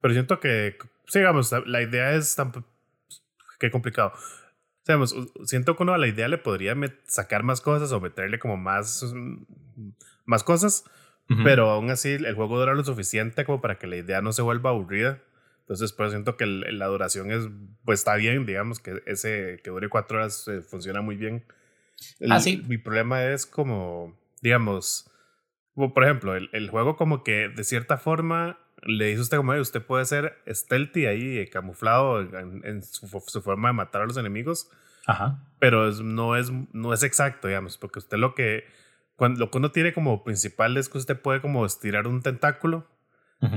Pero 0.00 0.14
siento 0.14 0.38
que, 0.38 0.78
sigamos, 1.06 1.52
la 1.66 1.82
idea 1.82 2.12
es 2.14 2.36
tan... 2.36 2.52
Qué 3.58 3.70
complicado. 3.70 4.12
Digamos, 4.86 5.14
siento 5.44 5.76
que 5.76 5.82
uno 5.82 5.94
a 5.94 5.98
la 5.98 6.06
idea 6.06 6.28
le 6.28 6.38
podría 6.38 6.76
sacar 7.06 7.42
más 7.42 7.60
cosas 7.60 7.90
o 7.92 8.00
meterle 8.00 8.38
como 8.38 8.56
más, 8.56 9.04
más 10.24 10.44
cosas, 10.44 10.84
pero 11.42 11.70
aún 11.70 11.90
así 11.90 12.10
el 12.10 12.34
juego 12.34 12.58
dura 12.58 12.74
lo 12.74 12.84
suficiente 12.84 13.44
como 13.44 13.60
para 13.60 13.78
que 13.78 13.88
la 13.88 13.96
idea 13.96 14.22
no 14.22 14.32
se 14.32 14.42
vuelva 14.42 14.70
aburrida. 14.70 15.20
Entonces, 15.60 15.92
pero 15.92 16.10
siento 16.10 16.36
que 16.36 16.46
la 16.46 16.86
duración 16.86 17.32
es, 17.32 17.48
pues 17.84 17.98
está 17.98 18.14
bien, 18.14 18.46
digamos, 18.46 18.78
que 18.78 19.02
ese 19.06 19.60
que 19.64 19.70
dure 19.70 19.88
cuatro 19.88 20.18
horas 20.18 20.46
eh, 20.46 20.60
funciona 20.60 21.00
muy 21.02 21.16
bien. 21.16 21.44
ah, 22.30 22.38
sí. 22.38 22.62
Mi 22.68 22.78
problema 22.78 23.24
es 23.24 23.46
como, 23.46 24.16
digamos, 24.42 25.10
por 25.74 26.04
ejemplo, 26.04 26.36
el, 26.36 26.48
el, 26.52 26.70
juego 26.70 26.94
como 26.94 27.24
que 27.24 27.48
de 27.48 27.64
cierta 27.64 27.96
forma 27.96 28.60
le 28.82 29.06
dice 29.06 29.20
usted 29.20 29.36
como 29.36 29.54
usted 29.54 29.82
puede 29.82 30.04
ser 30.04 30.38
stealthy 30.48 31.06
ahí, 31.06 31.46
camuflado 31.48 32.20
en, 32.20 32.82
su, 32.82 33.08
forma 33.08 33.68
de 33.68 33.74
matar 33.74 34.02
a 34.02 34.06
los 34.06 34.16
enemigos. 34.16 34.70
Ajá. 35.06 35.42
Pero 35.58 35.90
no, 35.92 36.36
es, 36.36 36.50
no 36.72 36.92
es 36.92 37.02
exacto, 37.02 37.48
digamos, 37.48 37.78
porque 37.78 37.98
usted 37.98 38.18
lo 38.18 38.34
que, 38.34 38.64
cuando, 39.16 39.40
lo 39.40 39.50
que 39.50 39.58
uno 39.58 39.70
tiene 39.70 39.92
como 39.92 40.24
principal 40.24 40.76
es 40.76 40.88
que 40.88 40.98
usted 40.98 41.20
puede 41.20 41.40
como 41.40 41.64
estirar 41.64 42.06
un 42.06 42.22
tentáculo 42.22 42.86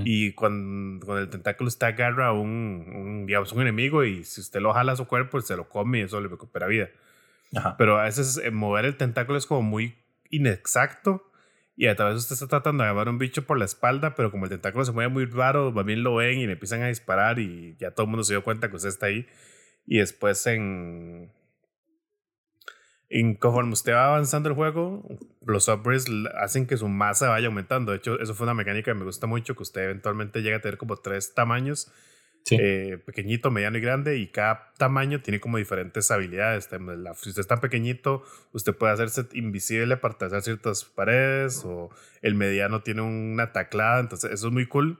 y 0.03 0.33
cuando, 0.33 1.05
con 1.05 1.17
el 1.17 1.29
tentáculo 1.29 1.69
usted 1.69 1.87
agarra 1.87 2.27
a 2.27 2.33
un, 2.33 2.85
un, 2.93 3.25
digamos, 3.25 3.51
un 3.53 3.61
enemigo 3.61 4.03
y 4.03 4.23
si 4.23 4.41
usted 4.41 4.59
lo 4.59 4.73
jala 4.73 4.91
a 4.91 4.95
su 4.95 5.05
cuerpo, 5.07 5.39
se 5.41 5.55
lo 5.55 5.69
come 5.69 5.99
y 5.99 6.01
eso 6.01 6.19
le 6.21 6.27
recupera 6.27 6.67
vida. 6.67 6.89
Ajá. 7.55 7.75
Pero 7.77 7.97
a 7.97 8.03
veces 8.03 8.39
eh, 8.43 8.51
mover 8.51 8.85
el 8.85 8.97
tentáculo 8.97 9.37
es 9.37 9.45
como 9.45 9.63
muy 9.63 9.95
inexacto 10.29 11.28
y 11.79 11.87
a 11.87 11.95
través 11.95 12.17
usted 12.17 12.33
está 12.33 12.47
tratando 12.47 12.83
de 12.83 12.89
agarrar 12.89 13.07
un 13.07 13.19
bicho 13.19 13.45
por 13.45 13.57
la 13.57 13.63
espalda, 13.63 14.13
pero 14.13 14.31
como 14.31 14.43
el 14.43 14.49
tentáculo 14.49 14.83
se 14.83 14.91
mueve 14.91 15.09
muy 15.13 15.23
raro, 15.23 15.73
también 15.73 16.03
lo 16.03 16.15
ven 16.15 16.37
y 16.37 16.45
le 16.45 16.51
empiezan 16.51 16.81
a 16.81 16.89
disparar 16.89 17.39
y 17.39 17.77
ya 17.79 17.91
todo 17.91 18.03
el 18.03 18.09
mundo 18.09 18.25
se 18.25 18.33
dio 18.33 18.43
cuenta 18.43 18.69
que 18.69 18.75
usted 18.75 18.89
está 18.89 19.05
ahí. 19.05 19.25
Y 19.85 19.99
después 19.99 20.45
en... 20.45 21.31
En 23.07 23.33
conforme 23.33 23.71
usted 23.71 23.93
va 23.93 24.07
avanzando 24.07 24.49
el 24.49 24.55
juego, 24.55 25.07
los 25.45 25.69
upgrades 25.69 26.07
hacen 26.41 26.67
que 26.67 26.75
su 26.75 26.89
masa 26.89 27.29
vaya 27.29 27.47
aumentando. 27.47 27.93
De 27.93 27.99
hecho, 27.99 28.19
eso 28.19 28.35
fue 28.35 28.43
una 28.43 28.53
mecánica 28.53 28.91
que 28.91 28.99
me 28.99 29.05
gusta 29.05 29.25
mucho, 29.25 29.55
que 29.55 29.63
usted 29.63 29.83
eventualmente 29.83 30.41
llega 30.41 30.57
a 30.57 30.61
tener 30.61 30.77
como 30.77 30.97
tres 30.97 31.33
tamaños 31.33 31.89
eh, 32.51 32.97
pequeñito, 33.05 33.51
mediano 33.51 33.77
y 33.77 33.81
grande, 33.81 34.17
y 34.17 34.27
cada 34.27 34.73
tamaño 34.77 35.21
tiene 35.21 35.39
como 35.39 35.57
diferentes 35.57 36.09
habilidades. 36.11 36.69
Si 37.15 37.29
usted 37.29 37.41
es 37.41 37.47
tan 37.47 37.59
pequeñito, 37.59 38.23
usted 38.53 38.75
puede 38.75 38.93
hacerse 38.93 39.27
invisible 39.33 39.97
para 39.97 40.15
hacer 40.19 40.41
ciertas 40.41 40.85
paredes, 40.85 41.63
o 41.65 41.89
el 42.21 42.35
mediano 42.35 42.81
tiene 42.81 43.01
una 43.01 43.51
taclada, 43.51 43.99
entonces 43.99 44.31
eso 44.31 44.47
es 44.47 44.53
muy 44.53 44.65
cool. 44.67 44.99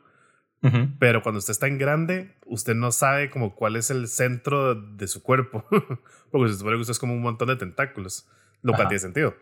Pero 1.00 1.24
cuando 1.24 1.40
usted 1.40 1.52
está 1.52 1.68
en 1.68 1.78
grande, 1.78 2.36
usted 2.46 2.76
no 2.76 2.92
sabe 2.92 3.30
como 3.30 3.56
cuál 3.56 3.78
es 3.78 3.92
el 3.92 4.10
centro 4.10 4.76
de 4.76 5.08
su 5.08 5.24
cuerpo, 5.24 5.66
porque 6.32 6.52
se 6.52 6.58
supone 6.58 6.76
que 6.76 6.82
usted 6.82 6.92
es 6.92 7.00
como 7.00 7.14
un 7.14 7.22
montón 7.22 7.48
de 7.48 7.56
tentáculos, 7.56 8.28
lo 8.62 8.74
cual 8.74 8.90
tiene 8.90 9.00
sentido. 9.00 9.36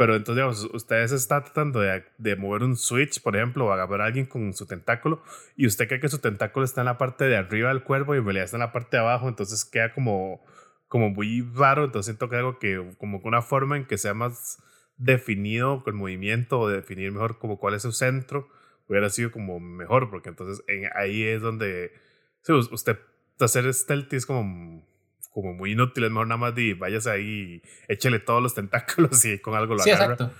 Pero 0.00 0.16
entonces, 0.16 0.36
digamos, 0.36 0.70
ustedes 0.72 1.12
están 1.12 1.44
tratando 1.44 1.80
de, 1.80 2.02
de, 2.16 2.34
mover 2.34 2.62
un 2.62 2.74
switch, 2.78 3.20
por 3.20 3.36
ejemplo, 3.36 3.66
o 3.66 3.70
agarrar 3.70 4.00
a 4.00 4.04
alguien 4.06 4.24
con 4.24 4.54
su 4.54 4.64
tentáculo, 4.64 5.22
y 5.56 5.66
usted 5.66 5.88
cree 5.88 6.00
que 6.00 6.08
su 6.08 6.20
tentáculo 6.20 6.64
está 6.64 6.80
en 6.80 6.86
la 6.86 6.96
parte 6.96 7.26
de 7.26 7.36
arriba 7.36 7.68
del 7.68 7.82
cuerpo 7.82 8.14
y 8.14 8.18
en 8.18 8.24
realidad 8.24 8.46
está 8.46 8.56
en 8.56 8.62
la 8.62 8.72
parte 8.72 8.96
de 8.96 9.02
abajo, 9.02 9.28
entonces 9.28 9.62
queda 9.66 9.92
como, 9.92 10.42
como 10.88 11.10
muy 11.10 11.42
raro. 11.54 11.84
Entonces 11.84 12.06
siento 12.06 12.30
que 12.30 12.36
algo 12.36 12.58
que, 12.58 12.94
como 12.96 13.18
una 13.24 13.42
forma 13.42 13.76
en 13.76 13.84
que 13.84 13.98
sea 13.98 14.14
más 14.14 14.62
definido 14.96 15.84
el 15.86 15.92
movimiento 15.92 16.60
o 16.60 16.68
definir 16.70 17.12
mejor 17.12 17.38
como 17.38 17.58
cuál 17.58 17.74
es 17.74 17.82
su 17.82 17.92
centro, 17.92 18.48
hubiera 18.88 19.10
sido 19.10 19.30
como 19.30 19.60
mejor, 19.60 20.08
porque 20.08 20.30
entonces 20.30 20.64
ahí 20.94 21.24
es 21.24 21.42
donde 21.42 21.92
sí, 22.40 22.54
usted 22.54 22.98
hacer 23.38 23.70
stealthy 23.74 24.16
es 24.16 24.24
como 24.24 24.82
como 25.30 25.54
muy 25.54 25.72
inútil, 25.72 26.04
es 26.04 26.10
mejor 26.10 26.26
nada 26.26 26.38
más 26.38 26.54
de 26.54 26.74
váyase 26.74 27.10
ahí 27.10 27.62
y 27.88 27.92
échele 27.92 28.18
todos 28.18 28.42
los 28.42 28.54
tentáculos 28.54 29.24
y 29.24 29.38
con 29.38 29.54
algo 29.54 29.74
lo 29.74 29.82
sí, 29.82 29.90
Exacto. 29.90 30.32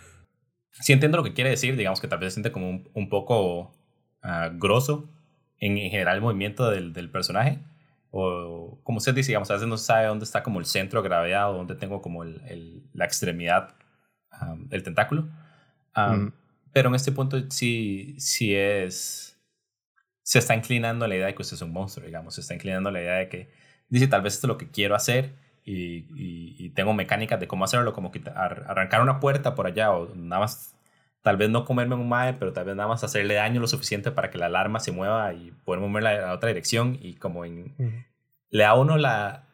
Sí 0.72 0.92
entiendo 0.92 1.16
lo 1.18 1.24
que 1.24 1.33
quiere 1.33 1.50
decir, 1.50 1.76
digamos 1.76 2.00
que 2.00 2.09
tal 2.09 2.18
vez 2.18 2.33
se 2.33 2.37
siente 2.37 2.53
como 2.53 2.68
un, 2.68 2.88
un 2.94 3.09
poco 3.09 3.72
uh, 4.22 4.59
grosso 4.59 5.11
en, 5.59 5.79
en, 5.79 5.90
general 5.90 6.16
el 6.16 6.22
movimiento 6.22 6.70
del, 6.70 6.92
del, 6.92 7.11
personaje. 7.11 7.59
O 8.11 8.81
como 8.83 8.98
usted 8.98 9.14
dice, 9.14 9.29
digamos, 9.29 9.50
a 9.50 9.55
veces 9.55 9.68
no 9.68 9.76
sabe 9.76 10.07
dónde 10.07 10.24
está 10.24 10.42
como 10.42 10.59
el 10.59 10.66
centro 10.66 11.03
de 11.03 11.09
gravedad 11.09 11.50
o 11.50 11.57
dónde 11.57 11.74
tengo 11.74 12.00
como 12.00 12.24
el, 12.24 12.40
el, 12.48 12.83
la 12.92 13.05
extremidad 13.05 13.74
um, 14.40 14.68
del 14.68 14.83
tentáculo. 14.83 15.29
Um, 15.96 16.12
mm. 16.12 16.33
Pero 16.72 16.88
en 16.88 16.94
este 16.94 17.12
punto 17.12 17.38
sí, 17.50 18.14
sí 18.18 18.55
es... 18.55 19.38
Se 20.22 20.38
está 20.38 20.55
inclinando 20.55 21.05
a 21.05 21.09
la 21.09 21.16
idea 21.16 21.26
de 21.26 21.35
que 21.35 21.42
usted 21.42 21.57
es 21.57 21.62
un 21.62 21.72
monstruo, 21.72 22.07
digamos. 22.07 22.35
Se 22.35 22.40
está 22.40 22.55
inclinando 22.55 22.88
a 22.88 22.92
la 22.92 23.00
idea 23.00 23.14
de 23.14 23.29
que 23.29 23.50
dice, 23.90 24.07
tal 24.07 24.22
vez 24.22 24.35
esto 24.35 24.46
es 24.46 24.48
lo 24.48 24.59
que 24.59 24.70
quiero 24.70 24.94
hacer 24.94 25.33
y, 25.64 26.07
y, 26.14 26.70
tengo 26.70 26.94
mecánicas 26.94 27.38
de 27.38 27.46
cómo 27.46 27.64
hacerlo, 27.64 27.92
como 27.92 28.11
arrancar 28.35 29.03
una 29.03 29.20
puerta 29.20 29.55
por 29.55 29.66
allá 29.66 29.92
o 29.92 30.14
nada 30.14 30.40
más, 30.40 30.74
tal 31.22 31.37
vez 31.37 31.50
no 31.50 31.64
comerme 31.64 31.94
un 31.94 32.09
mae, 32.09 32.35
pero 32.35 32.53
tal 32.53 32.64
vez 32.64 32.74
nada 32.76 32.88
más 32.88 33.05
hacerle 33.05 33.35
daño 33.35 33.61
lo 33.61 33.66
suficiente 33.66 34.11
para 34.11 34.31
que 34.31 34.38
la 34.38 34.46
alarma 34.46 34.81
se 34.81 34.92
mueva 34.92 35.33
y 35.35 35.53
poder 35.64 35.81
moverla 35.81 36.11
a 36.11 36.20
la 36.29 36.33
otra 36.33 36.48
dirección 36.48 36.98
y 37.00 37.14
como 37.14 37.44
en... 37.44 37.74
Le 38.50 38.62
da 38.64 38.74
uno 38.74 38.96
la... 38.96 39.46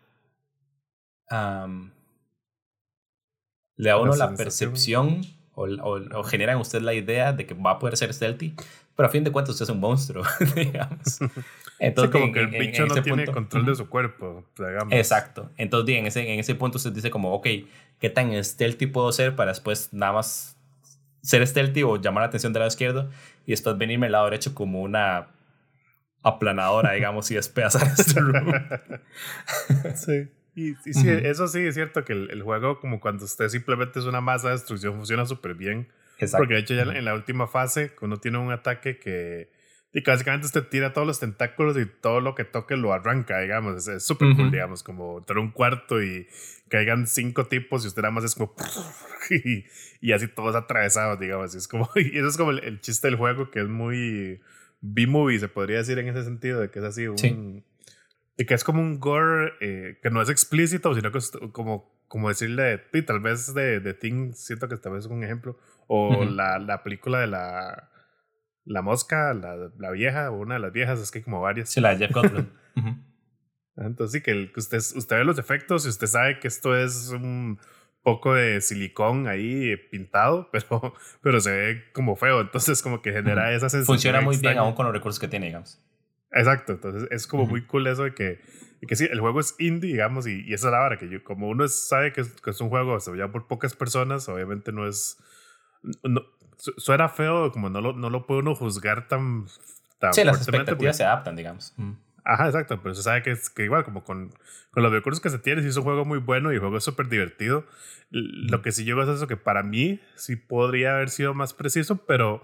le 3.76 3.88
da 3.90 3.98
uno 3.98 4.14
la, 4.14 4.34
percepción 4.34 5.22
o, 5.54 5.66
o, 5.66 6.22
genera 6.22 6.52
en 6.52 6.58
usted 6.58 6.82
la 6.82 6.94
idea 6.94 7.32
de 7.32 7.46
que 7.46 7.54
va 7.54 7.72
a 7.72 7.78
poder 7.78 7.96
ser 7.96 8.14
stealthy, 8.14 8.54
pero 8.96 9.08
a 9.08 9.10
fin 9.10 9.22
de 9.22 9.30
cuentas 9.30 9.52
usted 9.52 9.64
es 9.64 9.70
un 9.70 9.80
monstruo, 9.80 10.24
digamos. 10.56 11.18
Entonces, 11.78 12.10
como 12.10 12.32
que 12.32 12.40
el 12.40 12.46
bicho 12.46 12.86
no 12.86 13.02
tiene 13.02 13.26
control 13.26 13.66
de 13.66 13.74
su 13.74 13.88
cuerpo, 13.88 14.44
digamos. 14.56 14.92
Exacto. 14.92 15.50
Entonces, 15.58 15.96
en 15.96 16.06
ese, 16.06 16.32
en 16.32 16.40
ese 16.40 16.54
punto 16.54 16.78
se 16.78 16.90
dice 16.90 17.10
como, 17.10 17.34
ok, 17.34 17.46
¿qué 18.00 18.10
tan 18.10 18.42
stealthy 18.42 18.86
puedo 18.86 19.12
ser 19.12 19.36
para 19.36 19.50
después 19.50 19.92
nada 19.92 20.14
más 20.14 20.56
ser 21.22 21.46
stealthy 21.46 21.82
o 21.82 22.00
llamar 22.00 22.22
la 22.22 22.28
atención 22.28 22.52
del 22.52 22.60
lado 22.60 22.68
izquierdo 22.68 23.10
y 23.46 23.50
después 23.50 23.76
venirme 23.76 24.06
al 24.06 24.12
lado 24.12 24.24
derecho 24.24 24.54
como 24.54 24.80
una 24.80 25.28
aplanadora, 26.22 26.92
digamos, 26.92 27.30
y 27.30 27.34
despedazar 27.34 27.86
este 27.86 28.20
room? 28.20 28.52
sí. 29.94 30.30
Y, 30.54 30.74
sí, 30.90 31.06
eso 31.06 31.48
sí 31.48 31.60
es 31.60 31.74
cierto 31.74 32.02
que 32.02 32.14
el, 32.14 32.30
el, 32.30 32.42
juego, 32.42 32.80
como 32.80 32.98
cuando 32.98 33.26
usted 33.26 33.50
simplemente 33.50 33.98
es 33.98 34.06
una 34.06 34.22
masa 34.22 34.48
de 34.48 34.54
destrucción, 34.54 34.94
funciona 34.94 35.26
súper 35.26 35.54
bien. 35.54 35.86
Exacto. 36.18 36.38
Porque 36.38 36.54
de 36.54 36.60
hecho 36.60 36.74
ya 36.74 36.82
en 36.82 37.04
la 37.04 37.14
última 37.14 37.46
fase, 37.46 37.92
uno 38.00 38.18
tiene 38.18 38.38
un 38.38 38.52
ataque 38.52 38.98
que 38.98 39.50
y 39.96 40.02
básicamente 40.02 40.44
usted 40.44 40.64
tira 40.68 40.92
todos 40.92 41.06
los 41.06 41.20
tentáculos 41.20 41.74
y 41.78 41.86
todo 41.86 42.20
lo 42.20 42.34
que 42.34 42.44
toque 42.44 42.76
lo 42.76 42.92
arranca, 42.92 43.40
digamos. 43.40 43.88
Es 43.88 44.04
súper 44.04 44.36
cool, 44.36 44.50
digamos, 44.50 44.82
como 44.82 45.24
tener 45.24 45.42
un 45.42 45.52
cuarto 45.52 46.02
y 46.02 46.26
caigan 46.68 47.06
cinco 47.06 47.46
tipos 47.46 47.82
y 47.82 47.88
usted 47.88 48.02
nada 48.02 48.12
más 48.12 48.24
es 48.24 48.34
como... 48.34 48.54
Y, 49.28 49.64
y 50.02 50.12
así 50.12 50.28
todos 50.28 50.54
atravesados, 50.54 51.18
digamos. 51.18 51.54
Y, 51.54 51.58
es 51.58 51.66
como, 51.66 51.88
y 51.96 52.18
eso 52.18 52.28
es 52.28 52.36
como 52.36 52.50
el, 52.50 52.78
chiste 52.80 53.08
del 53.08 53.16
juego, 53.16 53.50
que 53.50 53.60
es 53.60 53.68
muy 53.68 54.42
B-movie, 54.82 55.38
se 55.38 55.48
podría 55.48 55.78
decir 55.78 55.98
en 55.98 56.08
ese 56.08 56.24
sentido, 56.24 56.60
de 56.60 56.70
que 56.70 56.78
es 56.80 56.84
así 56.84 57.06
un... 57.06 57.64
Y 58.36 58.44
que 58.44 58.52
es 58.52 58.64
como 58.64 58.82
un 58.82 59.00
gore 59.00 59.54
eh, 59.62 59.98
que 60.02 60.10
no 60.10 60.20
es 60.20 60.28
explícito, 60.28 60.94
sino 60.94 61.10
que 61.10 61.18
es 61.18 61.32
como, 61.52 61.90
como 62.06 62.28
decirle, 62.28 62.82
y 62.92 63.00
tal 63.00 63.20
vez 63.20 63.54
de, 63.54 63.80
de 63.80 63.94
Thing, 63.94 64.34
siento 64.34 64.68
que 64.68 64.76
tal 64.76 64.92
vez 64.92 65.06
es 65.06 65.10
un 65.10 65.24
ejemplo, 65.24 65.58
o 65.86 66.24
la, 66.24 66.58
la 66.58 66.82
película 66.82 67.20
de 67.20 67.26
la 67.26 67.90
la 68.66 68.82
mosca, 68.82 69.32
la, 69.32 69.70
la, 69.78 69.90
vieja, 69.92 70.30
o 70.30 70.38
una 70.38 70.54
de 70.54 70.60
las 70.60 70.72
viejas, 70.72 71.00
es 71.00 71.10
que 71.10 71.18
hay 71.18 71.24
como 71.24 71.40
varias. 71.40 71.70
Sí, 71.70 71.80
la 71.80 71.94
de 71.94 71.98
Jeff 71.98 72.12
Goldblum. 72.12 72.48
Entonces 73.76 74.12
sí, 74.12 74.22
que, 74.22 74.50
usted, 74.56 74.78
usted 74.78 75.16
ve 75.16 75.24
los 75.24 75.38
efectos 75.38 75.86
y 75.86 75.88
usted 75.88 76.06
sabe 76.06 76.40
que 76.40 76.48
esto 76.48 76.76
es 76.76 77.10
un 77.10 77.58
poco 78.02 78.34
de 78.34 78.60
silicón 78.60 79.28
ahí 79.28 79.76
pintado, 79.90 80.48
pero, 80.52 80.94
pero 81.22 81.40
se 81.40 81.50
ve 81.50 81.84
como 81.92 82.16
feo, 82.16 82.40
entonces 82.40 82.82
como 82.82 83.02
que 83.02 83.12
genera 83.12 83.52
esa 83.52 83.68
sensación. 83.68 83.86
Funciona 83.86 84.20
muy 84.20 84.36
bien 84.36 84.58
aún 84.58 84.74
con 84.74 84.86
los 84.86 84.94
recursos 84.94 85.20
que 85.20 85.28
tiene, 85.28 85.46
digamos. 85.46 85.80
Exacto, 86.32 86.72
entonces 86.72 87.08
es 87.10 87.26
como 87.26 87.46
muy 87.46 87.64
cool 87.66 87.86
eso 87.86 88.02
de 88.04 88.14
que, 88.14 88.40
que 88.86 88.96
sí, 88.96 89.06
el 89.10 89.20
juego 89.20 89.40
es 89.40 89.54
indie, 89.58 89.92
digamos, 89.92 90.26
y, 90.26 90.42
y 90.44 90.54
esa 90.54 90.68
es 90.68 90.72
la 90.72 90.78
vara, 90.80 90.98
que 90.98 91.08
yo, 91.08 91.22
como 91.22 91.48
uno 91.48 91.66
sabe 91.68 92.12
que 92.12 92.22
es, 92.22 92.32
que 92.40 92.50
es 92.50 92.60
un 92.60 92.68
juego 92.68 92.98
ya 93.16 93.28
por 93.30 93.46
pocas 93.46 93.76
personas, 93.76 94.28
obviamente 94.28 94.72
no 94.72 94.88
es... 94.88 95.18
No, 96.02 96.22
suena 96.56 97.08
feo, 97.08 97.52
como 97.52 97.70
no 97.70 97.80
lo, 97.80 97.92
no 97.92 98.10
lo 98.10 98.26
puede 98.26 98.40
uno 98.40 98.54
juzgar 98.54 99.08
tan, 99.08 99.46
tan 99.98 100.12
Sí, 100.14 100.24
las 100.24 100.38
expectativas 100.38 100.96
se 100.96 101.04
adaptan, 101.04 101.36
digamos. 101.36 101.74
Mm. 101.76 101.92
Ajá, 102.24 102.46
exacto, 102.46 102.80
pero 102.82 102.94
se 102.94 103.04
sabe 103.04 103.22
que, 103.22 103.30
es, 103.30 103.48
que 103.48 103.64
igual, 103.64 103.84
como 103.84 104.02
con, 104.02 104.32
con 104.72 104.82
los 104.82 104.90
recursos 104.90 105.20
que 105.20 105.30
se 105.30 105.38
tiene, 105.38 105.62
sí 105.62 105.68
es 105.68 105.76
un 105.76 105.84
juego 105.84 106.04
muy 106.04 106.18
bueno 106.18 106.50
y 106.50 106.54
el 106.54 106.60
juego 106.60 106.76
es 106.76 106.84
súper 106.84 107.08
divertido. 107.08 107.64
Lo 108.10 108.62
que 108.62 108.72
sí 108.72 108.84
llego 108.84 109.02
es 109.02 109.08
eso, 109.08 109.28
que 109.28 109.36
para 109.36 109.62
mí 109.62 110.00
sí 110.16 110.34
podría 110.34 110.94
haber 110.94 111.10
sido 111.10 111.34
más 111.34 111.54
preciso, 111.54 111.98
pero 112.04 112.42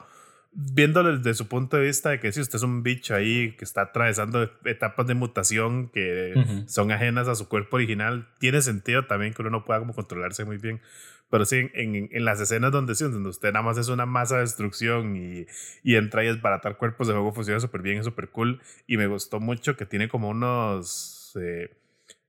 viéndolo 0.52 1.16
desde 1.16 1.35
su 1.35 1.48
punto 1.48 1.78
de 1.78 1.85
vista 1.85 2.11
de 2.11 2.20
que 2.20 2.31
si 2.31 2.40
usted 2.40 2.57
es 2.57 2.62
un 2.62 2.83
bicho 2.83 3.14
ahí 3.14 3.57
que 3.57 3.64
está 3.64 3.83
atravesando 3.83 4.50
etapas 4.64 5.07
de 5.07 5.14
mutación 5.14 5.88
que 5.88 6.64
son 6.66 6.92
ajenas 6.92 7.26
a 7.26 7.35
su 7.35 7.48
cuerpo 7.48 7.76
original, 7.76 8.28
tiene 8.38 8.61
sentido 8.61 9.07
también 9.07 9.33
que 9.33 9.42
uno 9.42 9.50
no 9.50 9.64
pueda 9.64 9.81
como 9.81 9.94
controlarse 9.94 10.44
muy 10.44 10.59
bien. 10.59 10.81
Pero 11.32 11.46
sí, 11.46 11.70
en, 11.72 12.10
en, 12.12 12.24
las 12.26 12.42
escenas 12.42 12.72
donde, 12.72 12.94
sí, 12.94 13.04
donde 13.04 13.30
usted 13.30 13.54
nada 13.54 13.64
más 13.64 13.78
es 13.78 13.88
una 13.88 14.04
masa 14.04 14.34
de 14.34 14.42
destrucción 14.42 15.16
y, 15.16 15.46
y 15.82 15.96
entra 15.96 16.22
y 16.22 16.26
desbaratar 16.26 16.76
cuerpos 16.76 17.06
de 17.08 17.14
juego 17.14 17.32
funciona 17.32 17.58
súper 17.58 17.80
bien, 17.80 17.96
es 17.96 18.04
súper 18.04 18.28
cool. 18.28 18.60
Y 18.86 18.98
me 18.98 19.06
gustó 19.06 19.40
mucho 19.40 19.74
que 19.74 19.86
tiene 19.86 20.10
como 20.10 20.28
unos... 20.28 21.32
Eh, 21.40 21.74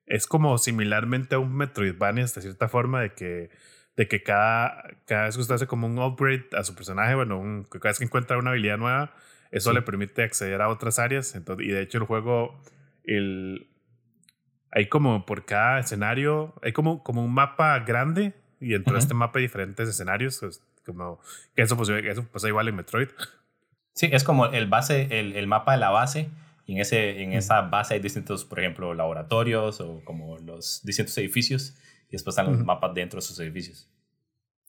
es 0.05 0.25
como 0.25 0.57
similarmente 0.57 1.35
a 1.35 1.39
un 1.39 1.53
Metroidvania, 1.53 2.23
de 2.23 2.29
cierta 2.29 2.69
forma, 2.69 3.01
de 3.01 3.13
que, 3.13 3.49
de 3.97 4.07
que 4.07 4.23
cada, 4.23 4.81
cada 5.05 5.25
vez 5.25 5.35
que 5.35 5.41
usted 5.41 5.55
hace 5.55 5.67
como 5.67 5.85
un 5.85 5.99
upgrade 5.99 6.45
a 6.57 6.63
su 6.63 6.73
personaje, 6.73 7.13
bueno, 7.13 7.37
un, 7.37 7.65
cada 7.65 7.89
vez 7.89 7.99
que 7.99 8.05
encuentra 8.05 8.37
una 8.37 8.51
habilidad 8.51 8.77
nueva, 8.77 9.13
eso 9.51 9.73
le 9.73 9.81
permite 9.81 10.23
acceder 10.23 10.61
a 10.61 10.69
otras 10.69 10.97
áreas. 10.97 11.35
Entonces, 11.35 11.67
y 11.67 11.71
de 11.71 11.81
hecho 11.81 11.97
el 11.97 12.05
juego, 12.05 12.57
el, 13.03 13.67
hay 14.71 14.87
como 14.87 15.25
por 15.25 15.43
cada 15.43 15.79
escenario, 15.79 16.53
hay 16.61 16.71
como, 16.71 17.03
como 17.03 17.25
un 17.25 17.33
mapa 17.33 17.77
grande 17.79 18.41
y 18.63 18.69
dentro 18.69 18.93
de 18.93 18.99
este 18.99 19.13
mapa 19.13 19.39
hay 19.39 19.43
diferentes 19.43 19.89
escenarios, 19.89 20.39
pues, 20.39 20.61
como 20.85 21.19
que 21.55 21.61
eso, 21.61 21.75
pues, 21.77 21.89
eso 21.89 22.25
pasa 22.31 22.47
igual 22.47 22.67
en 22.67 22.75
Metroid. 22.75 23.09
Sí, 23.93 24.09
es 24.11 24.23
como 24.23 24.47
el, 24.47 24.67
base, 24.67 25.07
el, 25.19 25.35
el 25.35 25.47
mapa 25.47 25.73
de 25.73 25.77
la 25.77 25.89
base, 25.89 26.29
y 26.65 26.73
en, 26.73 26.79
ese, 26.79 27.21
en 27.21 27.33
esa 27.33 27.61
base 27.61 27.95
hay 27.95 27.99
distintos, 27.99 28.45
por 28.45 28.59
ejemplo, 28.59 28.93
laboratorios 28.93 29.81
o 29.81 30.01
como 30.03 30.37
los 30.39 30.81
distintos 30.83 31.17
edificios, 31.17 31.75
y 32.07 32.13
después 32.13 32.35
están 32.37 32.51
los 32.51 32.63
mapas 32.63 32.93
dentro 32.93 33.19
de 33.19 33.25
esos 33.25 33.39
edificios. 33.39 33.89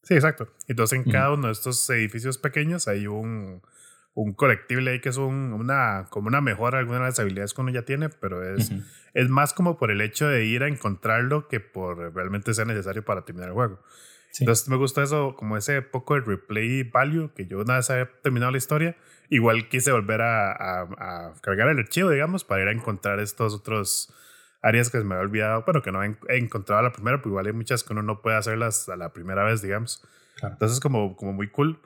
Sí, 0.02 0.14
exacto. 0.14 0.48
Entonces 0.68 0.98
en 0.98 1.10
cada 1.10 1.32
uno 1.32 1.46
de 1.46 1.52
estos 1.52 1.88
edificios 1.90 2.36
pequeños 2.36 2.88
hay 2.88 3.06
un, 3.06 3.62
un 4.14 4.32
colectible 4.32 4.92
ahí 4.92 5.00
que 5.00 5.08
es 5.08 5.16
un, 5.16 5.52
una, 5.52 6.06
como 6.10 6.28
una 6.28 6.40
mejora 6.40 6.78
de 6.78 6.82
algunas 6.82 7.00
de 7.02 7.06
las 7.06 7.18
habilidades 7.18 7.52
que 7.52 7.60
uno 7.60 7.70
ya 7.70 7.82
tiene, 7.82 8.08
pero 8.08 8.42
es, 8.54 8.72
es 9.12 9.28
más 9.28 9.52
como 9.52 9.76
por 9.76 9.90
el 9.90 10.00
hecho 10.00 10.28
de 10.28 10.44
ir 10.46 10.62
a 10.62 10.68
encontrarlo 10.68 11.48
que 11.48 11.60
por 11.60 12.14
realmente 12.14 12.54
sea 12.54 12.64
necesario 12.64 13.04
para 13.04 13.24
terminar 13.24 13.48
el 13.48 13.54
juego. 13.54 13.80
Entonces 14.40 14.68
me 14.68 14.76
gusta 14.76 15.02
eso, 15.02 15.36
como 15.36 15.56
ese 15.56 15.82
poco 15.82 16.14
de 16.14 16.20
replay 16.22 16.82
value, 16.82 17.32
que 17.34 17.46
yo 17.46 17.60
una 17.60 17.76
vez 17.76 17.90
había 17.90 18.10
terminado 18.22 18.50
la 18.50 18.58
historia, 18.58 18.96
igual 19.30 19.68
quise 19.68 19.92
volver 19.92 20.22
a, 20.22 20.82
a, 20.82 21.34
cargar 21.40 21.68
el 21.68 21.78
archivo, 21.78 22.10
digamos, 22.10 22.44
para 22.44 22.62
ir 22.62 22.68
a 22.68 22.72
encontrar 22.72 23.20
estos 23.20 23.54
otros 23.54 24.12
áreas 24.60 24.90
que 24.90 24.98
se 24.98 25.04
me 25.04 25.14
había 25.14 25.26
olvidado, 25.26 25.62
bueno, 25.64 25.82
que 25.82 25.92
no 25.92 26.02
he, 26.02 26.16
encontrado 26.36 26.80
a 26.80 26.82
la 26.82 26.92
primera, 26.92 27.18
pues 27.18 27.30
igual 27.30 27.46
hay 27.46 27.52
muchas 27.52 27.84
que 27.84 27.92
uno 27.92 28.02
no 28.02 28.22
puede 28.22 28.36
hacerlas 28.36 28.88
a 28.88 28.96
la 28.96 29.12
primera 29.12 29.44
vez, 29.44 29.62
digamos. 29.62 30.02
Entonces 30.42 30.80
como, 30.80 31.14
como 31.16 31.32
muy 31.32 31.48
cool. 31.48 31.78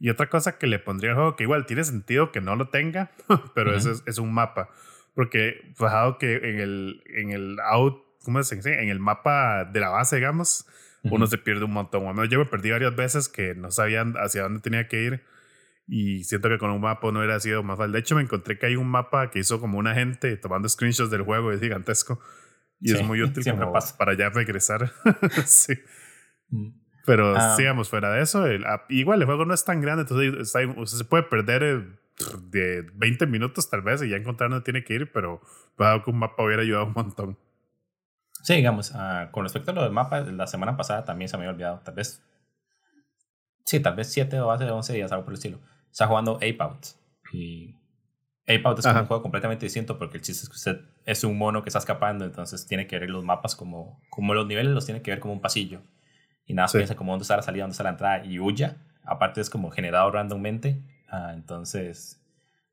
Y 0.00 0.08
otra 0.08 0.30
cosa 0.30 0.58
que 0.58 0.66
le 0.66 0.78
pondría 0.78 1.10
al 1.10 1.16
juego, 1.16 1.36
que 1.36 1.44
igual 1.44 1.66
tiene 1.66 1.84
sentido 1.84 2.32
que 2.32 2.40
no 2.40 2.56
lo 2.56 2.70
tenga, 2.70 3.12
pero 3.54 3.76
eso 3.76 3.92
es, 3.92 4.02
es, 4.06 4.18
un 4.18 4.32
mapa. 4.32 4.70
Porque 5.14 5.72
fijado 5.76 6.16
que 6.16 6.36
en 6.36 6.58
el, 6.58 7.02
en 7.14 7.30
el 7.30 7.60
out, 7.60 8.02
¿cómo 8.24 8.42
se 8.42 8.56
dice? 8.56 8.82
En 8.82 8.88
el 8.88 8.98
mapa 8.98 9.66
de 9.66 9.78
la 9.78 9.90
base, 9.90 10.16
digamos, 10.16 10.66
uno 11.02 11.26
se 11.26 11.38
pierde 11.38 11.64
un 11.64 11.72
montón. 11.72 12.28
yo 12.28 12.38
me 12.38 12.46
perdí 12.46 12.70
varias 12.70 12.96
veces 12.96 13.28
que 13.28 13.54
no 13.54 13.70
sabían 13.70 14.14
hacia 14.16 14.42
dónde 14.42 14.60
tenía 14.60 14.88
que 14.88 15.02
ir. 15.02 15.24
Y 15.86 16.24
siento 16.24 16.48
que 16.48 16.58
con 16.58 16.70
un 16.70 16.80
mapa 16.80 17.10
no 17.10 17.18
hubiera 17.18 17.40
sido 17.40 17.62
más 17.62 17.76
fácil. 17.76 17.92
De 17.92 17.98
hecho, 17.98 18.14
me 18.14 18.22
encontré 18.22 18.58
que 18.58 18.66
hay 18.66 18.76
un 18.76 18.88
mapa 18.88 19.30
que 19.30 19.40
hizo 19.40 19.60
como 19.60 19.78
una 19.78 19.94
gente 19.94 20.36
tomando 20.36 20.68
screenshots 20.68 21.10
del 21.10 21.22
juego, 21.22 21.52
es 21.52 21.60
gigantesco. 21.60 22.20
Y 22.80 22.92
es 22.92 23.02
muy 23.02 23.22
útil 23.24 23.44
como 23.44 23.72
para 23.98 24.14
ya 24.14 24.30
regresar. 24.30 24.92
sí. 25.44 25.74
Pero 27.10 27.34
ah. 27.36 27.56
sigamos 27.56 27.88
fuera 27.88 28.12
de 28.12 28.22
eso. 28.22 28.44
Ah, 28.64 28.84
igual 28.88 29.20
el 29.20 29.26
juego 29.26 29.44
no 29.44 29.52
es 29.52 29.64
tan 29.64 29.80
grande, 29.80 30.02
entonces 30.02 30.52
se 30.84 31.04
puede 31.04 31.24
perder 31.24 31.62
eh, 31.64 31.84
de 32.40 32.82
20 32.94 33.26
minutos 33.26 33.68
tal 33.68 33.82
vez 33.82 34.00
y 34.02 34.10
ya 34.10 34.16
encontrar 34.16 34.48
dónde 34.48 34.62
tiene 34.62 34.84
que 34.84 34.94
ir, 34.94 35.10
pero 35.10 35.40
que 35.76 36.08
un 36.08 36.20
mapa 36.20 36.44
hubiera 36.44 36.62
ayudado 36.62 36.86
un 36.86 36.92
montón. 36.92 37.36
Sí, 38.44 38.54
digamos, 38.54 38.92
con 39.32 39.42
respecto 39.42 39.72
a 39.72 39.74
lo 39.74 39.82
del 39.82 39.90
mapa, 39.90 40.20
la 40.20 40.46
semana 40.46 40.76
pasada 40.76 41.04
también 41.04 41.28
se 41.28 41.36
me 41.36 41.42
había 41.42 41.52
olvidado, 41.52 41.80
tal 41.80 41.96
vez. 41.96 42.22
Sí, 43.64 43.80
tal 43.80 43.96
vez 43.96 44.12
7 44.12 44.38
o 44.38 44.52
hace 44.52 44.70
11 44.70 44.92
días, 44.92 45.10
algo 45.10 45.24
por 45.24 45.32
el 45.32 45.38
estilo. 45.38 45.58
Está 45.90 46.06
jugando 46.06 46.36
Ape 46.36 46.58
Out. 46.60 46.86
Y 47.32 47.74
Ape 48.44 48.62
Out 48.66 48.78
es 48.78 48.86
un 48.86 49.06
juego 49.06 49.20
completamente 49.20 49.66
distinto 49.66 49.98
porque 49.98 50.18
el 50.18 50.22
chiste 50.22 50.44
es 50.44 50.48
que 50.48 50.54
usted 50.54 50.80
es 51.06 51.24
un 51.24 51.36
mono 51.36 51.64
que 51.64 51.70
está 51.70 51.80
escapando, 51.80 52.24
entonces 52.24 52.68
tiene 52.68 52.86
que 52.86 53.00
ver 53.00 53.10
los 53.10 53.24
mapas 53.24 53.56
como, 53.56 54.00
como 54.10 54.32
los 54.32 54.46
niveles 54.46 54.72
los 54.72 54.86
tiene 54.86 55.02
que 55.02 55.10
ver 55.10 55.18
como 55.18 55.34
un 55.34 55.40
pasillo. 55.40 55.82
Y 56.50 56.52
nada, 56.52 56.66
piensa 56.72 56.96
como 56.96 57.12
dónde 57.12 57.22
está 57.22 57.36
la 57.36 57.42
salida, 57.42 57.62
dónde 57.62 57.74
está 57.74 57.84
la 57.84 57.90
entrada 57.90 58.24
y 58.24 58.40
huya. 58.40 58.76
Aparte 59.04 59.40
es 59.40 59.48
como 59.48 59.70
generado 59.70 60.10
randommente. 60.10 60.82
Ah, 61.08 61.30
entonces, 61.32 62.20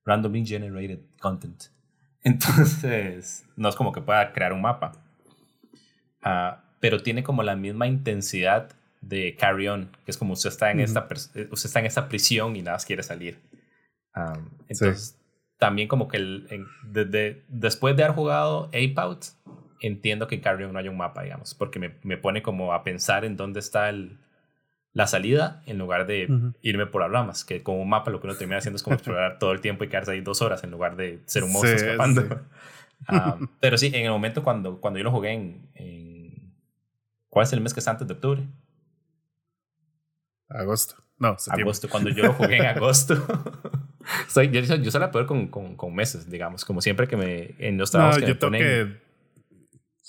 randomly 0.04 0.44
generated 0.44 1.02
content. 1.20 1.66
Entonces, 2.24 3.46
no 3.56 3.70
es 3.70 3.76
como 3.76 3.92
que 3.92 4.02
pueda 4.02 4.34
crear 4.34 4.52
un 4.52 4.62
mapa. 4.62 4.94
Ah, 6.24 6.64
pero 6.80 7.04
tiene 7.04 7.22
como 7.22 7.44
la 7.44 7.56
misma 7.56 7.86
intensidad 7.86 8.72
de 9.02 9.36
Carry 9.36 9.68
On, 9.68 9.92
que 10.04 10.10
es 10.10 10.18
como 10.18 10.34
usted 10.34 10.50
está 10.50 10.72
en, 10.72 10.80
esta, 10.80 11.08
eh, 11.36 11.48
usted 11.52 11.68
está 11.68 11.80
en 11.80 11.86
esta 11.86 12.10
prisión 12.10 12.56
y 12.56 12.64
nada 12.64 12.78
más 12.78 12.86
quiere 12.86 13.04
salir. 13.04 13.40
Ah, 14.16 14.40
entonces, 14.68 15.20
también 15.60 15.88
como 15.88 16.08
que 16.08 16.18
el, 16.18 16.66
desde, 16.84 17.46
después 17.48 17.96
de 17.96 18.06
haber 18.06 18.16
jugado 18.16 18.66
Ape 18.70 18.96
Out, 18.98 19.26
entiendo 19.80 20.28
que 20.28 20.36
en 20.36 20.42
Carry 20.42 20.64
On 20.64 20.74
no 20.74 20.80
hay 20.80 20.88
un 20.88 20.98
mapa, 20.98 21.24
digamos, 21.24 21.54
porque 21.54 21.80
me, 21.80 21.96
me 22.04 22.18
pone 22.18 22.42
como 22.42 22.74
a 22.74 22.84
pensar 22.84 23.26
en 23.26 23.38
dónde 23.38 23.60
está 23.60 23.90
el, 23.90 24.18
la 24.98 25.06
salida 25.06 25.62
en 25.68 25.78
lugar 25.78 26.08
de 26.08 26.28
irme 26.64 26.88
por 26.88 27.04
las 27.04 27.12
ramas, 27.12 27.46
que 27.46 27.62
con 27.62 27.80
un 27.80 27.88
mapa 27.88 28.10
lo 28.10 28.20
que 28.20 28.26
uno 28.26 28.36
termina 28.36 28.58
haciendo 28.58 28.78
es 28.78 28.84
como 28.84 28.96
explorar 28.96 29.38
todo 29.38 29.52
el 29.52 29.62
tiempo 29.62 29.84
y 29.84 29.90
quedarse 29.90 30.12
ahí 30.12 30.22
dos 30.22 30.42
horas 30.42 30.64
en 30.64 30.72
lugar 30.72 30.96
de 30.96 31.22
ser 31.26 31.44
un 31.44 31.54
monstruo 31.54 31.76
escapando. 31.76 32.42
Ah, 33.08 33.38
pero 33.60 33.78
sí, 33.78 33.92
en 33.94 34.06
el 34.06 34.10
momento 34.10 34.42
cuando, 34.42 34.82
cuando 34.82 34.98
yo 34.98 35.04
lo 35.04 35.12
jugué 35.12 35.32
en, 35.32 36.52
¿Cuál 37.30 37.44
es 37.44 37.54
el 37.54 37.62
mes 37.62 37.72
que 37.72 37.80
está 37.80 37.92
antes 37.92 38.08
de 38.08 38.16
octubre? 38.16 38.44
Agosto. 40.50 40.96
No, 41.20 41.38
septiembre. 41.38 41.62
Agosto, 41.62 41.90
cuando 41.90 42.10
yo 42.10 42.24
lo 42.24 42.34
jugué 42.34 42.58
en 42.58 42.66
agosto. 42.76 43.24
Soy, 44.28 44.50
yo, 44.50 44.62
yo 44.62 44.90
suelo 44.90 45.12
poder 45.12 45.28
con, 45.28 45.48
con, 45.48 45.76
con, 45.76 45.94
meses, 45.94 46.28
digamos, 46.28 46.66
como 46.66 46.82
siempre 46.82 47.08
que 47.08 47.18
me... 47.18 47.54
En 47.60 47.78
los 47.78 47.92
trabajos 47.92 48.18
que 48.18 48.36
yo 48.36 48.50
me 48.50 48.58
que 48.58 48.98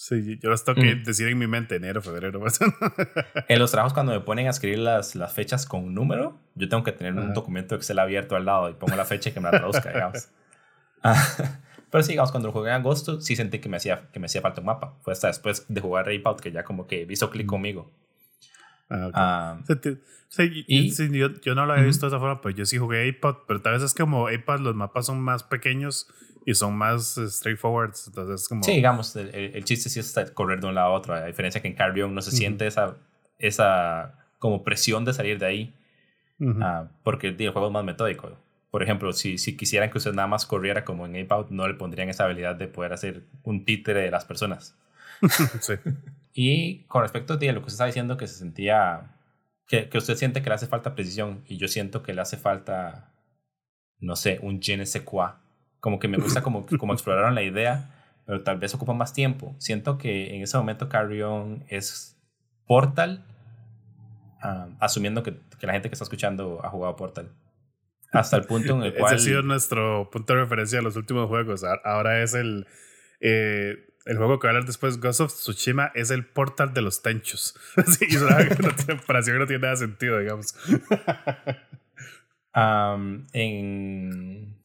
Sí, 0.01 0.38
yo 0.40 0.51
las 0.51 0.64
tengo 0.64 0.80
que 0.80 0.94
decir 0.94 1.26
en 1.26 1.36
mi 1.36 1.49
mente 1.49 1.74
enero, 1.74 2.01
febrero. 2.01 2.40
en 3.49 3.59
los 3.59 3.72
trabajos 3.72 3.92
cuando 3.92 4.12
me 4.12 4.20
ponen 4.20 4.46
a 4.46 4.51
escribir 4.51 4.78
las, 4.78 5.16
las 5.16 5.32
fechas 5.32 5.66
con 5.66 5.92
número, 5.92 6.38
yo 6.55 6.68
tengo 6.68 6.84
que 6.84 6.92
tener 6.92 7.14
un 7.14 7.34
documento 7.34 7.74
Excel 7.74 7.99
abierto 7.99 8.36
al 8.36 8.44
lado 8.44 8.70
y 8.70 8.74
pongo 8.74 8.94
la 8.94 9.05
fecha 9.05 9.30
y 9.30 9.32
que 9.32 9.40
me 9.40 9.51
la 9.51 9.59
traduzca, 9.59 9.92
digamos. 9.92 10.28
Ah, 11.03 11.20
pero 11.90 12.05
sí, 12.05 12.12
digamos, 12.12 12.30
cuando 12.30 12.53
jugué 12.53 12.68
en 12.68 12.76
agosto, 12.76 13.20
sí 13.20 13.34
sentí 13.34 13.59
que 13.59 13.68
me 13.68 13.78
hacía, 13.78 14.09
que 14.12 14.20
me 14.20 14.26
hacía 14.26 14.40
falta 14.40 14.61
un 14.61 14.68
mapa. 14.68 14.94
Fue 15.03 15.12
hasta 15.12 15.26
después 15.26 15.66
de 15.68 15.80
jugar 15.80 16.07
Rape 16.07 16.22
Out 16.26 16.42
que 16.42 16.53
ya 16.53 16.62
como 16.62 16.86
que 16.86 17.05
hizo 17.11 17.28
clic 17.30 17.46
conmigo. 17.49 17.90
Ah, 18.88 19.11
ah 19.14 19.61
sí, 20.28 20.64
y, 20.68 21.18
yo, 21.18 21.40
yo, 21.40 21.57
no 21.57 21.66
lo 21.66 21.72
había 21.72 21.84
visto 21.84 22.07
de 22.07 22.11
esa 22.11 22.20
forma, 22.20 22.40
pero 22.40 22.55
yo 22.55 22.66
sí 22.66 22.78
jugué 22.78 23.09
iPad, 23.09 23.34
pero 23.49 23.61
tal 23.62 23.72
vez 23.72 23.82
es 23.82 23.94
como 23.94 24.30
iPad 24.30 24.61
los 24.61 24.76
mapas 24.76 25.07
son 25.07 25.20
más 25.20 25.42
pequeños 25.42 26.07
y 26.45 26.55
son 26.55 26.76
más 26.76 27.20
straightforward. 27.28 27.95
Entonces, 28.07 28.49
como... 28.49 28.62
Sí, 28.62 28.72
digamos, 28.72 29.14
el, 29.16 29.34
el, 29.34 29.64
chiste 29.64 29.89
sí 29.89 30.01
es 30.01 30.14
correr 30.32 30.61
de 30.61 30.66
un 30.66 30.74
lado 30.74 30.89
a 30.89 30.91
otro. 30.93 31.14
A 31.14 31.26
diferencia 31.26 31.61
que 31.61 31.68
en 31.68 31.74
Carrion 31.74 32.14
no 32.14 32.22
se 32.22 32.30
siente 32.30 32.66
esa, 32.66 32.97
esa 33.39 34.14
como 34.39 34.64
presión 34.64 35.05
de 35.05 35.12
salir 35.12 35.39
de 35.39 35.47
ahí. 35.47 35.74
Ah, 36.61 36.89
porque 37.03 37.28
el 37.28 37.36
juego 37.51 37.66
es 37.66 37.72
más 37.72 37.84
metódico. 37.84 38.30
Por 38.70 38.82
ejemplo, 38.82 39.12
si, 39.12 39.39
si 39.39 39.57
quisieran 39.57 39.91
que 39.91 39.99
usted 39.99 40.12
nada 40.12 40.28
más 40.28 40.47
corriera 40.47 40.84
como 40.84 41.07
en 41.07 41.12
Ape 41.12 41.34
Out, 41.34 41.51
no 41.51 41.66
le 41.66 41.74
pondrían 41.74 42.09
esa 42.09 42.24
habilidad 42.24 42.55
de 42.55 42.68
poder 42.68 42.93
hacer 42.93 43.24
un 43.43 43.64
títere 43.64 44.03
de 44.03 44.11
las 44.11 44.24
personas. 44.24 44.76
sí. 45.61 45.74
Y 46.32 46.84
con 46.84 47.03
respecto 47.03 47.32
a 47.32 47.36
lo 47.36 47.41
que 47.41 47.59
usted 47.59 47.72
está 47.72 47.86
diciendo, 47.86 48.16
que 48.16 48.26
se 48.26 48.34
sentía, 48.34 49.16
que, 49.66 49.89
que, 49.89 49.99
usted 49.99 50.16
siente 50.16 50.43
que 50.43 50.49
le 50.49 50.55
hace 50.55 50.66
falta 50.66 50.95
precisión, 50.95 51.43
y 51.47 51.57
yo 51.57 51.66
siento 51.66 52.03
que 52.03 52.14
le 52.14 52.20
hace 52.20 52.36
falta, 52.36 53.11
no 53.99 54.14
sé, 54.14 54.39
un 54.43 54.61
je 54.61 54.76
ne 54.76 54.86
sais 54.86 55.03
quoi 55.03 55.32
como 55.80 55.98
que 55.98 56.08
me 56.08 56.18
gusta 56.18 56.42
como, 56.42 56.66
como 56.78 56.92
exploraron 56.92 57.34
la 57.34 57.42
idea, 57.42 57.90
pero 58.26 58.42
tal 58.42 58.58
vez 58.58 58.74
ocupa 58.74 58.92
más 58.94 59.12
tiempo. 59.12 59.54
Siento 59.58 59.98
que 59.98 60.34
en 60.34 60.42
ese 60.42 60.56
momento 60.56 60.88
Carry 60.88 61.22
On 61.22 61.64
es 61.68 62.16
Portal, 62.66 63.24
ah, 64.42 64.68
asumiendo 64.80 65.22
que, 65.22 65.34
que, 65.58 65.66
la 65.66 65.72
gente 65.72 65.88
que 65.88 65.94
está 65.94 66.04
escuchando 66.04 66.60
ha 66.64 66.68
jugado 66.68 66.96
Portal. 66.96 67.30
Hasta 68.12 68.36
el 68.36 68.44
punto 68.44 68.74
en 68.74 68.82
el 68.82 68.94
cual... 68.94 69.06
Ese 69.14 69.22
ha 69.22 69.24
sido 69.24 69.42
nuestro 69.42 70.10
punto 70.10 70.34
de 70.34 70.40
referencia 70.40 70.78
a 70.78 70.82
los 70.82 70.96
últimos 70.96 71.28
juegos. 71.28 71.64
Ahora 71.84 72.22
es 72.22 72.34
el... 72.34 72.66
Eh, 73.20 73.84
el 74.06 74.16
juego 74.16 74.38
que 74.38 74.46
va 74.46 74.52
a 74.52 74.56
hablar 74.56 74.66
después, 74.66 75.00
Ghost 75.00 75.20
of 75.20 75.32
Tsushima, 75.34 75.92
es 75.94 76.10
el 76.10 76.24
portal 76.24 76.72
de 76.72 76.80
los 76.80 77.02
tenchos. 77.02 77.54
Sí, 77.86 78.06
es 78.08 78.22
una 78.22 78.38
comparación 78.86 79.36
que 79.36 79.40
no 79.40 79.46
tiene 79.46 79.60
nada 79.60 79.72
de 79.72 79.76
sentido, 79.76 80.18
digamos. 80.18 80.54
Um, 82.54 83.26
en 83.34 84.57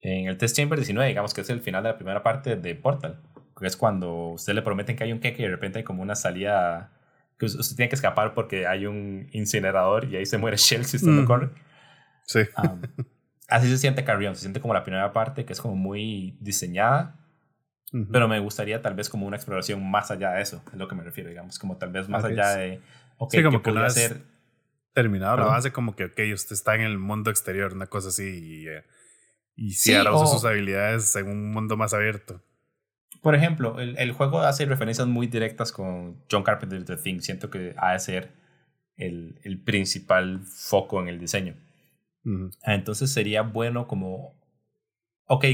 en 0.00 0.28
el 0.28 0.38
Test 0.38 0.56
Chamber 0.56 0.78
19, 0.78 1.08
digamos 1.08 1.34
que 1.34 1.40
es 1.40 1.50
el 1.50 1.60
final 1.60 1.82
de 1.82 1.90
la 1.90 1.96
primera 1.96 2.22
parte 2.22 2.56
de 2.56 2.74
Portal, 2.74 3.20
que 3.58 3.66
es 3.66 3.76
cuando 3.76 4.28
usted 4.28 4.54
le 4.54 4.62
prometen 4.62 4.96
que 4.96 5.04
hay 5.04 5.12
un 5.12 5.20
queque 5.20 5.42
y 5.42 5.46
de 5.46 5.50
repente 5.50 5.78
hay 5.78 5.84
como 5.84 6.02
una 6.02 6.14
salida 6.14 6.92
que 7.38 7.46
usted 7.46 7.76
tiene 7.76 7.88
que 7.88 7.96
escapar 7.96 8.34
porque 8.34 8.66
hay 8.66 8.86
un 8.86 9.28
incinerador 9.32 10.04
y 10.06 10.16
ahí 10.16 10.26
se 10.26 10.38
muere 10.38 10.56
Shell 10.58 10.84
si 10.84 10.96
usted 10.96 11.10
no 11.10 11.24
corre. 11.24 11.50
Sí. 12.24 12.40
así 13.48 13.68
se 13.68 13.78
siente 13.78 14.04
Carrion, 14.04 14.34
se 14.34 14.42
siente 14.42 14.60
como 14.60 14.74
la 14.74 14.84
primera 14.84 15.12
parte 15.12 15.44
que 15.44 15.52
es 15.52 15.60
como 15.60 15.76
muy 15.76 16.36
diseñada, 16.40 17.16
pero 18.12 18.28
me 18.28 18.38
gustaría 18.38 18.82
tal 18.82 18.94
vez 18.94 19.08
como 19.08 19.26
una 19.26 19.36
exploración 19.36 19.82
más 19.90 20.10
allá 20.10 20.32
de 20.32 20.42
eso, 20.42 20.62
es 20.70 20.78
lo 20.78 20.88
que 20.88 20.94
me 20.94 21.02
refiero, 21.02 21.30
digamos, 21.30 21.58
como 21.58 21.78
tal 21.78 21.90
vez 21.90 22.06
más 22.08 22.22
allá 22.22 22.56
de, 22.56 22.82
ok, 23.16 23.30
sí, 23.32 23.42
como 23.42 23.62
que 23.62 23.70
podría 23.70 23.90
ser... 23.90 24.20
Terminado 24.92 25.36
la 25.36 25.44
base, 25.44 25.70
como 25.70 25.94
que, 25.94 26.06
ok, 26.06 26.18
usted 26.34 26.54
está 26.54 26.74
en 26.74 26.80
el 26.80 26.98
mundo 26.98 27.30
exterior, 27.30 27.72
una 27.72 27.86
cosa 27.86 28.08
así, 28.08 28.24
y, 28.24 28.68
eh, 28.68 28.84
y 29.58 29.72
si 29.72 29.92
ahora 29.92 30.14
usa 30.14 30.28
sus 30.28 30.44
habilidades 30.44 31.14
en 31.16 31.28
un 31.28 31.50
mundo 31.50 31.76
más 31.76 31.92
abierto. 31.92 32.40
Por 33.20 33.34
ejemplo, 33.34 33.80
el, 33.80 33.98
el, 33.98 34.12
juego 34.12 34.40
hace 34.40 34.64
referencias 34.66 35.08
muy 35.08 35.26
directas 35.26 35.72
con 35.72 36.22
John 36.30 36.44
Carpenter's 36.44 36.84
The 36.84 36.96
Thing. 36.96 37.18
Siento 37.18 37.50
que 37.50 37.74
ha 37.76 37.92
de 37.92 37.98
ser 37.98 38.32
el, 38.96 39.40
el 39.42 39.60
principal 39.60 40.42
foco 40.44 41.00
en 41.00 41.08
el 41.08 41.18
diseño. 41.18 41.56
Entonces 42.62 43.10
sería 43.10 43.42
bueno 43.42 43.88
como, 43.88 44.38
ok, 45.26 45.44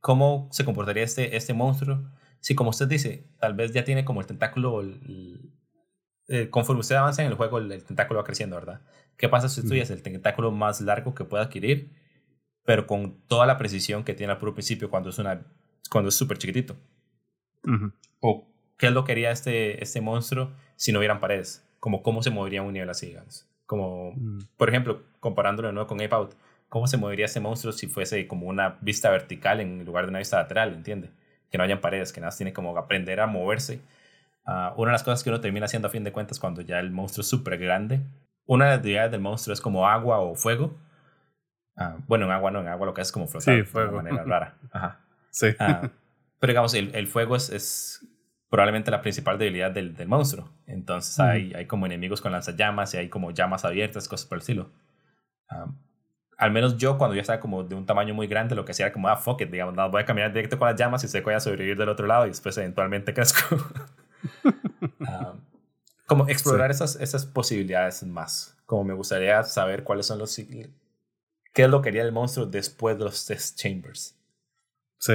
¿cómo 0.00 0.48
se 0.50 0.64
comportaría 0.64 1.04
este, 1.04 1.36
este 1.36 1.54
monstruo? 1.54 2.10
Si 2.40 2.54
como 2.54 2.70
usted 2.70 2.88
dice, 2.88 3.28
tal 3.38 3.54
vez 3.54 3.72
ya 3.72 3.84
tiene 3.84 4.04
como 4.04 4.20
el 4.20 4.26
tentáculo, 4.26 4.82
eh, 6.28 6.48
conforme 6.50 6.80
usted 6.80 6.96
avanza 6.96 7.22
en 7.22 7.28
el 7.28 7.34
juego, 7.34 7.58
el, 7.58 7.84
tentáculo 7.84 8.18
va 8.18 8.24
creciendo, 8.24 8.56
¿verdad? 8.56 8.80
¿Qué 9.16 9.28
pasa 9.28 9.48
si 9.48 9.78
es 9.78 9.90
el 9.90 10.02
tentáculo 10.02 10.50
más 10.50 10.80
largo 10.80 11.14
que 11.14 11.24
pueda 11.24 11.44
adquirir? 11.44 11.92
Pero 12.68 12.86
con 12.86 13.16
toda 13.28 13.46
la 13.46 13.56
precisión 13.56 14.04
que 14.04 14.12
tiene 14.12 14.30
al 14.30 14.38
puro 14.38 14.52
principio 14.52 14.90
cuando 14.90 15.08
es 15.08 15.18
una 15.18 15.40
cuando 15.88 16.10
es 16.10 16.14
súper 16.14 16.36
chiquitito. 16.36 16.76
O 18.20 18.46
qué 18.76 18.88
es 18.88 18.92
lo 18.92 19.04
que 19.04 19.12
haría 19.12 19.30
este, 19.30 19.82
este 19.82 20.02
monstruo 20.02 20.52
si 20.76 20.92
no 20.92 20.98
hubieran 20.98 21.18
paredes, 21.18 21.66
como 21.80 22.02
cómo 22.02 22.22
se 22.22 22.28
movería 22.28 22.60
un 22.60 22.74
nivel 22.74 22.90
así, 22.90 23.06
digamos. 23.06 23.48
Como, 23.64 24.12
mm. 24.14 24.40
por 24.58 24.68
ejemplo, 24.68 25.02
comparándolo 25.18 25.68
de 25.68 25.72
nuevo 25.72 25.86
con 25.86 25.98
Ape 26.02 26.14
Out, 26.14 26.34
cómo 26.68 26.86
se 26.86 26.98
movería 26.98 27.24
ese 27.24 27.40
monstruo 27.40 27.72
si 27.72 27.86
fuese 27.86 28.28
como 28.28 28.46
una 28.46 28.76
vista 28.82 29.08
vertical 29.08 29.60
en 29.60 29.86
lugar 29.86 30.04
de 30.04 30.10
una 30.10 30.18
vista 30.18 30.36
lateral, 30.36 30.74
¿entiende? 30.74 31.08
Que 31.50 31.56
no 31.56 31.64
hayan 31.64 31.80
paredes, 31.80 32.12
que 32.12 32.20
nada 32.20 32.28
más 32.28 32.36
tiene 32.36 32.52
como 32.52 32.76
aprender 32.76 33.18
a 33.20 33.26
moverse. 33.26 33.80
Uh, 34.46 34.78
una 34.78 34.90
de 34.90 34.92
las 34.92 35.04
cosas 35.04 35.24
que 35.24 35.30
uno 35.30 35.40
termina 35.40 35.64
haciendo 35.64 35.88
a 35.88 35.90
fin 35.90 36.04
de 36.04 36.12
cuentas 36.12 36.38
cuando 36.38 36.60
ya 36.60 36.80
el 36.80 36.90
monstruo 36.90 37.22
es 37.22 37.28
súper 37.28 37.56
grande, 37.56 38.02
una 38.44 38.66
de 38.66 38.70
las 38.72 38.82
debilidades 38.82 39.12
del 39.12 39.22
monstruo 39.22 39.54
es 39.54 39.62
como 39.62 39.88
agua 39.88 40.18
o 40.18 40.34
fuego, 40.34 40.76
Ah, 41.78 41.96
bueno, 42.06 42.26
en 42.26 42.32
agua 42.32 42.50
no, 42.50 42.60
en 42.60 42.68
agua 42.68 42.86
lo 42.86 42.94
que 42.94 43.02
es 43.02 43.12
como 43.12 43.28
flotar 43.28 43.64
de 43.64 43.90
manera 43.90 44.24
rara. 44.24 44.58
Ajá. 44.72 45.00
Sí. 45.30 45.48
Ah, 45.60 45.88
pero 46.40 46.52
digamos, 46.52 46.74
el, 46.74 46.92
el 46.96 47.06
fuego 47.06 47.36
es, 47.36 47.50
es, 47.50 48.04
probablemente 48.48 48.90
la 48.90 49.02
principal 49.02 49.38
debilidad 49.38 49.70
del, 49.70 49.94
del 49.94 50.08
monstruo. 50.08 50.50
Entonces 50.66 51.20
hay, 51.20 51.52
hay 51.54 51.66
como 51.66 51.86
enemigos 51.86 52.20
con 52.20 52.32
lanzallamas 52.32 52.94
y 52.94 52.96
hay 52.96 53.08
como 53.08 53.30
llamas 53.30 53.64
abiertas, 53.64 54.08
cosas 54.08 54.26
por 54.26 54.36
el 54.36 54.40
estilo. 54.40 54.70
Ah, 55.48 55.66
al 56.38 56.52
menos 56.52 56.76
yo, 56.76 56.98
cuando 56.98 57.14
ya 57.16 57.20
estaba 57.20 57.40
como 57.40 57.64
de 57.64 57.74
un 57.74 57.84
tamaño 57.84 58.14
muy 58.14 58.28
grande, 58.28 58.54
lo 58.54 58.64
que 58.64 58.72
hacía 58.72 58.86
era 58.86 58.92
como, 58.92 59.08
ah, 59.08 59.16
fuck 59.16 59.40
it, 59.42 59.50
digamos, 59.50 59.74
no, 59.74 59.90
voy 59.90 60.02
a 60.02 60.04
caminar 60.04 60.32
directo 60.32 60.58
con 60.58 60.68
las 60.68 60.78
llamas 60.78 61.02
y 61.02 61.08
sé 61.08 61.18
que 61.18 61.24
voy 61.24 61.34
a 61.34 61.40
sobrevivir 61.40 61.76
del 61.76 61.88
otro 61.88 62.06
lado 62.06 62.26
y 62.26 62.28
después 62.28 62.56
eventualmente 62.58 63.12
crezco. 63.14 63.56
como 66.06 66.28
explorar 66.28 66.70
esas, 66.70 66.96
esas 66.96 67.26
posibilidades 67.26 68.04
más. 68.04 68.56
Como 68.66 68.84
me 68.84 68.94
gustaría 68.94 69.42
saber 69.42 69.82
cuáles 69.82 70.06
son 70.06 70.18
los 70.18 70.38
qué 71.58 71.64
es 71.64 71.70
lo 71.70 71.82
que 71.82 71.88
haría 71.88 72.02
el 72.02 72.12
monstruo 72.12 72.46
después 72.46 72.96
de 72.98 73.02
los 73.02 73.26
test 73.26 73.58
chambers. 73.58 74.16
Sí. 75.00 75.14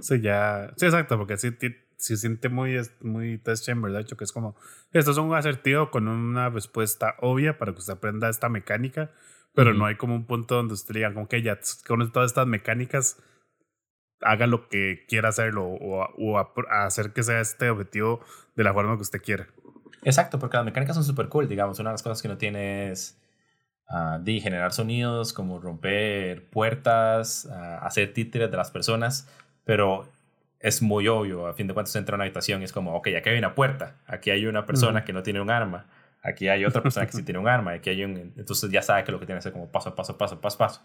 Sí, 0.00 0.22
ya. 0.22 0.72
Sí, 0.74 0.86
exacto, 0.86 1.18
porque 1.18 1.36
sí, 1.36 1.54
se 1.98 2.16
siente 2.16 2.48
muy, 2.48 2.80
muy 3.02 3.36
test 3.36 3.66
chamber, 3.66 3.92
de 3.92 4.00
hecho, 4.00 4.16
que 4.16 4.24
es 4.24 4.32
como, 4.32 4.56
esto 4.92 5.10
es 5.10 5.18
un 5.18 5.34
acertijo 5.34 5.90
con 5.90 6.08
una 6.08 6.48
respuesta 6.48 7.16
obvia 7.20 7.58
para 7.58 7.72
que 7.72 7.80
usted 7.80 7.92
aprenda 7.92 8.30
esta 8.30 8.48
mecánica, 8.48 9.10
pero 9.54 9.74
no 9.74 9.84
hay 9.84 9.96
como 9.96 10.14
un 10.14 10.24
punto 10.24 10.54
donde 10.54 10.72
usted 10.72 10.94
diga, 10.94 11.12
como 11.12 11.28
que 11.28 11.42
ya 11.42 11.60
con 11.86 12.10
todas 12.10 12.30
estas 12.30 12.46
mecánicas, 12.46 13.22
haga 14.22 14.46
lo 14.46 14.70
que 14.70 15.04
quiera 15.10 15.28
hacerlo 15.28 15.66
o, 15.66 16.08
o 16.16 16.38
hacer 16.70 17.12
que 17.12 17.22
sea 17.22 17.42
este 17.42 17.68
objetivo 17.68 18.24
de 18.56 18.64
la 18.64 18.72
forma 18.72 18.96
que 18.96 19.02
usted 19.02 19.20
quiera. 19.20 19.48
Exacto, 20.04 20.38
porque 20.38 20.56
las 20.56 20.64
mecánicas 20.64 20.96
son 20.96 21.04
súper 21.04 21.28
cool, 21.28 21.48
digamos, 21.48 21.78
una 21.80 21.90
de 21.90 21.94
las 21.94 22.02
cosas 22.02 22.22
que 22.22 22.28
no 22.28 22.38
tiene 22.38 22.92
es 22.92 23.20
uh, 23.90 24.22
de 24.22 24.40
generar 24.40 24.72
sonidos, 24.72 25.32
como 25.32 25.58
romper 25.58 26.44
puertas, 26.50 27.48
uh, 27.50 27.84
hacer 27.84 28.12
títeres 28.12 28.50
de 28.50 28.56
las 28.56 28.70
personas, 28.70 29.28
pero 29.64 30.08
es 30.60 30.80
muy 30.80 31.08
obvio, 31.08 31.46
a 31.46 31.52
fin 31.52 31.66
de 31.66 31.74
cuentas 31.74 31.94
entra 31.96 32.14
a 32.14 32.16
una 32.16 32.24
habitación 32.24 32.62
y 32.62 32.64
es 32.64 32.72
como, 32.72 32.94
ok, 32.94 33.08
aquí 33.18 33.28
hay 33.28 33.38
una 33.38 33.54
puerta, 33.54 33.96
aquí 34.06 34.30
hay 34.30 34.46
una 34.46 34.64
persona 34.64 35.04
que 35.04 35.12
no 35.12 35.22
tiene 35.22 35.40
un 35.40 35.50
arma, 35.50 35.86
aquí 36.22 36.48
hay 36.48 36.64
otra 36.64 36.82
persona 36.82 37.04
que 37.06 37.12
sí 37.12 37.22
tiene 37.22 37.38
un 37.38 37.48
arma, 37.48 37.72
aquí 37.72 37.90
hay 37.90 38.02
un... 38.02 38.32
Entonces 38.36 38.70
ya 38.70 38.80
sabe 38.80 39.04
que 39.04 39.12
lo 39.12 39.20
que 39.20 39.26
tiene 39.26 39.36
que 39.36 39.40
hacer 39.40 39.52
como 39.52 39.70
paso 39.70 39.90
a 39.90 39.94
paso, 39.94 40.16
paso, 40.16 40.40
paso, 40.40 40.56
paso. 40.56 40.82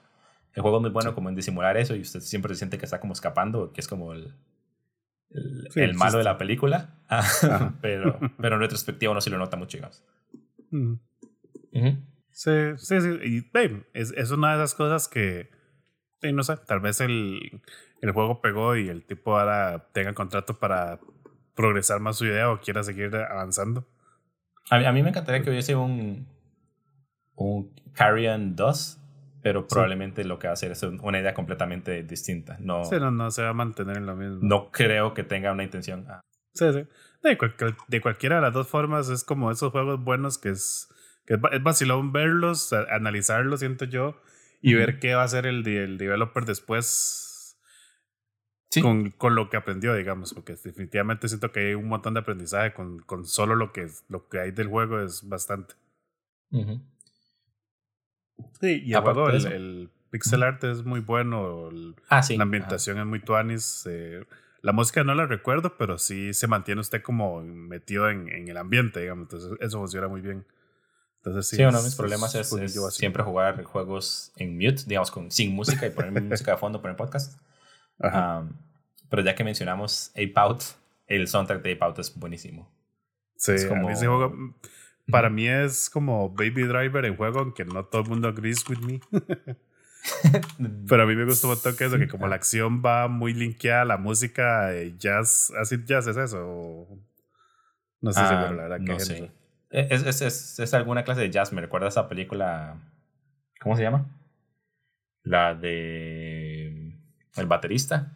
El 0.54 0.64
juego 0.64 0.78
es 0.78 0.82
muy 0.82 0.90
bueno 0.90 1.16
como 1.16 1.30
en 1.30 1.36
disimular 1.36 1.78
eso 1.78 1.96
y 1.96 2.02
usted 2.02 2.20
siempre 2.20 2.54
se 2.54 2.60
siente 2.60 2.78
que 2.78 2.86
está 2.86 3.00
como 3.00 3.14
escapando, 3.14 3.72
que 3.72 3.80
es 3.80 3.88
como 3.88 4.12
el, 4.12 4.34
el, 5.76 5.94
malo 5.94 6.18
de 6.18 6.24
la 6.26 6.38
película, 6.38 6.90
pero, 7.82 8.20
pero 8.38 8.56
en 8.56 8.62
retrospectiva 8.62 9.12
uno 9.12 9.22
sí 9.22 9.30
lo 9.30 9.38
nota 9.38 9.56
mucho, 9.56 9.78
digamos. 9.78 10.04
Sí, 12.40 12.52
sí, 12.78 13.02
sí. 13.02 13.20
Y 13.22 13.52
es, 13.94 14.14
es, 14.16 14.32
una 14.32 14.56
de 14.56 14.64
esas 14.64 14.74
cosas 14.74 15.10
que, 15.10 15.50
no 16.22 16.42
sé, 16.42 16.56
tal 16.56 16.80
vez 16.80 17.02
el, 17.02 17.62
el 18.02 18.12
juego 18.12 18.40
pegó 18.40 18.78
y 18.78 18.88
el 18.88 19.04
tipo 19.04 19.38
ahora 19.38 19.90
tenga 19.92 20.14
contrato 20.14 20.58
para 20.58 21.02
progresar 21.54 22.00
más 22.00 22.16
su 22.16 22.26
idea 22.26 22.50
o 22.50 22.62
quiera 22.62 22.82
seguir 22.84 23.14
avanzando. 23.14 23.86
A 24.70 24.80
mí, 24.80 24.86
a 24.86 24.94
mí 24.94 25.04
me 25.04 25.10
encantaría 25.10 25.44
que 25.44 25.50
hubiese 25.50 25.76
un, 25.76 26.30
un 27.36 27.74
Carrion 27.92 28.56
2 28.56 28.96
pero 29.42 29.68
probablemente 29.68 30.24
lo 30.24 30.40
que 30.40 30.48
va 30.48 30.52
a 30.52 30.54
hacer 30.54 30.72
es 30.72 30.84
una 30.84 31.20
idea 31.20 31.34
completamente 31.34 32.04
distinta. 32.04 32.58
No, 32.60 32.86
sí, 32.86 32.96
no, 33.00 33.32
se 33.32 33.44
va 33.44 33.50
a 33.50 33.54
mantener 33.54 33.98
en 33.98 34.06
lo 34.06 34.16
mismo. 34.16 34.40
No 34.42 34.70
creo 34.72 35.14
que 35.14 35.24
tenga 35.24 35.52
una 35.52 35.64
intención. 35.64 36.06
Sí, 36.54 36.72
sí. 36.74 36.88
De, 37.24 37.38
de, 37.88 38.02
cualquiera 38.02 38.38
de 38.38 38.42
las 38.42 38.54
dos 38.54 38.68
formas 38.68 39.10
es 39.10 39.24
como 39.24 39.52
esos 39.52 39.72
juegos 39.72 40.04
buenos 40.04 40.38
que 40.38 40.50
es, 40.50 40.90
que 41.30 41.36
es 41.36 41.64
vacilón 41.64 42.12
verlos, 42.12 42.74
analizarlos, 42.74 43.60
siento 43.60 43.86
yo, 43.86 44.20
y 44.64 44.74
ver 44.74 45.00
qué 45.00 45.14
va 45.14 45.22
a 45.22 45.26
hacer 45.26 45.46
el, 45.46 45.66
el 45.68 46.00
developer 46.00 46.44
después 46.44 47.56
sí. 48.72 48.82
con, 48.82 49.12
con, 49.12 49.36
lo 49.36 49.48
que 49.52 49.58
aprendió, 49.58 49.94
digamos, 49.94 50.34
porque 50.34 50.56
definitivamente 50.56 51.28
siento 51.28 51.52
que 51.52 51.60
hay 51.60 51.74
un 51.76 51.88
montón 51.88 52.16
de 52.16 52.22
aprendizaje 52.22 52.74
con, 52.74 53.00
con 53.02 53.28
solo 53.28 53.56
lo 53.56 53.72
que, 53.72 53.88
lo 54.08 54.28
que 54.28 54.40
hay 54.40 54.52
del 54.52 54.70
juego 54.70 55.02
es 55.02 55.30
bastante. 55.30 55.76
Sí, 58.60 58.82
y 58.84 58.94
el, 58.94 59.46
el, 59.46 59.90
pixel 60.10 60.42
art 60.42 60.64
es 60.64 60.84
muy 60.84 61.00
bueno. 61.00 61.70
Ah, 62.10 62.22
la 62.28 62.44
ambientación 62.44 62.98
es 62.98 63.06
muy 63.06 63.20
tuanis. 63.20 63.88
Eh, 63.88 64.26
la 64.64 64.72
música 64.72 65.04
no 65.04 65.14
la 65.14 65.28
recuerdo, 65.28 65.78
pero 65.78 66.00
sí 66.00 66.34
se 66.34 66.48
mantiene 66.48 66.82
usted 66.82 67.04
como 67.04 67.44
metido 67.44 68.10
en, 68.10 68.30
en 68.30 68.48
el 68.48 68.58
ambiente, 68.58 69.02
digamos. 69.02 69.26
Entonces, 69.26 69.52
eso 69.62 69.78
funciona 69.78 70.08
muy 70.08 70.22
bien. 70.22 70.44
Entonces, 71.24 71.48
sí, 71.48 71.62
uno 71.62 71.78
de 71.78 71.84
mis 71.84 71.96
problemas 71.96 72.34
es, 72.36 72.50
siempre 72.92 73.24
jugar 73.24 73.62
juegos 73.64 74.32
en 74.38 74.56
mute, 74.56 74.84
digamos, 74.86 75.12
con, 75.12 75.30
sin 75.32 75.54
música 75.54 75.86
y 75.86 75.90
poner 75.90 76.12
música 76.24 76.52
de 76.52 76.58
fondo 76.58 76.82
el 76.84 76.96
podcast. 76.96 77.40
pero 78.00 79.24
ya 79.24 79.36
que 79.36 79.44
mencionamos 79.44 80.12
Ape 80.12 80.34
Out, 80.36 80.64
el 81.08 81.28
soundtrack 81.28 81.62
de 81.62 81.74
Ape 81.74 81.86
Out 81.86 82.00
es 82.00 82.16
buenísimo. 82.16 82.72
Sí, 83.36 83.54
es 83.54 83.66
como... 83.66 83.90
Para 85.12 85.30
mí 85.30 85.48
es 85.48 85.90
como 85.90 86.30
Baby 86.30 86.64
Driver 86.64 87.04
en 87.06 87.16
juego, 87.16 87.40
aunque 87.40 87.66
no 87.66 87.84
todo 87.86 88.04
el 88.04 88.10
mundo 88.10 88.28
agrees 88.28 88.64
with 88.70 88.80
me. 88.80 89.02
Pero 90.88 91.04
a 91.04 91.06
mí 91.06 91.16
me 91.16 91.26
gusta 91.26 91.48
un 91.48 91.54
montón 91.54 91.76
que 91.76 91.86
eso, 91.86 91.98
que 91.98 92.08
como 92.08 92.28
la 92.28 92.36
acción 92.36 92.82
va 92.86 93.08
muy 93.08 93.34
linkeada 93.34 93.82
a 93.82 93.86
la 93.86 93.98
música, 93.98 94.72
jazz, 94.98 95.52
así 95.60 95.78
jazz 95.84 96.08
es 96.08 96.18
eso. 96.18 96.88
No 98.02 98.14
sé 98.14 98.20
si 98.20 98.26
ah, 98.26 98.52
la 98.56 98.64
verdad 98.64 98.78
que 98.78 98.94
no 98.94 99.00
sé. 99.00 99.32
Es, 99.70 100.04
es, 100.04 100.22
es, 100.22 100.60
es, 100.60 100.74
alguna 100.74 101.04
clase 101.04 101.22
de 101.22 101.30
jazz, 101.30 101.54
me 101.54 101.62
recuerda 101.62 101.88
a 101.88 101.90
esa 101.90 102.08
película. 102.08 102.78
¿Cómo 103.62 103.76
se 103.76 103.84
llama? 103.84 104.06
La 105.24 105.54
de. 105.54 106.96
El 107.36 107.46
baterista. 107.46 108.14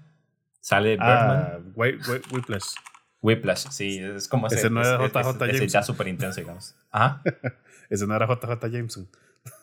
Sale 0.60 0.98
ah, 1.00 1.60
Whiplash. 1.76 2.74
Whiplash, 3.22 3.68
sí, 3.70 4.00
es 4.00 4.28
como 4.28 4.48
ese. 4.48 4.58
Ese 4.58 4.70
no 4.70 4.82
era 4.82 4.98
JJ 4.98 5.14
Jameson. 5.14 5.50
Ese 5.50 5.68
ya 5.68 5.84
súper 5.84 6.08
intenso, 6.08 6.42
digamos. 6.42 6.76
Ajá. 6.92 7.22
ese 7.90 8.08
no 8.08 8.16
era 8.16 8.28
JJ 8.28 8.72
Jameson. 8.72 9.08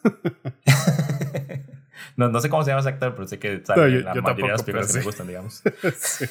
no, 2.17 2.29
no 2.29 2.41
sé 2.41 2.49
cómo 2.49 2.63
se 2.63 2.71
llama 2.71 2.81
ese 2.81 2.91
actor, 2.91 3.15
pero 3.15 3.27
sé 3.27 3.39
que 3.39 3.63
sale 3.65 3.93
yo, 3.93 4.01
la 4.01 4.15
yo 4.15 4.23
mayoría 4.23 4.47
de 4.47 4.53
las 4.53 4.63
películas 4.63 4.93
que 4.93 4.99
me 4.99 5.05
gustan, 5.05 5.27
digamos. 5.27 5.63
sí. 5.97 6.27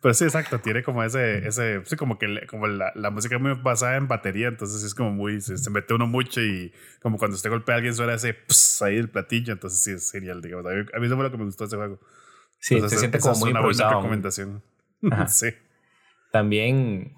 Pues 0.00 0.16
sí, 0.16 0.24
exacto, 0.24 0.60
tiene 0.60 0.84
como 0.84 1.02
ese, 1.02 1.46
ese 1.46 1.84
sí, 1.84 1.96
como 1.96 2.18
que 2.18 2.46
como 2.46 2.68
la, 2.68 2.92
la 2.94 3.10
música 3.10 3.34
es 3.34 3.42
muy 3.42 3.54
basada 3.54 3.96
en 3.96 4.06
batería, 4.06 4.46
entonces 4.46 4.84
es 4.84 4.94
como 4.94 5.10
muy, 5.10 5.40
se, 5.40 5.70
mete 5.70 5.92
uno 5.92 6.06
mucho 6.06 6.40
y 6.40 6.72
como 7.02 7.18
cuando 7.18 7.34
usted 7.34 7.50
golpea 7.50 7.74
a 7.74 7.78
alguien 7.78 7.94
suena 7.94 8.14
ese 8.14 8.32
pss, 8.32 8.82
ahí 8.82 8.96
el 8.96 9.10
platillo, 9.10 9.52
entonces 9.52 9.80
sí 9.80 9.90
es 9.90 10.12
genial, 10.12 10.40
digamos. 10.40 10.66
A 10.66 10.70
mí, 10.70 10.84
a 10.94 10.98
mí 11.00 11.06
eso 11.06 11.16
fue 11.16 11.24
lo 11.24 11.30
que 11.32 11.38
me 11.38 11.44
gustó 11.44 11.64
de 11.64 11.68
ese 11.68 11.76
juego. 11.76 11.98
Sí, 12.60 12.74
entonces, 12.74 12.98
se 12.98 13.00
siente 13.00 13.18
como 13.18 13.38
muy 13.38 13.50
una 13.50 13.60
buena 13.60 13.88
recomendación. 13.88 14.62
sí. 15.26 15.48
También, 16.30 17.16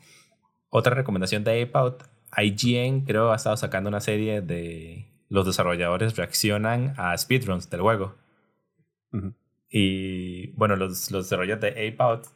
otra 0.70 0.95
recomendación 0.95 1.45
de 1.45 1.62
Ape 1.62 2.05
IGN 2.39 3.05
creo 3.05 3.31
ha 3.31 3.37
estado 3.37 3.59
sacando 3.59 3.89
una 3.89 4.01
serie 4.01 4.41
de 4.41 5.07
los 5.28 5.45
desarrolladores 5.45 6.16
reaccionan 6.16 6.95
a 6.97 7.16
speedruns 7.16 7.68
del 7.68 7.83
juego. 7.83 8.16
Y 9.68 10.53
bueno, 10.53 10.76
los, 10.76 11.11
los 11.11 11.26
desarrolladores 11.26 11.74
de 11.74 11.89
Ape 11.89 12.31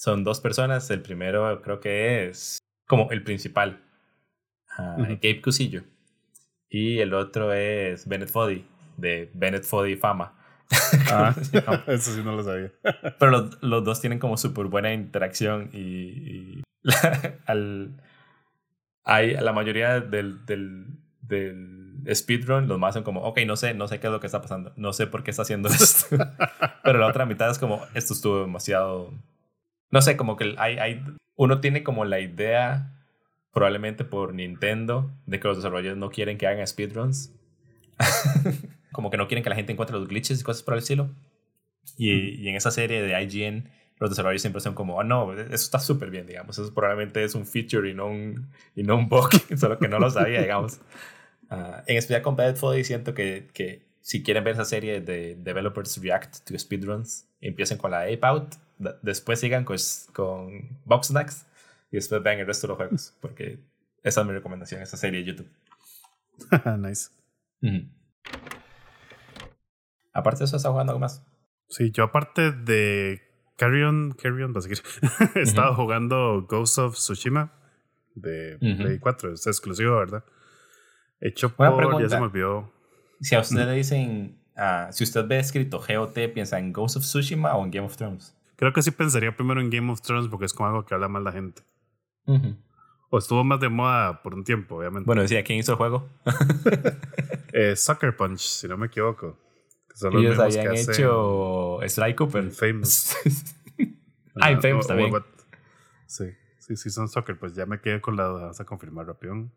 son 0.00 0.24
dos 0.24 0.40
personas. 0.40 0.90
El 0.90 1.02
primero 1.02 1.60
creo 1.60 1.78
que 1.78 2.28
es 2.28 2.58
como 2.86 3.10
el 3.10 3.22
principal, 3.22 3.82
uh, 4.78 5.02
Gabe 5.02 5.42
Cusillo. 5.42 5.82
Y 6.70 7.00
el 7.00 7.12
otro 7.12 7.52
es 7.52 8.08
Bennett 8.08 8.30
Foddy, 8.30 8.64
de 8.96 9.30
Bennett 9.34 9.64
Foddy 9.64 9.96
Fama. 9.96 10.36
Ah, 11.12 11.34
eso 11.88 12.14
sí 12.14 12.22
no 12.24 12.36
lo 12.36 12.44
sabía. 12.44 12.72
Pero 13.18 13.30
los, 13.30 13.62
los 13.62 13.84
dos 13.84 14.00
tienen 14.00 14.20
como 14.20 14.36
súper 14.36 14.66
buena 14.66 14.92
interacción 14.92 15.68
y, 15.72 16.62
al, 17.46 18.00
hay, 19.04 19.34
la 19.34 19.52
mayoría 19.52 20.00
del, 20.00 20.46
del, 20.46 21.00
del 21.20 22.14
speedrun 22.14 22.68
los 22.68 22.78
más 22.78 22.94
son 22.94 23.02
como, 23.02 23.22
ok, 23.22 23.40
no 23.46 23.56
sé, 23.56 23.74
no 23.74 23.88
sé 23.88 23.98
qué 23.98 24.06
es 24.06 24.12
lo 24.12 24.20
que 24.20 24.26
está 24.26 24.40
pasando, 24.40 24.72
no 24.76 24.92
sé 24.92 25.08
por 25.08 25.24
qué 25.24 25.32
está 25.32 25.42
haciendo 25.42 25.68
esto. 25.68 26.16
Pero 26.84 26.98
la 26.98 27.08
otra 27.08 27.26
mitad 27.26 27.50
es 27.50 27.58
como, 27.58 27.84
esto 27.94 28.14
estuvo 28.14 28.40
demasiado... 28.42 29.12
No 29.90 30.02
sé, 30.02 30.16
como 30.16 30.36
que 30.36 30.54
hay, 30.58 30.78
hay, 30.78 31.02
uno 31.36 31.60
tiene 31.60 31.82
como 31.82 32.04
la 32.04 32.20
idea, 32.20 32.94
probablemente 33.52 34.04
por 34.04 34.34
Nintendo, 34.34 35.10
de 35.26 35.40
que 35.40 35.48
los 35.48 35.56
desarrolladores 35.56 35.98
no 35.98 36.10
quieren 36.10 36.38
que 36.38 36.46
hagan 36.46 36.66
speedruns 36.66 37.32
como 38.92 39.10
que 39.10 39.16
no 39.16 39.28
quieren 39.28 39.42
que 39.42 39.50
la 39.50 39.56
gente 39.56 39.72
encuentre 39.72 39.96
los 39.96 40.08
glitches 40.08 40.40
y 40.40 40.44
cosas 40.44 40.62
por 40.62 40.74
el 40.74 40.78
estilo. 40.78 41.10
Y, 41.96 42.40
y 42.42 42.48
en 42.48 42.56
esa 42.56 42.70
serie 42.70 43.02
de 43.02 43.22
IGN, 43.22 43.70
los 43.98 44.10
desarrolladores 44.10 44.42
siempre 44.42 44.60
son 44.60 44.74
como, 44.74 44.96
oh 44.96 45.04
no, 45.04 45.32
eso 45.34 45.52
está 45.52 45.78
súper 45.78 46.10
bien, 46.10 46.26
digamos. 46.26 46.58
Eso 46.58 46.72
probablemente 46.74 47.22
es 47.22 47.34
un 47.34 47.46
feature 47.46 47.88
y 47.90 47.94
no 47.94 48.06
un, 48.06 48.50
y 48.74 48.82
no 48.82 48.96
un 48.96 49.08
bug, 49.08 49.30
solo 49.56 49.78
que 49.78 49.88
no 49.88 49.98
lo 49.98 50.10
sabía, 50.10 50.40
digamos. 50.40 50.80
Uh, 51.50 51.82
en 51.86 51.96
especial 51.96 52.22
con 52.22 52.36
Bad 52.36 52.56
Folly 52.56 52.84
siento 52.84 53.12
que, 53.12 53.48
que 53.52 53.86
si 54.00 54.22
quieren 54.22 54.44
ver 54.44 54.54
esa 54.54 54.64
serie 54.64 55.00
de 55.00 55.36
Developers 55.36 56.00
React 56.00 56.48
to 56.48 56.58
Speedruns, 56.58 57.28
empiecen 57.40 57.76
con 57.76 57.90
la 57.90 58.02
Ape 58.02 58.20
Out, 58.22 58.54
después 59.02 59.40
sigan 59.40 59.64
con, 59.64 59.76
con 60.12 60.80
Box 60.84 61.10
Next 61.10 61.46
y 61.90 61.96
después 61.96 62.22
vean 62.22 62.38
el 62.38 62.46
resto 62.46 62.66
de 62.66 62.68
los 62.68 62.76
juegos, 62.76 63.16
porque 63.20 63.58
esa 64.02 64.20
es 64.20 64.26
mi 64.26 64.32
recomendación, 64.32 64.80
esa 64.82 64.96
serie 64.96 65.20
de 65.20 65.26
YouTube. 65.26 65.50
nice. 66.78 67.10
Aparte 70.12 70.40
de 70.40 70.44
eso, 70.46 70.56
¿estás 70.56 70.70
jugando 70.70 70.92
algo 70.92 71.00
más? 71.00 71.24
Sí, 71.68 71.90
yo 71.92 72.04
aparte 72.04 72.52
de 72.52 73.22
Carrion, 73.56 74.12
Carrion, 74.12 74.54
va 74.54 74.58
a 74.58 74.62
seguir. 74.62 74.80
He 75.34 75.42
estado 75.42 75.74
jugando 75.74 76.46
Ghost 76.48 76.78
of 76.78 76.94
Tsushima 76.94 77.52
de 78.14 78.56
Play 78.58 78.98
4. 78.98 79.34
Es 79.34 79.46
exclusivo, 79.46 79.96
¿verdad? 79.96 80.24
Hecho 81.20 81.54
por. 81.54 82.00
Ya 82.00 82.08
se 82.08 82.16
me 82.16 82.22
olvidó. 82.22 82.72
Si 83.20 83.34
a 83.34 83.40
usted 83.40 83.66
le 83.66 83.74
dicen. 83.74 84.36
Uh, 84.56 84.92
si 84.92 85.04
usted 85.04 85.26
ve 85.26 85.38
escrito 85.38 85.80
GOT, 85.80 86.18
¿piensa 86.34 86.58
en 86.58 86.72
Ghost 86.72 86.96
of 86.96 87.04
Tsushima 87.04 87.54
o 87.54 87.64
en 87.64 87.70
Game 87.70 87.86
of 87.86 87.96
Thrones? 87.96 88.36
Creo 88.60 88.74
que 88.74 88.82
sí 88.82 88.90
pensaría 88.90 89.34
primero 89.34 89.58
en 89.62 89.70
Game 89.70 89.90
of 89.90 90.02
Thrones 90.02 90.28
porque 90.28 90.44
es 90.44 90.52
como 90.52 90.68
algo 90.68 90.84
que 90.84 90.92
habla 90.92 91.08
mal 91.08 91.24
la 91.24 91.32
gente. 91.32 91.62
O 93.08 93.16
estuvo 93.16 93.42
más 93.42 93.58
de 93.58 93.70
moda 93.70 94.22
por 94.22 94.34
un 94.34 94.44
tiempo, 94.44 94.76
obviamente. 94.76 95.06
Bueno, 95.06 95.22
decía, 95.22 95.42
¿quién 95.42 95.58
hizo 95.58 95.72
el 95.72 95.78
juego? 95.78 96.10
eh, 97.54 97.74
Sucker 97.74 98.14
Punch, 98.14 98.40
si 98.40 98.68
no 98.68 98.76
me 98.76 98.88
equivoco. 98.88 99.38
Son 99.94 100.14
Ellos 100.14 100.38
habían 100.38 100.76
hecho 100.76 101.78
Sly 101.88 102.14
Cooper. 102.14 102.50
Famous. 102.50 103.16
ah, 104.42 104.54
Famous 104.60 104.86
también. 104.86 105.10
Sí, 106.04 106.26
sí, 106.58 106.76
sí, 106.76 106.90
son 106.90 107.08
soccer. 107.08 107.38
Pues 107.38 107.54
ya 107.54 107.64
me 107.64 107.80
quedé 107.80 108.02
con 108.02 108.14
la 108.14 108.26
duda. 108.26 108.40
Vamos 108.42 108.60
a 108.60 108.66
confirmar 108.66 109.06
rápido. 109.06 109.50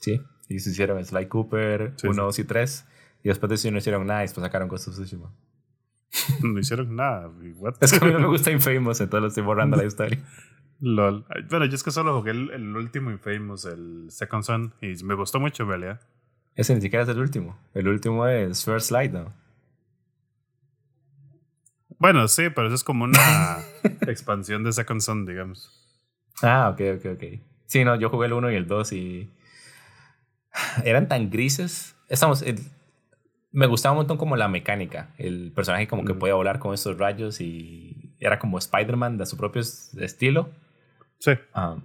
Sí, 0.00 0.20
y 0.50 0.58
se 0.58 0.68
hicieron 0.68 1.02
Sly 1.02 1.28
Cooper 1.28 1.94
1, 2.04 2.22
2 2.24 2.38
y 2.40 2.44
3. 2.44 2.86
Y 3.24 3.28
después 3.30 3.48
de 3.48 3.54
eso 3.54 3.70
no 3.70 3.78
hicieron 3.78 4.06
nada 4.06 4.20
y 4.20 4.24
después 4.24 4.44
sacaron 4.44 4.68
Ghost 4.68 4.88
of 4.88 4.94
Tsushima. 4.96 5.32
no 6.42 6.58
hicieron 6.58 6.96
nada. 6.96 7.30
Es 7.80 7.92
que 7.92 8.04
a 8.04 8.08
mí 8.08 8.12
no 8.12 8.20
me 8.20 8.26
gusta 8.28 8.50
Infamous, 8.50 9.00
entonces 9.00 9.22
lo 9.22 9.28
estoy 9.28 9.42
borrando 9.42 9.76
la 9.76 9.84
historia. 9.84 10.18
LOL. 10.80 11.26
Bueno, 11.50 11.64
yo 11.66 11.74
es 11.74 11.82
que 11.82 11.90
solo 11.90 12.16
jugué 12.18 12.30
el, 12.30 12.76
último 12.76 13.10
Infamous, 13.10 13.64
el 13.64 14.06
Second 14.10 14.44
Son, 14.44 14.74
y 14.80 15.02
me 15.04 15.14
gustó 15.14 15.40
mucho 15.40 15.64
en 15.64 15.68
realidad. 15.68 16.00
Ese 16.54 16.74
ni 16.74 16.80
siquiera 16.80 17.02
es 17.02 17.08
el 17.08 17.18
último. 17.18 17.58
El 17.74 17.88
último 17.88 18.26
es 18.26 18.64
First 18.64 18.90
Light, 18.90 19.12
¿no? 19.12 19.32
Bueno, 21.98 22.28
sí, 22.28 22.44
pero 22.54 22.68
eso 22.68 22.76
es 22.76 22.84
como 22.84 23.04
una 23.04 23.58
expansión 24.06 24.62
de 24.62 24.72
Second 24.72 25.00
Son, 25.00 25.26
digamos. 25.26 25.84
Ah, 26.42 26.70
ok, 26.72 26.80
ok, 26.98 27.06
ok. 27.14 27.24
Sí, 27.66 27.84
no, 27.84 27.96
yo 27.96 28.08
jugué 28.08 28.26
el 28.26 28.32
1 28.32 28.52
y 28.52 28.54
el 28.54 28.66
2 28.66 28.92
y. 28.92 29.30
Eran 30.84 31.08
tan 31.08 31.28
grises. 31.30 31.96
Estamos. 32.08 32.44
Me 33.52 33.66
gustaba 33.66 33.92
un 33.92 33.98
montón 33.98 34.18
como 34.18 34.36
la 34.36 34.48
mecánica. 34.48 35.10
El 35.18 35.52
personaje 35.54 35.88
como 35.88 36.04
que 36.04 36.14
podía 36.14 36.34
volar 36.34 36.58
con 36.58 36.74
estos 36.74 36.98
rayos 36.98 37.40
y 37.40 38.14
era 38.20 38.38
como 38.38 38.58
Spider-Man 38.58 39.18
de 39.18 39.26
su 39.26 39.36
propio 39.36 39.62
estilo. 39.62 40.50
Sí. 41.18 41.32
Ah, 41.54 41.76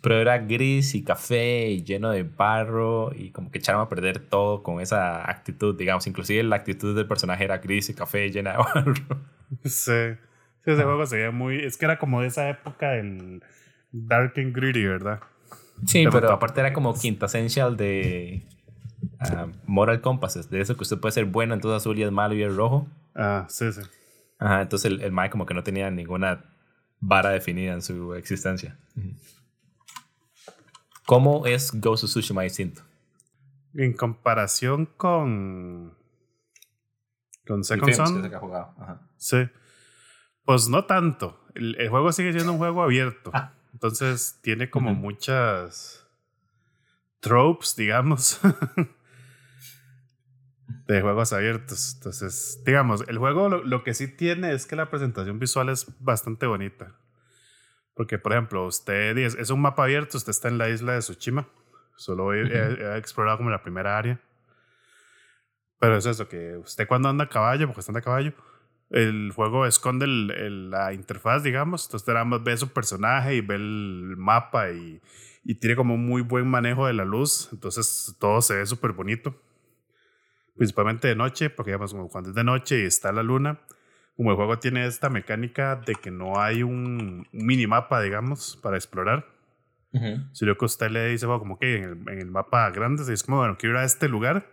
pero 0.00 0.20
era 0.20 0.38
gris 0.38 0.94
y 0.94 1.04
café 1.04 1.70
y 1.70 1.82
lleno 1.82 2.10
de 2.10 2.22
barro 2.22 3.12
y 3.14 3.30
como 3.30 3.50
que 3.50 3.58
echaron 3.58 3.80
a 3.82 3.88
perder 3.88 4.20
todo 4.20 4.62
con 4.62 4.80
esa 4.80 5.28
actitud, 5.28 5.76
digamos. 5.76 6.06
Inclusive 6.06 6.42
la 6.44 6.56
actitud 6.56 6.96
del 6.96 7.06
personaje 7.06 7.44
era 7.44 7.58
gris 7.58 7.90
y 7.90 7.94
café 7.94 8.26
y 8.26 8.30
llena 8.30 8.52
de 8.52 8.58
barro. 8.74 8.94
Sí. 9.64 10.16
ese 10.64 10.82
juego 10.82 11.06
se 11.06 11.16
veía 11.16 11.30
muy... 11.30 11.64
Es 11.64 11.76
que 11.76 11.84
era 11.84 11.98
como 11.98 12.22
de 12.22 12.28
esa 12.28 12.48
época 12.48 12.92
del 12.92 13.42
Dark 13.90 14.32
and 14.36 14.54
Gritty, 14.54 14.84
¿verdad? 14.84 15.20
Sí, 15.86 16.06
pero 16.10 16.30
aparte 16.30 16.60
era 16.60 16.72
como 16.72 16.94
quintessential 16.94 17.76
de 17.76 18.46
uh, 19.30 19.50
Moral 19.66 20.00
Compasses, 20.00 20.50
de 20.50 20.60
eso 20.60 20.76
que 20.76 20.82
usted 20.82 20.98
puede 20.98 21.12
ser 21.12 21.26
bueno, 21.26 21.54
entonces 21.54 21.82
azul 21.82 21.98
y 21.98 22.02
es 22.02 22.12
malo 22.12 22.34
y 22.34 22.42
es 22.42 22.54
rojo. 22.54 22.88
Ah, 23.14 23.46
sí, 23.48 23.72
sí. 23.72 23.82
Ajá, 24.38 24.62
entonces 24.62 24.90
el, 24.90 25.02
el 25.02 25.12
Mae 25.12 25.30
como 25.30 25.46
que 25.46 25.54
no 25.54 25.62
tenía 25.62 25.90
ninguna 25.90 26.44
vara 27.02 27.30
definida 27.30 27.72
en 27.74 27.82
su 27.82 28.14
existencia. 28.14 28.78
¿Cómo 31.04 31.46
es 31.46 31.72
Ghost 31.78 32.04
of 32.04 32.10
Tsushima 32.10 32.42
distinto? 32.42 32.82
En 33.74 33.92
comparación 33.92 34.86
con. 34.86 35.94
Con 37.46 37.64
Second 37.64 37.92
Son. 37.92 38.30
Sí. 39.16 39.48
Pues 40.44 40.68
no 40.68 40.84
tanto. 40.84 41.40
El, 41.54 41.88
juego 41.88 42.12
sigue 42.12 42.32
siendo 42.32 42.52
un 42.52 42.58
juego 42.58 42.82
abierto. 42.82 43.30
Ah. 43.34 43.54
Entonces 43.72 44.38
tiene 44.42 44.70
como 44.70 44.94
muchas 44.94 46.06
tropes, 47.20 47.74
digamos, 47.76 48.40
de 50.86 51.00
juegos 51.00 51.32
abiertos. 51.32 51.94
Entonces, 51.96 52.62
digamos, 52.64 53.04
el 53.08 53.18
juego 53.18 53.48
lo, 53.48 53.84
que 53.84 53.94
sí 53.94 54.08
tiene 54.08 54.52
es 54.52 54.66
que 54.66 54.76
la 54.76 54.90
presentación 54.90 55.38
visual 55.38 55.68
es 55.68 55.86
bastante 56.00 56.46
bonita. 56.46 56.96
Porque, 57.94 58.18
por 58.18 58.32
ejemplo, 58.32 58.66
usted 58.66 59.16
es, 59.18 59.50
un 59.50 59.60
mapa 59.60 59.84
abierto, 59.84 60.16
usted 60.16 60.30
está 60.30 60.48
en 60.48 60.58
la 60.58 60.68
isla 60.68 60.94
de 60.94 61.00
Tsushima. 61.00 61.46
Solo 61.96 62.32
he, 62.32 62.96
explorado 62.96 63.38
como 63.38 63.50
la 63.50 63.62
primera 63.62 63.98
área. 63.98 64.20
Pero 65.78 65.96
es 65.96 66.06
eso, 66.06 66.28
que 66.28 66.56
usted 66.56 66.86
cuando 66.86 67.08
anda 67.08 67.24
a 67.24 67.28
caballo, 67.28 67.66
porque 67.66 67.80
está 67.80 67.96
a 67.96 68.02
caballo, 68.02 68.32
el 68.90 69.32
juego 69.34 69.66
esconde 69.66 70.06
la 70.06 70.92
interfaz, 70.92 71.42
digamos. 71.42 71.84
Entonces, 71.84 72.02
usted 72.02 72.12
nada 72.14 72.24
más 72.24 72.42
ve 72.42 72.56
su 72.56 72.72
personaje 72.72 73.36
y 73.36 73.40
ve 73.40 73.56
el 73.56 74.14
mapa 74.16 74.70
y, 74.70 75.00
y 75.44 75.56
tiene 75.56 75.76
como 75.76 75.94
un 75.94 76.06
muy 76.06 76.22
buen 76.22 76.46
manejo 76.46 76.86
de 76.86 76.94
la 76.94 77.04
luz. 77.04 77.50
Entonces, 77.52 78.16
todo 78.18 78.40
se 78.42 78.56
ve 78.56 78.66
súper 78.66 78.92
bonito. 78.92 79.36
Principalmente 80.56 81.08
de 81.08 81.16
noche, 81.16 81.50
porque 81.50 81.70
digamos, 81.70 81.94
cuando 82.10 82.30
es 82.30 82.36
de 82.36 82.44
noche 82.44 82.80
y 82.80 82.84
está 82.84 83.12
la 83.12 83.22
luna, 83.22 83.60
como 84.16 84.30
el 84.30 84.36
juego 84.36 84.58
tiene 84.58 84.86
esta 84.86 85.08
mecánica 85.08 85.76
de 85.76 85.94
que 85.94 86.10
no 86.10 86.40
hay 86.40 86.62
un, 86.62 87.26
minimapa, 87.32 88.00
digamos, 88.02 88.58
para 88.62 88.76
explorar. 88.76 89.26
Si 90.32 90.46
lo 90.46 90.56
que 90.56 90.64
usted 90.64 90.90
le 90.90 91.08
dice, 91.08 91.26
como 91.26 91.58
que 91.58 91.76
en 91.76 91.84
el, 91.84 91.90
en 92.08 92.18
el 92.18 92.30
mapa 92.30 92.70
grande, 92.70 93.02
es 93.12 93.22
como, 93.22 93.38
bueno, 93.38 93.58
quiero 93.58 93.74
ir 93.74 93.82
a 93.82 93.84
este 93.84 94.08
lugar. 94.08 94.46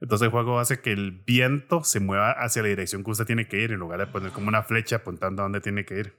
Entonces 0.00 0.26
el 0.26 0.30
juego 0.30 0.58
hace 0.58 0.80
que 0.80 0.92
el 0.92 1.12
viento 1.12 1.82
se 1.84 2.00
mueva 2.00 2.32
hacia 2.32 2.62
la 2.62 2.68
dirección 2.68 3.04
que 3.04 3.10
usted 3.10 3.24
tiene 3.24 3.48
que 3.48 3.60
ir 3.60 3.72
en 3.72 3.78
lugar 3.78 4.00
de 4.00 4.06
poner 4.06 4.32
como 4.32 4.48
una 4.48 4.62
flecha 4.62 4.96
apuntando 4.96 5.42
a 5.42 5.44
dónde 5.44 5.60
tiene 5.60 5.84
que 5.84 5.98
ir. 5.98 6.14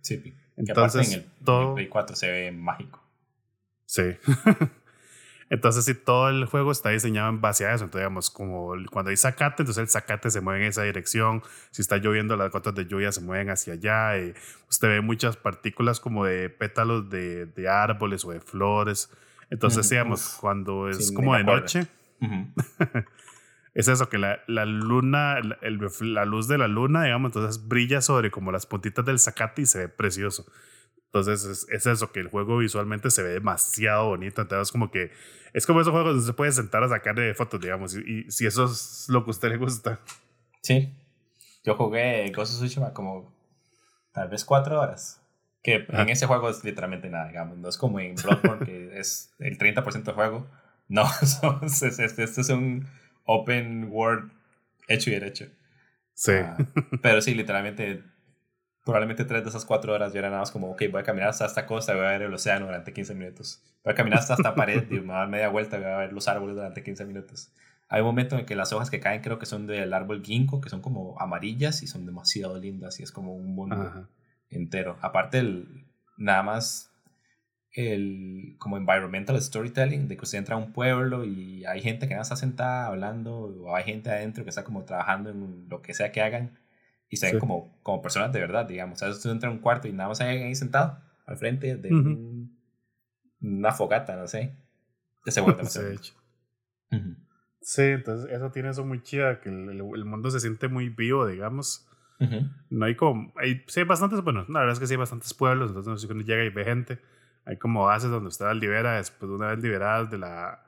Sí, 0.00 0.34
entonces 0.56 1.12
en 1.12 1.20
el, 1.20 1.26
todo... 1.44 1.74
Play 1.74 1.88
4 1.88 2.16
se 2.16 2.30
ve 2.30 2.52
mágico. 2.52 3.02
Sí. 3.86 4.02
Entonces, 5.54 5.84
si 5.84 5.94
todo 5.94 6.30
el 6.30 6.46
juego 6.46 6.72
está 6.72 6.90
diseñado 6.90 7.28
en 7.28 7.40
base 7.40 7.64
a 7.64 7.72
eso, 7.72 7.84
entonces, 7.84 8.00
digamos, 8.00 8.28
como 8.28 8.74
cuando 8.90 9.10
hay 9.10 9.16
zacate, 9.16 9.62
entonces 9.62 9.82
el 9.82 9.88
zacate 9.88 10.28
se 10.28 10.40
mueve 10.40 10.62
en 10.62 10.68
esa 10.70 10.82
dirección. 10.82 11.44
Si 11.70 11.80
está 11.80 11.98
lloviendo, 11.98 12.36
las 12.36 12.50
gotas 12.50 12.74
de 12.74 12.86
lluvia 12.86 13.12
se 13.12 13.20
mueven 13.20 13.50
hacia 13.50 13.74
allá. 13.74 14.18
Y 14.18 14.34
usted 14.68 14.88
ve 14.88 15.00
muchas 15.00 15.36
partículas 15.36 16.00
como 16.00 16.24
de 16.24 16.50
pétalos 16.50 17.08
de, 17.08 17.46
de 17.46 17.68
árboles 17.68 18.24
o 18.24 18.32
de 18.32 18.40
flores. 18.40 19.08
Entonces, 19.48 19.88
digamos, 19.88 20.38
cuando 20.40 20.88
es 20.88 21.12
como 21.12 21.36
de 21.36 21.44
noche, 21.44 21.86
es 23.74 23.86
eso, 23.86 24.08
que 24.08 24.18
la, 24.18 24.40
la 24.48 24.64
luna, 24.64 25.38
el, 25.38 25.78
la 26.00 26.24
luz 26.24 26.48
de 26.48 26.58
la 26.58 26.66
luna, 26.66 27.04
digamos, 27.04 27.28
entonces 27.28 27.68
brilla 27.68 28.00
sobre 28.00 28.32
como 28.32 28.50
las 28.50 28.66
puntitas 28.66 29.04
del 29.04 29.20
zacate 29.20 29.62
y 29.62 29.66
se 29.66 29.78
ve 29.78 29.88
precioso. 29.88 30.46
Entonces 31.14 31.68
es, 31.70 31.86
eso, 31.86 32.10
que 32.10 32.18
el 32.18 32.28
juego 32.28 32.58
visualmente 32.58 33.08
se 33.08 33.22
ve 33.22 33.28
demasiado 33.30 34.08
bonito. 34.08 34.42
Entonces 34.42 34.72
como 34.72 34.90
que 34.90 35.12
es 35.52 35.64
como 35.64 35.80
esos 35.80 35.92
juegos 35.92 36.14
donde 36.14 36.26
se 36.26 36.32
puede 36.32 36.50
sentar 36.50 36.82
a 36.82 36.88
sacar 36.88 37.16
fotos, 37.36 37.60
digamos, 37.60 37.94
y, 37.94 38.28
si 38.32 38.46
eso 38.46 38.64
es 38.64 39.06
lo 39.08 39.22
que 39.22 39.30
a 39.30 39.32
usted 39.32 39.50
le 39.50 39.56
gusta. 39.56 40.00
Sí. 40.60 40.92
Yo 41.62 41.76
jugué 41.76 42.32
Ghost 42.34 42.54
of 42.54 42.58
Tsushima 42.58 42.92
como 42.92 43.32
tal 44.10 44.28
vez 44.28 44.44
cuatro 44.44 44.80
horas. 44.80 45.22
Que 45.62 45.86
en 45.88 46.08
ese 46.08 46.26
juego 46.26 46.50
es 46.50 46.64
literalmente 46.64 47.08
nada, 47.08 47.28
digamos. 47.28 47.58
No 47.58 47.68
es 47.68 47.78
como 47.78 48.00
en 48.00 48.16
Bloodborne, 48.16 48.66
que 48.66 48.98
es 48.98 49.32
el 49.38 49.56
30% 49.56 50.02
del 50.02 50.14
juego. 50.16 50.50
No, 50.88 51.04
esto 51.22 52.40
es 52.40 52.48
un 52.50 52.88
open 53.24 53.86
world 53.88 54.32
hecho 54.88 55.10
y 55.10 55.12
derecho. 55.12 55.46
Sí. 56.12 56.32
Ah, 56.32 56.56
pero 57.02 57.22
sí, 57.22 57.34
literalmente 57.34 58.02
probablemente 58.84 59.24
tres 59.24 59.42
de 59.42 59.48
esas 59.48 59.64
cuatro 59.64 59.94
horas 59.94 60.12
yo 60.12 60.18
era 60.18 60.28
nada 60.28 60.40
más 60.40 60.50
como, 60.50 60.70
ok, 60.70 60.82
voy 60.90 61.00
a 61.00 61.04
caminar 61.04 61.30
hasta 61.30 61.46
esta 61.46 61.66
costa, 61.66 61.94
voy 61.94 62.04
a 62.04 62.10
ver 62.10 62.22
el 62.22 62.34
océano 62.34 62.66
durante 62.66 62.92
15 62.92 63.14
minutos. 63.14 63.62
Voy 63.82 63.92
a 63.92 63.96
caminar 63.96 64.20
hasta 64.20 64.34
esta 64.34 64.54
pared 64.54 64.84
y 64.90 64.94
me 64.94 65.00
voy 65.00 65.14
a 65.14 65.18
dar 65.20 65.28
media 65.28 65.48
vuelta, 65.48 65.78
voy 65.78 65.86
a 65.86 65.96
ver 65.96 66.12
los 66.12 66.28
árboles 66.28 66.54
durante 66.54 66.82
15 66.82 67.04
minutos. 67.06 67.50
Hay 67.88 68.00
un 68.00 68.06
momento 68.06 68.38
en 68.38 68.44
que 68.44 68.56
las 68.56 68.72
hojas 68.72 68.90
que 68.90 69.00
caen 69.00 69.22
creo 69.22 69.38
que 69.38 69.46
son 69.46 69.66
del 69.66 69.92
árbol 69.92 70.22
ginkgo, 70.22 70.60
que 70.60 70.68
son 70.68 70.80
como 70.80 71.18
amarillas 71.20 71.82
y 71.82 71.86
son 71.86 72.04
demasiado 72.06 72.58
lindas 72.58 73.00
y 73.00 73.02
es 73.02 73.12
como 73.12 73.34
un 73.34 73.54
mundo 73.54 74.08
entero. 74.50 74.98
Aparte, 75.00 75.38
el, 75.38 75.86
nada 76.16 76.42
más 76.42 76.90
el 77.72 78.56
como 78.58 78.76
environmental 78.76 79.40
storytelling, 79.40 80.08
de 80.08 80.16
que 80.16 80.24
usted 80.24 80.38
entra 80.38 80.54
a 80.54 80.58
un 80.58 80.72
pueblo 80.72 81.24
y 81.24 81.64
hay 81.64 81.80
gente 81.80 82.06
que 82.06 82.14
nada 82.14 82.22
está 82.22 82.36
sentada 82.36 82.86
hablando 82.86 83.36
o 83.36 83.74
hay 83.74 83.84
gente 83.84 84.10
adentro 84.10 84.44
que 84.44 84.50
está 84.50 84.64
como 84.64 84.84
trabajando 84.84 85.30
en 85.30 85.68
lo 85.68 85.82
que 85.82 85.94
sea 85.94 86.12
que 86.12 86.20
hagan 86.20 86.52
y 87.08 87.16
se 87.16 87.30
ven 87.30 87.38
como, 87.38 87.78
como 87.82 88.02
personas 88.02 88.32
de 88.32 88.40
verdad, 88.40 88.66
digamos. 88.66 88.96
O 88.96 88.98
sea, 88.98 89.10
usted 89.10 89.30
entra 89.30 89.48
a 89.48 89.52
un 89.52 89.58
cuarto 89.58 89.88
y 89.88 89.92
nada 89.92 90.08
más 90.08 90.20
hay 90.20 90.42
ahí 90.42 90.54
sentado 90.54 90.98
al 91.26 91.36
frente 91.36 91.76
de 91.76 91.90
una 93.40 93.72
fogata, 93.72 94.16
no 94.16 94.26
sé. 94.26 94.56
Ese 95.24 95.40
vuelve 95.40 95.64
sí, 95.66 95.80
hecho. 95.92 96.14
Sí, 97.60 97.82
entonces 97.82 98.30
eso 98.30 98.50
tiene 98.50 98.70
eso 98.70 98.84
muy 98.84 99.02
chida, 99.02 99.40
que 99.40 99.48
el, 99.48 99.70
el 99.70 100.04
mundo 100.04 100.30
se 100.30 100.40
siente 100.40 100.68
muy 100.68 100.88
vivo, 100.88 101.26
digamos. 101.26 101.88
No 102.70 102.86
hay 102.86 102.94
como, 102.94 103.32
hay, 103.36 103.62
sí 103.66 103.80
hay 103.80 103.86
bastantes, 103.86 104.22
bueno, 104.22 104.46
la 104.48 104.60
verdad 104.60 104.72
es 104.72 104.78
que 104.78 104.86
sí 104.86 104.94
hay 104.94 104.98
bastantes 104.98 105.34
pueblos, 105.34 105.70
entonces 105.74 106.08
uno 106.08 106.22
llega 106.22 106.44
y 106.44 106.48
ve 106.48 106.64
gente. 106.64 106.98
Hay 107.44 107.58
como 107.58 107.84
bases 107.84 108.10
donde 108.10 108.28
usted 108.28 108.46
las 108.46 108.56
libera, 108.56 108.96
después 108.96 109.28
de 109.28 109.36
una 109.36 109.48
vez 109.48 109.62
liberadas 109.62 110.10
de 110.10 110.18
la, 110.18 110.64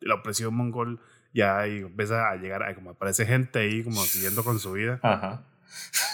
de 0.00 0.06
la 0.06 0.14
opresión 0.14 0.54
mongol, 0.54 1.00
ya 1.34 1.58
ahí 1.58 1.78
empieza 1.78 2.30
a 2.30 2.36
llegar, 2.36 2.62
ahí 2.62 2.74
como 2.74 2.90
aparece 2.90 3.26
gente 3.26 3.58
ahí 3.58 3.82
como 3.82 4.00
siguiendo 4.02 4.44
con 4.44 4.58
su 4.58 4.72
vida. 4.72 5.00
Ajá. 5.02 5.44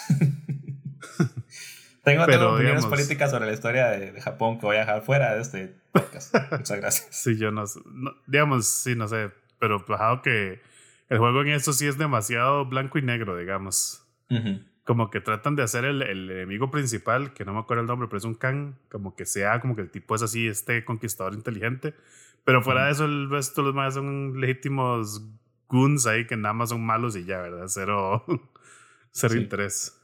tengo, 2.04 2.26
Pero, 2.26 2.54
opiniones 2.54 2.86
políticas 2.86 3.30
sobre 3.30 3.46
la 3.46 3.52
historia 3.52 3.88
de, 3.88 4.20
Japón 4.20 4.59
que 4.59 4.66
voy 4.66 4.76
a 4.76 4.80
dejar 4.80 5.02
fuera 5.02 5.34
de 5.34 5.42
este 5.42 5.74
podcast. 5.92 6.34
Muchas 6.52 6.80
gracias. 6.80 7.09
sí, 7.11 7.36
yo 7.36 7.50
no, 7.50 7.64
digamos, 8.26 8.66
sí, 8.66 8.94
no 8.94 9.09
sé, 9.09 9.30
pero 9.59 9.84
bajado 9.86 10.22
que 10.22 10.61
el 11.09 11.18
juego 11.18 11.42
en 11.42 11.48
eso 11.48 11.72
sí 11.72 11.86
es 11.86 11.98
demasiado 11.98 12.64
blanco 12.66 12.98
y 12.98 13.02
negro, 13.02 13.36
digamos. 13.36 14.02
Como 14.84 15.11
que 15.11 15.20
tratan 15.20 15.57
de 15.57 15.62
hacer 15.62 15.84
el, 15.84 16.02
el, 16.02 16.30
enemigo 16.30 16.70
principal, 16.70 17.32
que 17.32 17.44
no 17.44 17.52
me 17.52 17.61
acuerdo 17.61 17.82
el 17.82 17.86
nombre, 17.86 18.09
pero 18.09 18.18
es 18.18 18.24
un 18.24 18.34
Khan, 18.34 18.76
como 18.90 19.14
que 19.14 19.24
sea, 19.24 19.61
como 19.61 19.76
que 19.76 19.82
el 19.82 19.90
tipo 19.90 20.14
es 20.14 20.22
así, 20.22 20.48
este 20.48 20.84
conquistador 20.84 21.34
inteligente. 21.34 21.94
Pero 22.44 22.62
fuera 22.62 22.86
de 22.86 22.92
eso, 22.92 23.04
el 23.04 23.28
resto 23.28 23.62
los 23.62 23.74
más 23.74 23.94
son 23.94 24.40
legítimos 24.40 25.22
goons 25.68 26.07
ahí 26.07 26.26
que 26.26 26.36
nada 26.36 26.52
más 26.52 26.68
son 26.70 26.84
malos 26.84 27.16
y 27.16 27.24
ya, 27.24 27.40
¿verdad? 27.40 27.66
Cero, 27.68 28.24
ser 29.16 29.32
interés. 29.36 29.98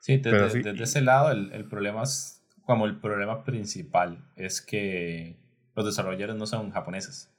Sí, 0.00 0.16
desde, 0.16 0.82
ese 0.82 1.02
lado 1.02 1.30
el, 1.30 1.52
el, 1.52 1.66
problema 1.66 2.02
es 2.02 2.42
como 2.64 2.86
el 2.86 2.98
problema 2.98 3.44
principal 3.44 4.24
es 4.34 4.62
que 4.62 5.36
los 5.76 5.84
desarrolladores 5.84 6.36
no 6.36 6.46
son 6.46 6.70
japoneses. 6.70 7.30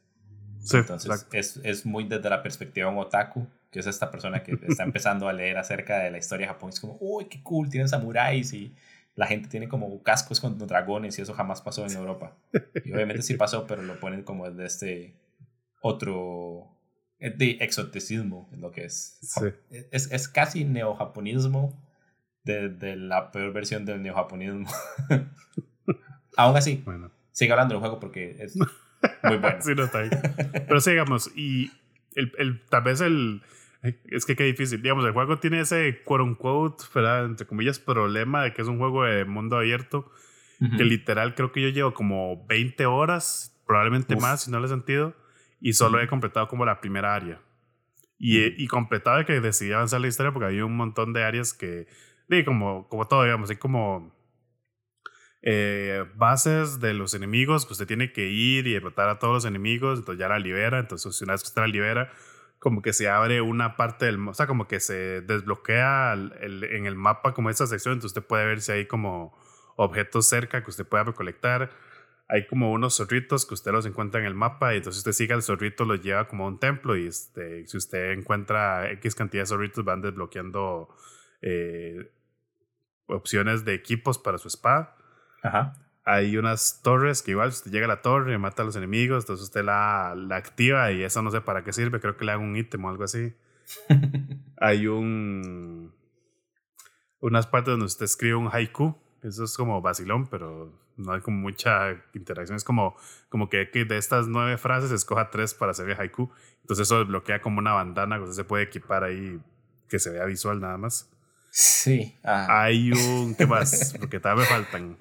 Sí, 0.59 0.77
Entonces 0.77 1.27
es, 1.31 1.59
es, 1.63 1.85
muy 1.87 2.03
desde 2.03 2.29
la 2.29 2.43
perspectiva 2.43 2.87
de 2.87 2.93
un 2.95 3.01
otaku, 3.01 3.47
que 3.71 3.79
es 3.79 3.87
esta 3.87 4.11
persona 4.11 4.43
que 4.43 4.59
está 4.67 4.83
empezando 4.83 5.27
a 5.27 5.33
leer 5.33 5.57
acerca 5.57 5.97
de 5.97 6.11
la 6.11 6.19
historia. 6.19 6.55
Es 6.69 6.79
como, 6.79 6.97
uy, 6.99 7.25
qué 7.25 7.41
cool, 7.41 7.71
tienen 7.71 7.89
samuráis 7.89 8.53
y 8.53 8.71
la 9.15 9.25
gente 9.25 9.49
tiene 9.49 9.67
como 9.67 10.03
cascos 10.03 10.39
con 10.39 10.59
dragones 10.59 11.17
y 11.17 11.23
eso 11.23 11.33
jamás 11.33 11.63
pasó 11.63 11.83
en 11.83 11.93
Europa. 11.93 12.37
Y 12.85 12.93
obviamente 12.93 13.23
sí 13.23 13.33
pasó, 13.33 13.65
pero 13.65 13.81
lo 13.81 13.99
ponen 13.99 14.21
como 14.21 14.47
desde 14.47 14.65
este 14.65 15.15
otro 15.81 16.69
de 17.21 17.57
exoticismo, 17.61 18.49
lo 18.57 18.71
que 18.71 18.85
es. 18.85 19.19
Es, 19.91 20.11
es 20.11 20.27
casi 20.27 20.65
neojaponismo 20.65 21.79
de, 22.43 22.69
de, 22.69 22.95
la 22.95 23.31
peor 23.31 23.53
versión 23.53 23.85
del 23.85 24.01
neojaponismo. 24.01 24.67
Aún 26.37 26.57
así, 26.57 26.81
bueno. 26.83 27.11
sigue 27.31 27.51
hablando 27.51 27.75
del 27.75 27.79
juego 27.79 27.99
porque 27.99 28.37
es 28.39 28.55
muy 28.55 28.67
bueno. 29.37 29.61
sí, 29.61 29.75
no 29.75 29.83
está 29.83 29.99
ahí. 29.99 30.09
Pero 30.67 30.81
sigamos, 30.81 31.31
y 31.35 31.71
el, 32.15 32.31
el, 32.39 32.61
tal 32.65 32.83
vez 32.83 33.01
el. 33.01 33.43
Es 34.05 34.25
que 34.25 34.35
qué 34.35 34.43
difícil. 34.43 34.81
Digamos, 34.81 35.05
el 35.05 35.11
juego 35.11 35.39
tiene 35.39 35.59
ese 35.59 36.01
quote 36.03 36.23
unquote, 36.23 36.83
¿verdad? 36.93 37.25
Entre 37.25 37.45
comillas, 37.45 37.79
problema 37.79 38.43
de 38.43 38.53
que 38.53 38.63
es 38.63 38.67
un 38.67 38.79
juego 38.79 39.03
de 39.03 39.25
mundo 39.25 39.57
abierto. 39.57 40.11
Que 40.77 40.83
literal 40.83 41.33
creo 41.33 41.51
que 41.51 41.59
yo 41.59 41.69
llevo 41.69 41.95
como 41.95 42.45
20 42.45 42.85
horas, 42.85 43.59
probablemente 43.65 44.15
más, 44.15 44.43
si 44.43 44.51
no 44.51 44.59
lo 44.59 44.67
he 44.67 44.69
sentido. 44.69 45.15
Y 45.61 45.73
solo 45.73 46.01
he 46.01 46.07
completado 46.07 46.47
como 46.49 46.65
la 46.65 46.81
primera 46.81 47.15
área. 47.15 47.41
Y, 48.17 48.61
y 48.61 48.67
completado 48.67 49.19
de 49.19 49.25
que 49.25 49.39
decidí 49.39 49.71
avanzar 49.71 50.01
la 50.01 50.07
historia 50.07 50.33
porque 50.33 50.47
había 50.47 50.65
un 50.65 50.75
montón 50.75 51.13
de 51.13 51.23
áreas 51.23 51.53
que 51.53 51.87
como, 52.45 52.87
como 52.87 53.07
todo, 53.07 53.23
digamos, 53.23 53.49
hay 53.49 53.57
como 53.57 54.15
eh, 55.41 56.05
bases 56.15 56.79
de 56.79 56.93
los 56.93 57.13
enemigos 57.13 57.65
que 57.65 57.73
usted 57.73 57.87
tiene 57.87 58.13
que 58.13 58.29
ir 58.29 58.67
y 58.67 58.73
derrotar 58.73 59.09
a 59.09 59.19
todos 59.19 59.33
los 59.33 59.45
enemigos, 59.45 59.99
entonces 59.99 60.19
ya 60.19 60.29
la 60.29 60.39
libera, 60.39 60.79
entonces 60.79 61.21
una 61.21 61.33
vez 61.33 61.43
que 61.43 61.47
usted 61.49 61.61
la 61.61 61.67
libera, 61.67 62.11
como 62.59 62.81
que 62.81 62.93
se 62.93 63.09
abre 63.09 63.41
una 63.41 63.75
parte 63.75 64.05
del, 64.05 64.25
o 64.27 64.33
sea, 64.33 64.47
como 64.47 64.67
que 64.67 64.79
se 64.79 65.21
desbloquea 65.21 66.13
el, 66.13 66.63
en 66.63 66.85
el 66.85 66.95
mapa 66.95 67.33
como 67.33 67.49
esa 67.49 67.67
sección, 67.67 67.93
entonces 67.93 68.15
usted 68.17 68.27
puede 68.27 68.45
ver 68.45 68.61
si 68.61 68.71
hay 68.71 68.85
como 68.85 69.37
objetos 69.75 70.27
cerca 70.27 70.63
que 70.63 70.69
usted 70.69 70.87
pueda 70.87 71.03
recolectar. 71.05 71.71
Hay 72.33 72.47
como 72.47 72.71
unos 72.71 72.95
zorritos 72.95 73.45
que 73.45 73.53
usted 73.53 73.73
los 73.73 73.85
encuentra 73.85 74.21
en 74.21 74.25
el 74.25 74.35
mapa 74.35 74.73
y 74.73 74.77
entonces 74.77 74.99
usted 74.99 75.11
sigue 75.11 75.33
al 75.33 75.43
zorrito, 75.43 75.83
los 75.83 76.01
lleva 76.01 76.29
como 76.29 76.45
a 76.45 76.47
un 76.47 76.59
templo 76.59 76.95
y 76.95 77.05
este, 77.05 77.67
si 77.67 77.75
usted 77.75 78.11
encuentra 78.11 78.89
X 78.93 79.15
cantidad 79.15 79.43
de 79.43 79.47
zorritos 79.47 79.83
van 79.83 80.01
desbloqueando 80.01 80.87
eh, 81.41 82.09
opciones 83.07 83.65
de 83.65 83.73
equipos 83.73 84.17
para 84.17 84.37
su 84.37 84.47
espada. 84.47 84.95
Ajá. 85.43 85.73
Hay 86.05 86.37
unas 86.37 86.81
torres 86.81 87.21
que 87.21 87.31
igual 87.31 87.49
usted 87.49 87.69
llega 87.69 87.85
a 87.85 87.89
la 87.89 88.01
torre, 88.01 88.37
mata 88.37 88.63
a 88.63 88.65
los 88.65 88.77
enemigos, 88.77 89.25
entonces 89.25 89.43
usted 89.43 89.65
la, 89.65 90.15
la 90.15 90.37
activa 90.37 90.91
y 90.93 91.03
eso 91.03 91.21
no 91.21 91.31
sé 91.31 91.41
para 91.41 91.65
qué 91.65 91.73
sirve, 91.73 91.99
creo 91.99 92.15
que 92.15 92.23
le 92.23 92.31
haga 92.31 92.41
un 92.41 92.55
ítem 92.55 92.85
o 92.85 92.89
algo 92.89 93.03
así. 93.03 93.33
hay 94.57 94.87
un 94.87 95.93
unas 97.19 97.45
partes 97.47 97.71
donde 97.73 97.85
usted 97.85 98.05
escribe 98.05 98.35
un 98.35 98.49
haiku, 98.51 98.97
eso 99.23 99.43
es 99.43 99.55
como 99.55 99.81
vacilón, 99.81 100.27
pero 100.27 100.71
no 100.97 101.13
hay 101.13 101.21
como 101.21 101.37
mucha 101.37 101.95
interacción, 102.13 102.55
es 102.55 102.63
como, 102.63 102.95
como 103.29 103.49
que, 103.49 103.65
de 103.65 103.97
estas 103.97 104.27
nueve 104.27 104.57
frases 104.57 104.91
escoja 104.91 105.29
tres 105.29 105.53
para 105.53 105.71
hacer 105.71 105.89
el 105.89 105.99
haiku, 105.99 106.31
entonces 106.61 106.87
eso 106.87 107.05
bloquea 107.05 107.41
como 107.41 107.59
una 107.59 107.73
bandana 107.73 108.17
que 108.17 108.23
usted 108.23 108.35
se 108.35 108.43
puede 108.43 108.63
equipar 108.63 109.03
ahí 109.03 109.39
que 109.87 109.99
se 109.99 110.09
vea 110.09 110.25
visual 110.25 110.59
nada 110.59 110.77
más. 110.77 111.09
Sí. 111.51 112.15
Hay 112.23 112.93
un. 112.93 113.35
¿Qué 113.35 113.45
más? 113.45 113.93
Porque 113.99 114.19
todavía 114.19 114.43
me 114.43 114.49
faltan. 114.49 114.97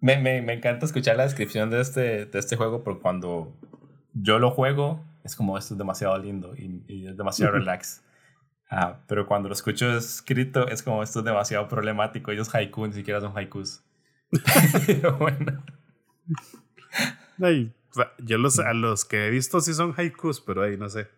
Me, 0.00 0.18
me, 0.18 0.40
me, 0.42 0.54
encanta 0.54 0.86
escuchar 0.86 1.16
la 1.16 1.24
descripción 1.24 1.70
de 1.70 1.80
este, 1.80 2.26
de 2.26 2.38
este 2.38 2.56
juego, 2.56 2.82
porque 2.82 3.00
cuando 3.00 3.52
yo 4.14 4.40
lo 4.40 4.50
juego, 4.50 5.00
es 5.22 5.36
como 5.36 5.56
esto 5.56 5.74
es 5.74 5.78
demasiado 5.78 6.18
lindo 6.18 6.56
y, 6.56 7.06
es 7.06 7.16
demasiado 7.16 7.52
relax. 7.58 8.02
Ah, 8.74 9.00
pero 9.06 9.26
cuando 9.26 9.50
lo 9.50 9.52
escucho 9.52 9.94
escrito, 9.94 10.66
es 10.66 10.82
como 10.82 11.02
esto 11.02 11.18
es 11.18 11.26
demasiado 11.26 11.68
problemático. 11.68 12.30
Ellos 12.30 12.54
haiku 12.54 12.86
ni 12.86 12.94
siquiera 12.94 13.20
son 13.20 13.36
haikus. 13.36 13.84
pero 14.86 15.18
bueno. 15.18 15.62
yo 18.24 18.38
los, 18.38 18.58
a 18.58 18.72
los 18.72 19.04
que 19.04 19.26
he 19.26 19.30
visto 19.30 19.60
sí 19.60 19.74
son 19.74 19.92
haikus, 19.94 20.40
pero 20.40 20.62
ahí 20.62 20.78
no 20.78 20.88
sé. 20.88 21.08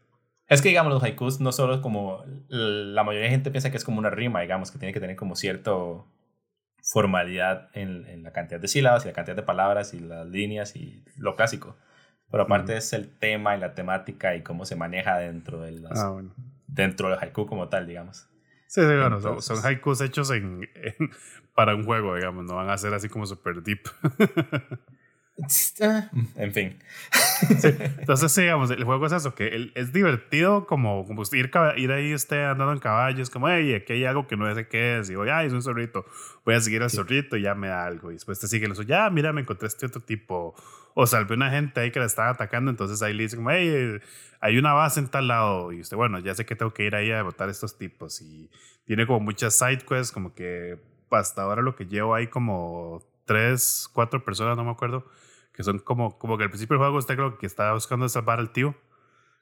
Es 0.49 0.63
que, 0.63 0.71
digamos, 0.71 0.93
los 0.93 1.05
haikus 1.05 1.39
no 1.39 1.53
solo 1.53 1.75
es 1.75 1.81
como. 1.81 2.25
La 2.49 3.05
mayoría 3.05 3.27
de 3.27 3.31
gente 3.31 3.53
piensa 3.53 3.71
que 3.71 3.77
es 3.77 3.85
como 3.85 4.01
una 4.01 4.11
rima, 4.11 4.41
digamos, 4.41 4.73
que 4.73 4.79
tiene 4.81 4.93
que 4.93 4.99
tener 4.99 5.15
como 5.15 5.37
cierto 5.37 6.09
formalidad 6.83 7.69
en, 7.73 8.05
en 8.07 8.25
la 8.25 8.33
cantidad 8.33 8.59
de 8.59 8.67
sílabas 8.67 9.05
y 9.05 9.09
la 9.09 9.15
cantidad 9.15 9.37
de 9.37 9.45
palabras 9.45 9.95
y 9.95 10.01
las 10.01 10.27
líneas 10.27 10.75
y 10.75 11.05
lo 11.17 11.37
clásico. 11.37 11.77
Pero 12.33 12.43
aparte 12.43 12.77
es 12.77 12.93
el 12.95 13.17
tema 13.17 13.57
y 13.57 13.61
la 13.61 13.75
temática 13.75 14.35
y 14.35 14.43
cómo 14.43 14.65
se 14.65 14.75
maneja 14.75 15.19
dentro, 15.19 15.61
de 15.61 15.71
las, 15.71 16.01
ah, 16.01 16.21
dentro 16.67 17.09
del 17.09 17.19
haiku 17.19 17.47
como 17.47 17.69
tal, 17.69 17.87
digamos. 17.87 18.29
Sí, 18.67 18.81
sí, 18.81 18.87
bueno, 18.87 19.21
son, 19.41 19.65
haikus 19.65 20.01
hechos 20.01 20.31
en, 20.31 20.69
para 21.55 21.75
un 21.75 21.85
juego, 21.85 22.17
digamos, 22.17 22.45
no 22.45 22.57
van 22.57 22.71
a 22.71 22.79
ser 22.79 22.93
así 22.95 23.09
como 23.09 23.27
super 23.27 23.62
deep. 23.62 23.83
En 26.37 26.53
fin. 26.53 26.78
Entonces, 27.99 28.35
digamos, 28.37 28.70
el 28.70 28.85
juego 28.85 29.07
es 29.07 29.12
eso, 29.12 29.35
que 29.35 29.72
es 29.74 29.93
divertido 29.93 30.66
como, 30.66 31.05
como 31.07 31.22
ir, 31.32 31.51
ir 31.76 31.93
ahí 31.93 32.14
usted 32.14 32.45
andando 32.45 32.72
en 32.72 32.78
caballos, 32.78 33.30
como, 33.30 33.49
hey, 33.49 33.74
aquí 33.74 33.95
hay 33.95 34.05
algo 34.05 34.28
que 34.28 34.37
no 34.37 34.53
sé 34.55 34.68
qué 34.68 34.99
es, 34.99 35.11
y 35.11 35.16
voy, 35.16 35.30
ay, 35.30 35.49
es 35.49 35.53
un 35.53 35.62
zorrito, 35.62 36.07
voy 36.45 36.55
a 36.55 36.61
seguir 36.61 36.82
al 36.82 36.91
zorrito 36.91 37.37
y 37.37 37.43
ya 37.43 37.55
me 37.57 37.66
da 37.68 37.85
algo, 37.85 38.11
y 38.11 38.14
después 38.14 38.39
te 38.39 38.47
sigue 38.47 38.66
el 38.66 38.74
ya, 38.87 39.11
mira, 39.11 39.32
me 39.32 39.41
encontré 39.41 39.66
este 39.66 39.87
otro 39.87 40.01
tipo, 40.01 40.55
o 40.95 41.07
salvé 41.07 41.35
una 41.35 41.51
gente 41.51 41.80
ahí 41.80 41.91
que 41.91 41.99
la 41.99 42.07
estaba 42.07 42.30
atacando, 42.30 42.70
entonces 42.70 43.03
ahí 43.03 43.12
le 43.12 43.24
dice 43.24 43.37
como, 43.37 43.51
hey, 43.51 43.99
hay 44.41 44.59
una 44.59 44.72
base 44.72 45.01
en 45.01 45.09
tal 45.09 45.26
lado, 45.26 45.72
y 45.72 45.80
usted, 45.80 45.97
bueno, 45.97 46.20
ya 46.20 46.35
sé 46.37 46.47
que 46.47 46.55
tengo 46.55 46.72
que 46.72 46.85
ir 46.85 46.95
ahí 46.95 47.11
a 47.11 47.16
derrotar 47.16 47.49
a 47.49 47.51
estos 47.51 47.76
tipos, 47.76 48.20
y 48.22 48.51
tiene 48.85 49.05
como 49.05 49.18
muchas 49.18 49.59
side 49.59 49.78
quests, 49.78 50.12
como 50.12 50.32
que 50.32 50.78
hasta 51.11 51.43
ahora 51.43 51.62
lo 51.62 51.74
que 51.74 51.87
llevo 51.87 52.14
ahí 52.14 52.28
como 52.28 53.03
tres, 53.25 53.89
cuatro 53.93 54.25
personas, 54.25 54.57
no 54.57 54.64
me 54.64 54.70
acuerdo, 54.70 55.07
que 55.53 55.62
son 55.62 55.79
como, 55.79 56.18
como 56.18 56.37
que 56.37 56.45
al 56.45 56.51
principio 56.51 56.75
del 56.75 56.81
juego 56.81 56.99
usted 56.99 57.14
creo 57.14 57.39
que 57.39 57.47
está 57.47 57.72
buscando 57.72 58.09
salvar 58.09 58.39
al 58.39 58.53
tío. 58.53 58.75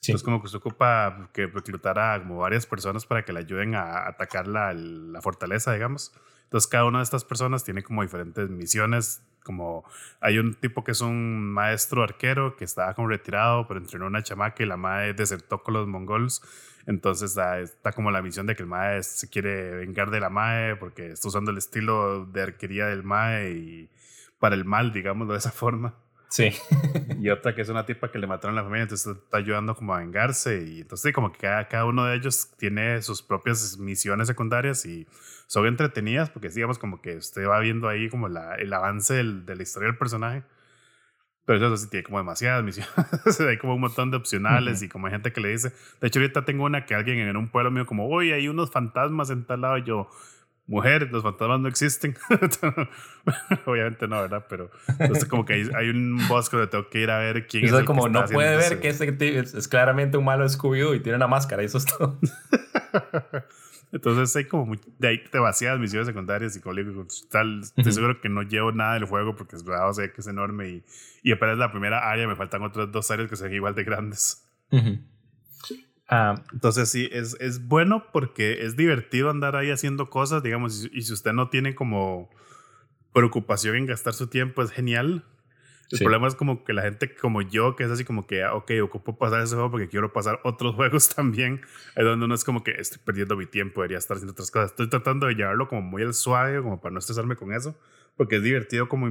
Sí. 0.00 0.10
Entonces 0.10 0.24
como 0.24 0.42
que 0.42 0.48
se 0.48 0.56
ocupa 0.56 1.30
que 1.32 1.46
reclutar 1.46 1.98
a 1.98 2.18
como 2.18 2.38
varias 2.38 2.66
personas 2.66 3.06
para 3.06 3.24
que 3.24 3.32
le 3.32 3.38
ayuden 3.40 3.76
a 3.76 4.08
atacar 4.08 4.48
la, 4.48 4.74
la 4.74 5.22
fortaleza, 5.22 5.72
digamos. 5.72 6.12
Entonces 6.44 6.68
cada 6.68 6.84
una 6.84 6.98
de 6.98 7.04
estas 7.04 7.24
personas 7.24 7.64
tiene 7.64 7.82
como 7.82 8.02
diferentes 8.02 8.50
misiones, 8.50 9.22
como 9.42 9.84
hay 10.20 10.38
un 10.38 10.54
tipo 10.54 10.84
que 10.84 10.90
es 10.90 11.00
un 11.00 11.50
maestro 11.52 12.02
arquero 12.02 12.56
que 12.56 12.64
estaba 12.64 12.94
como 12.94 13.08
retirado, 13.08 13.66
pero 13.66 13.80
entrenó 13.80 14.06
una 14.06 14.22
chamaca 14.22 14.62
y 14.62 14.66
la 14.66 14.76
madre 14.76 15.14
desertó 15.14 15.62
con 15.62 15.74
los 15.74 15.86
mongols. 15.86 16.42
Entonces 16.86 17.36
está 17.36 17.92
como 17.92 18.10
la 18.10 18.22
misión 18.22 18.46
de 18.46 18.56
que 18.56 18.62
el 18.62 18.68
mae 18.68 19.02
se 19.02 19.28
quiere 19.28 19.70
vengar 19.76 20.10
de 20.10 20.20
la 20.20 20.30
mae 20.30 20.76
porque 20.76 21.12
está 21.12 21.28
usando 21.28 21.50
el 21.50 21.58
estilo 21.58 22.26
de 22.26 22.42
arquería 22.42 22.86
del 22.86 23.02
mae 23.02 23.52
y 23.52 23.90
para 24.38 24.54
el 24.54 24.64
mal, 24.64 24.92
digámoslo 24.92 25.34
de 25.34 25.38
esa 25.38 25.52
forma. 25.52 25.94
Sí. 26.28 26.50
y 27.20 27.28
otra 27.28 27.54
que 27.54 27.60
es 27.60 27.68
una 27.68 27.84
tipa 27.84 28.10
que 28.10 28.18
le 28.18 28.26
mataron 28.26 28.56
a 28.56 28.62
la 28.62 28.64
familia, 28.64 28.84
entonces 28.84 29.16
está 29.16 29.36
ayudando 29.36 29.76
como 29.76 29.94
a 29.94 29.98
vengarse. 29.98 30.64
Y 30.64 30.80
entonces 30.80 31.12
como 31.12 31.30
que 31.30 31.38
cada, 31.38 31.68
cada 31.68 31.84
uno 31.84 32.06
de 32.06 32.16
ellos 32.16 32.50
tiene 32.56 33.02
sus 33.02 33.22
propias 33.22 33.78
misiones 33.78 34.28
secundarias 34.28 34.84
y 34.86 35.06
son 35.46 35.66
entretenidas 35.66 36.30
porque 36.30 36.48
digamos 36.48 36.78
como 36.78 37.02
que 37.02 37.16
usted 37.16 37.46
va 37.46 37.60
viendo 37.60 37.88
ahí 37.88 38.08
como 38.08 38.28
la, 38.28 38.54
el 38.54 38.72
avance 38.72 39.14
del, 39.14 39.44
de 39.44 39.56
la 39.56 39.62
historia 39.62 39.88
del 39.88 39.98
personaje. 39.98 40.42
Pero 41.44 41.58
eso 41.66 41.76
sí 41.76 41.90
tiene 41.90 42.04
como 42.04 42.18
demasiadas 42.18 42.62
misiones. 42.62 42.90
hay 43.40 43.58
como 43.58 43.74
un 43.74 43.80
montón 43.80 44.10
de 44.10 44.16
opcionales 44.16 44.82
y 44.82 44.88
como 44.88 45.06
hay 45.06 45.12
gente 45.12 45.32
que 45.32 45.40
le 45.40 45.48
dice. 45.48 45.72
De 46.00 46.06
hecho, 46.06 46.20
ahorita 46.20 46.44
tengo 46.44 46.64
una 46.64 46.86
que 46.86 46.94
alguien 46.94 47.18
en 47.18 47.36
un 47.36 47.48
pueblo 47.48 47.70
mío, 47.70 47.84
como, 47.84 48.08
oye, 48.08 48.34
hay 48.34 48.48
unos 48.48 48.70
fantasmas 48.70 49.30
en 49.30 49.44
tal 49.44 49.62
lado. 49.62 49.78
Y 49.78 49.84
yo, 49.84 50.08
mujer, 50.66 51.08
los 51.10 51.24
fantasmas 51.24 51.60
no 51.60 51.68
existen. 51.68 52.16
Obviamente 53.66 54.06
no, 54.06 54.22
¿verdad? 54.22 54.46
Pero 54.48 54.70
entonces 54.98 55.24
como 55.24 55.44
que 55.44 55.68
hay, 55.74 55.88
un 55.88 56.20
bosque 56.28 56.56
donde 56.56 56.70
tengo 56.70 56.88
que 56.88 57.00
ir 57.00 57.10
a 57.10 57.18
ver 57.18 57.46
quién 57.48 57.64
es. 57.64 57.72
es 57.72 57.84
como 57.84 58.08
no 58.08 58.24
puede 58.26 58.56
ver 58.56 58.78
que 58.80 58.88
ese 58.88 59.16
es, 59.18 59.54
es, 59.54 59.68
claramente 59.68 60.16
un 60.16 60.24
malo 60.24 60.48
scooby 60.48 60.96
y 60.96 61.00
tiene 61.00 61.16
una 61.16 61.26
máscara 61.26 61.62
y 61.62 61.66
eso 61.66 61.78
es 61.78 61.86
todo. 61.86 62.20
entonces 63.92 64.34
hay 64.34 64.46
como 64.46 64.66
muy, 64.66 64.80
de 64.98 65.08
ahí 65.08 65.22
demasiadas 65.30 65.78
misiones 65.78 66.06
secundarias 66.06 66.56
y 66.56 66.60
como 66.60 66.74
digo, 66.74 67.06
tal, 67.30 67.60
estoy 67.60 67.92
seguro 67.92 68.20
que 68.20 68.28
no 68.30 68.42
llevo 68.42 68.72
nada 68.72 68.94
del 68.94 69.04
juego 69.04 69.36
porque 69.36 69.56
es 69.56 69.64
verdad, 69.64 69.90
o 69.90 69.94
sea 69.94 70.10
que 70.10 70.22
es 70.22 70.26
enorme 70.26 70.68
y, 70.68 70.84
y 71.22 71.32
apenas 71.32 71.58
la 71.58 71.70
primera 71.70 72.10
área 72.10 72.26
me 72.26 72.34
faltan 72.34 72.62
otras 72.62 72.90
dos 72.90 73.10
áreas 73.10 73.28
que 73.28 73.36
son 73.36 73.52
igual 73.52 73.74
de 73.74 73.84
grandes. 73.84 74.48
Ah, 76.08 76.42
entonces 76.52 76.90
sí, 76.90 77.08
es, 77.12 77.36
es 77.40 77.68
bueno 77.68 78.04
porque 78.12 78.66
es 78.66 78.76
divertido 78.76 79.30
andar 79.30 79.56
ahí 79.56 79.70
haciendo 79.70 80.10
cosas, 80.10 80.42
digamos, 80.42 80.88
y, 80.92 81.02
si 81.02 81.12
usted 81.12 81.32
no 81.32 81.48
tiene 81.48 81.74
como 81.74 82.28
preocupación 83.14 83.76
en 83.76 83.86
gastar 83.86 84.14
su 84.14 84.26
tiempo, 84.26 84.62
es 84.62 84.70
genial. 84.70 85.24
El 85.92 85.98
problema 85.98 86.26
es 86.26 86.34
como 86.34 86.64
que 86.64 86.72
la 86.72 86.82
gente 86.82 87.14
como 87.14 87.42
yo, 87.42 87.76
que 87.76 87.84
es 87.84 87.90
así 87.90 88.04
como 88.04 88.26
que, 88.26 88.42
ah, 88.42 88.54
ok, 88.54 88.72
ocupo 88.82 89.18
pasar 89.18 89.42
ese 89.42 89.54
juego 89.54 89.70
porque 89.70 89.88
quiero 89.88 90.12
pasar 90.12 90.40
otros 90.42 90.74
juegos 90.76 91.08
también, 91.14 91.60
es 91.94 92.04
donde 92.04 92.24
uno 92.24 92.34
es 92.34 92.44
como 92.44 92.64
que 92.64 92.72
estoy 92.72 92.98
perdiendo 93.04 93.36
mi 93.36 93.46
tiempo, 93.46 93.82
debería 93.82 93.98
estar 93.98 94.16
haciendo 94.16 94.32
otras 94.32 94.50
cosas. 94.50 94.70
Estoy 94.70 94.88
tratando 94.88 95.26
de 95.26 95.34
llevarlo 95.34 95.68
como 95.68 95.82
muy 95.82 96.02
al 96.02 96.14
suave, 96.14 96.62
como 96.62 96.80
para 96.80 96.92
no 96.92 96.98
estresarme 96.98 97.36
con 97.36 97.52
eso, 97.52 97.78
porque 98.16 98.36
es 98.36 98.42
divertido 98.42 98.88
como 98.88 99.06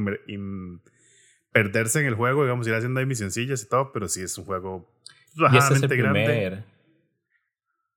perderse 1.51 1.99
en 1.99 2.07
el 2.07 2.15
juego, 2.15 2.43
digamos, 2.43 2.67
ir 2.67 2.73
haciendo 2.73 2.99
ahí 2.99 3.05
misioncillas 3.05 3.61
y 3.63 3.69
todo, 3.69 3.91
pero 3.91 4.07
sí 4.07 4.21
es 4.21 4.37
un 4.37 4.45
juego 4.45 4.91
bastante 5.35 5.85
este 5.85 5.95
grande. 5.97 6.23
Primer, 6.23 6.63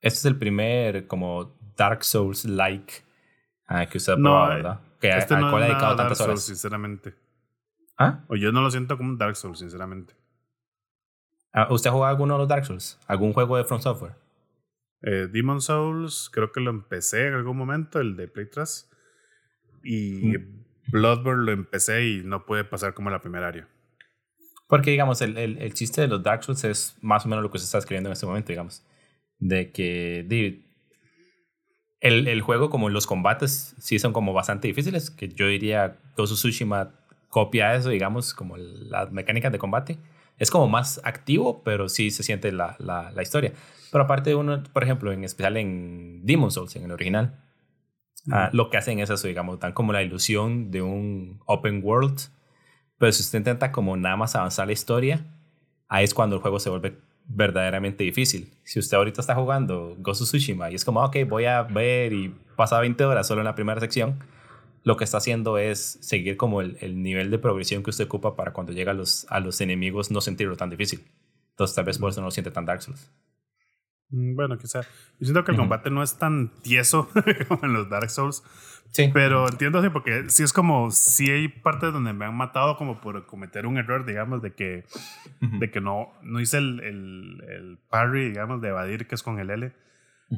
este 0.01 0.19
es 0.19 0.25
el 0.27 0.37
primer 0.37 1.07
como 1.07 1.57
Dark 1.77 2.05
Souls-like 2.05 2.93
ah, 3.67 3.87
que 3.87 3.99
usted 3.99 4.13
ha 4.13 4.17
probado, 4.17 4.55
¿verdad? 4.55 4.81
Que 5.01 5.09
este 5.09 5.37
no 5.37 5.57
ha 5.57 5.61
dedicado 5.61 5.97
tantas 5.97 6.19
Dark 6.19 6.29
Souls, 6.29 6.43
sinceramente. 6.43 7.24
¿Ah? 7.97 8.25
O 8.29 8.37
yo 8.37 8.53
no 8.53 8.61
lo 8.61 8.71
siento 8.71 8.97
como 8.97 9.11
un 9.11 9.19
Dark 9.19 9.37
Souls, 9.37 9.59
sinceramente. 9.59 10.15
Ah, 11.53 11.69
¿Usted 11.71 11.91
ha 11.91 11.93
jugado 11.93 12.11
alguno 12.11 12.35
de 12.35 12.39
los 12.39 12.49
Dark 12.49 12.65
Souls? 12.65 12.99
¿Algún 13.07 13.33
juego 13.33 13.57
de 13.57 13.65
From 13.65 13.81
Software? 13.81 14.17
Eh, 15.03 15.29
Demon 15.31 15.61
Souls, 15.61 16.31
creo 16.33 16.51
que 16.51 16.61
lo 16.61 16.71
empecé 16.71 17.29
en 17.29 17.35
algún 17.35 17.57
momento, 17.57 18.01
el 18.01 18.17
de 18.17 18.27
Playtras. 18.27 18.91
Y 19.85 20.37
mm. 20.39 20.65
Bloodborne 20.91 21.45
lo 21.45 21.53
empecé 21.53 22.09
y 22.09 22.23
no 22.25 22.45
pude 22.45 22.65
pasar 22.65 22.95
como 22.95 23.11
la 23.11 23.21
primera 23.21 23.47
área. 23.47 23.69
Porque, 24.67 24.91
digamos, 24.91 25.21
el, 25.21 25.37
el, 25.37 25.59
el, 25.59 25.75
chiste 25.75 26.01
de 26.01 26.09
los 26.09 26.23
Dark 26.23 26.43
Souls 26.43 26.65
es 26.65 26.97
más 27.03 27.25
o 27.27 27.29
menos 27.29 27.43
lo 27.43 27.51
que 27.51 27.59
se 27.59 27.67
está 27.67 27.79
escribiendo 27.79 28.09
en 28.09 28.15
este 28.15 28.27
momento, 28.27 28.49
digamos. 28.49 28.85
De 29.39 29.71
que 29.71 30.21
el, 32.01 32.27
el, 32.27 32.41
juego, 32.41 32.71
como 32.71 32.89
los 32.89 33.07
combates, 33.07 33.77
sí 33.79 33.99
son 33.99 34.13
como 34.13 34.33
bastante 34.33 34.67
difíciles. 34.67 35.11
Que 35.11 35.29
yo 35.29 35.47
diría, 35.47 36.01
Gozu 36.17 36.35
Tsushima 36.35 37.04
copia 37.35 37.75
eso, 37.75 37.89
digamos, 37.89 38.33
como 38.33 38.57
las 38.57 39.11
mecánicas 39.11 39.51
de 39.51 39.59
combate. 39.59 39.99
Es 40.39 40.53
como 40.53 40.69
más 40.69 41.01
activo, 41.03 41.65
pero 41.65 41.89
sí 41.89 42.13
se 42.13 42.23
siente 42.23 42.53
la, 42.53 42.77
la, 42.79 43.11
la 43.11 43.23
historia. 43.23 43.53
Pero 43.91 44.05
aparte 44.05 44.31
de 44.31 44.37
uno, 44.37 44.63
por 44.73 44.85
ejemplo, 44.85 45.11
en 45.11 45.25
especial 45.25 45.57
en 45.57 46.25
Demon 46.25 46.53
Souls, 46.53 46.77
en 46.77 46.85
el 46.85 46.93
original, 46.93 47.41
ah, 48.31 48.51
lo 48.53 48.71
que 48.71 48.77
hacen 48.77 49.01
es 49.01 49.11
eso, 49.11 49.27
digamos, 49.27 49.59
dan 49.59 49.73
como 49.73 49.93
la 49.93 50.05
ilusión 50.05 50.71
de 50.71 50.83
un 50.83 51.41
open 51.47 51.81
world. 51.83 52.21
Pero 52.99 53.11
si 53.11 53.23
usted 53.23 53.41
intenta 53.41 53.73
como 53.73 53.97
nada 53.97 54.17
más 54.17 54.37
avanzar 54.37 54.69
la 54.69 54.73
historia, 54.73 55.27
ahí 55.89 56.05
es 56.05 56.15
cuando 56.15 56.37
el 56.37 56.43
juego 56.43 56.61
se 56.61 56.71
vuelve 56.71 56.99
verdaderamente 57.27 58.05
difícil. 58.05 58.53
Si 58.63 58.79
usted 58.79 58.97
ahorita 58.97 59.21
está 59.21 59.35
jugando 59.35 59.97
Ghost 59.99 60.23
of 60.23 60.29
Tsushima 60.29 60.71
y 60.71 60.77
es 60.77 60.85
como, 60.85 61.03
ok, 61.03 61.17
voy 61.29 61.47
a 61.47 61.63
ver 61.63 62.13
y 62.13 62.33
pasa 62.55 62.79
20 62.79 63.05
horas 63.05 63.27
solo 63.27 63.41
en 63.41 63.47
la 63.47 63.57
primera 63.57 63.81
sección, 63.81 64.21
lo 64.85 64.97
que 64.97 65.05
está 65.05 65.17
haciendo 65.17 65.59
es 65.59 65.99
seguir 66.03 66.37
como 66.37 66.61
el, 66.61 66.77
el, 66.81 67.03
nivel 67.03 67.31
de 67.31 67.39
progresión 67.39 67.83
que 67.83 67.91
usted 67.91 68.05
ocupa 68.05 68.37
para 68.37 68.53
cuando 68.53 68.73
llega 68.73 68.93
a 68.93 68.95
los, 68.95 69.27
a 69.31 69.41
los 69.41 69.61
enemigos 69.61 70.11
no 70.11 70.21
sentirlo 70.21 70.57
tan 70.57 70.71
difícil. 70.71 71.05
Entonces 71.51 71.75
tal 71.75 71.87
vez 71.87 71.99
por 71.99 72.11
eso 72.11 72.21
no 72.21 72.27
lo 72.27 72.31
siente 72.31 72.51
tan 72.51 72.67
Dark 72.67 72.83
Souls. 72.83 73.11
Mm, 74.11 74.37
bueno, 74.37 74.59
quizá. 74.59 74.83
Yo 74.83 75.25
siento 75.27 75.43
que 75.45 75.53
el 75.53 75.57
combate 75.57 75.91
no 75.91 76.03
es 76.03 76.19
tan 76.19 76.51
tieso 76.63 77.09
como 77.49 77.65
en 77.65 77.73
los 77.73 77.89
Dark 77.89 78.11
Souls. 78.11 78.43
Sí. 78.91 79.11
Pero 79.13 79.49
entiendo 79.49 79.79
así, 79.79 79.89
porque 79.89 80.29
sí 80.29 80.43
es 80.43 80.53
como, 80.53 80.91
sí 80.91 81.31
hay 81.31 81.49
partes 81.49 81.93
donde 81.93 82.13
me 82.13 82.27
han 82.27 82.37
matado 82.37 82.77
como 82.77 83.01
por 83.01 83.27
cometer 83.27 83.67
un 83.67 83.77
error, 83.77 84.05
digamos, 84.05 84.41
de 84.41 84.53
que, 84.53 84.85
de 85.41 85.71
que 85.71 85.81
no, 85.81 86.13
no 86.23 86.41
hice 86.41 86.59
el, 86.59 86.79
el, 86.81 87.45
el, 87.49 87.79
parry, 87.89 88.29
digamos, 88.29 88.61
de 88.61 88.69
evadir, 88.69 89.09
que 89.09 89.17
es 89.17 89.23
con 89.25 89.41
el 89.41 89.51
L. 89.51 89.73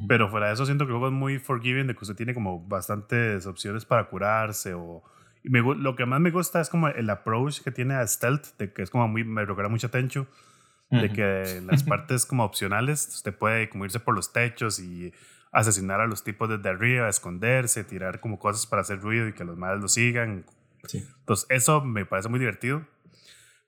Pero 0.08 0.28
fuera 0.28 0.48
de 0.48 0.54
eso 0.54 0.66
siento 0.66 0.84
que 0.84 0.92
el 0.92 0.98
juego 0.98 1.14
es 1.14 1.18
muy 1.18 1.38
forgiving, 1.38 1.86
de 1.86 1.94
que 1.94 2.00
usted 2.00 2.16
tiene 2.16 2.34
como 2.34 2.60
bastantes 2.66 3.46
opciones 3.46 3.84
para 3.84 4.08
curarse 4.08 4.74
o... 4.74 5.02
Y 5.42 5.50
me, 5.50 5.60
lo 5.60 5.94
que 5.94 6.04
más 6.06 6.20
me 6.20 6.32
gusta 6.32 6.60
es 6.60 6.68
como 6.68 6.88
el 6.88 7.08
approach 7.08 7.60
que 7.60 7.70
tiene 7.70 7.94
a 7.94 8.06
Stealth, 8.06 8.56
de 8.58 8.72
que 8.72 8.82
es 8.82 8.90
como 8.90 9.06
muy, 9.06 9.22
me 9.22 9.44
recuerda 9.44 9.70
mucho 9.70 9.86
a 9.86 9.90
Tenchu, 9.90 10.26
de 10.90 11.12
que 11.12 11.60
las 11.66 11.84
partes 11.84 12.26
como 12.26 12.44
opcionales 12.44 13.08
usted 13.14 13.32
puede 13.32 13.68
como 13.68 13.84
irse 13.84 14.00
por 14.00 14.14
los 14.14 14.32
techos 14.32 14.80
y 14.80 15.12
asesinar 15.52 16.00
a 16.00 16.06
los 16.06 16.24
tipos 16.24 16.48
desde 16.48 16.68
arriba, 16.68 17.08
esconderse, 17.08 17.84
tirar 17.84 18.20
como 18.20 18.40
cosas 18.40 18.66
para 18.66 18.82
hacer 18.82 19.00
ruido 19.00 19.28
y 19.28 19.32
que 19.32 19.44
los 19.44 19.56
males 19.56 19.80
lo 19.80 19.88
sigan. 19.88 20.44
Entonces 20.92 21.46
eso 21.48 21.80
me 21.80 22.04
parece 22.04 22.28
muy 22.28 22.40
divertido. 22.40 22.84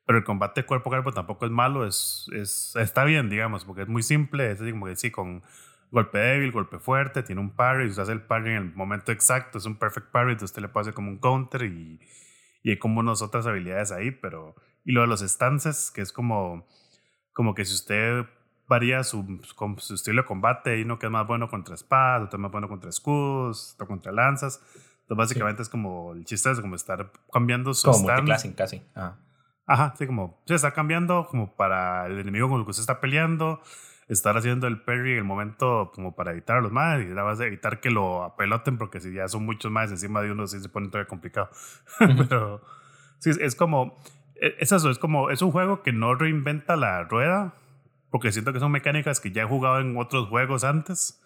Pero 0.05 0.19
el 0.19 0.25
combate 0.25 0.65
cuerpo 0.65 0.89
a 0.89 0.93
cuerpo 0.93 1.13
tampoco 1.13 1.45
es 1.45 1.53
malo, 1.53 1.87
es, 1.87 2.31
es, 2.33 2.75
está 2.77 3.05
bien, 3.05 3.29
digamos, 3.29 3.67
porque 3.67 3.83
es 3.83 3.89
muy 3.89 4.03
simple, 4.03 4.51
es 4.51 4.59
como 4.59 4.87
que 4.87 4.97
sí, 4.97 5.11
con 5.11 5.43
golpe 5.91 6.19
débil, 6.19 6.53
golpe 6.53 6.79
fuerte, 6.79 7.23
tiene 7.23 7.41
un 7.41 7.51
parry, 7.51 7.87
usted 7.89 8.03
hace 8.03 8.13
el 8.13 8.23
parry 8.23 8.51
en 8.51 8.57
el 8.57 8.75
momento 8.75 9.13
exacto, 9.13 9.59
es 9.59 9.65
un 9.65 9.77
perfect 9.77 10.11
parry, 10.11 10.33
entonces 10.33 10.51
usted 10.51 10.63
le 10.63 10.69
puede 10.69 10.83
hacer 10.83 10.95
como 10.95 11.11
un 11.11 11.19
counter 11.19 11.63
y, 11.63 12.01
y 12.63 12.71
hay 12.71 12.79
como 12.79 13.01
unas 13.01 13.23
otras 13.23 13.47
habilidades 13.47 13.93
ahí, 13.93 14.11
pero... 14.11 14.55
Y 14.85 14.93
lo 14.93 15.03
de 15.03 15.07
los 15.07 15.21
stances, 15.21 15.91
que 15.91 16.01
es 16.01 16.13
como, 16.13 16.67
como 17.35 17.55
que 17.55 17.65
si 17.65 17.75
usted 17.75 18.25
varía 18.69 19.03
su, 19.03 19.41
su 19.79 19.95
estilo 19.95 20.23
de 20.23 20.27
combate, 20.27 20.79
y 20.79 20.83
uno 20.83 20.99
que 20.99 21.07
es 21.07 21.13
más 21.13 21.27
bueno 21.27 21.49
contra 21.49 21.75
espadas, 21.75 22.27
otro 22.27 22.39
es 22.39 22.43
más 22.43 22.53
bueno 22.53 22.69
contra 22.69 22.89
escudos, 22.89 23.75
otro 23.75 23.87
contra 23.87 24.13
lanzas. 24.13 24.63
Entonces 25.01 25.17
básicamente 25.17 25.63
es 25.63 25.69
como, 25.69 26.13
el 26.13 26.25
chiste 26.25 26.51
es 26.51 26.61
como 26.61 26.77
estar 26.77 27.11
cambiando 27.33 27.73
su 27.75 27.91
Como 27.91 28.05
multiclassing 28.05 28.53
casi. 28.53 28.83
Ajá, 29.67 29.95
sí, 29.99 30.07
como, 30.07 30.43
se 30.47 30.55
está 30.55 30.73
cambiando 30.73 31.27
como 31.27 31.55
para 31.55 32.07
el 32.07 32.19
enemigo 32.19 32.49
con 32.49 32.61
el 32.61 32.65
que 32.65 32.71
usted 32.71 32.83
está 32.83 33.01
peleando 33.01 33.61
estar 34.09 34.37
haciendo 34.37 34.67
el 34.67 34.81
parry 34.81 35.13
en 35.13 35.19
el 35.19 35.25
momento 35.25 35.93
como 35.95 36.15
para 36.15 36.33
evitar 36.33 36.59
a 36.59 36.61
los 36.61 36.73
más 36.73 37.01
y 37.03 37.07
nada 37.07 37.25
más 37.25 37.41
evitar 37.41 37.81
que 37.81 37.91
lo 37.91 38.25
apeloten 38.25 38.79
porque 38.79 39.01
si 39.01 39.13
ya 39.13 39.29
son 39.29 39.45
muchos 39.45 39.71
más 39.71 39.91
encima 39.91 40.23
de 40.23 40.33
uno 40.33 40.47
sí 40.47 40.61
se 40.61 40.69
pone 40.69 40.89
todavía 40.89 41.09
complicado. 41.09 41.51
Pero 42.29 42.63
sí, 43.19 43.31
es 43.39 43.55
como, 43.55 44.03
e, 44.37 44.57
es 44.59 44.73
eso, 44.73 44.91
es 44.91 44.99
como, 44.99 45.31
es 45.31 45.43
un 45.43 45.51
juego 45.51 45.83
que 45.83 45.93
no 45.93 46.15
reinventa 46.15 46.77
la 46.77 47.05
rueda 47.05 47.55
porque 48.11 48.33
siento 48.33 48.53
que 48.53 48.61
son 48.61 48.73
mecánicas 48.73 49.21
que 49.21 49.33
ya 49.33 49.43
he 49.43 49.47
jugado 49.47 49.81
en 49.81 49.97
otros 49.97 50.29
juegos 50.29 50.65
antes, 50.65 51.23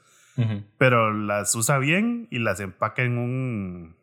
pero 0.79 1.13
las 1.13 1.55
usa 1.55 1.79
bien 1.79 2.27
y 2.31 2.39
las 2.39 2.59
empaca 2.59 3.03
en 3.03 3.19
un, 3.19 3.97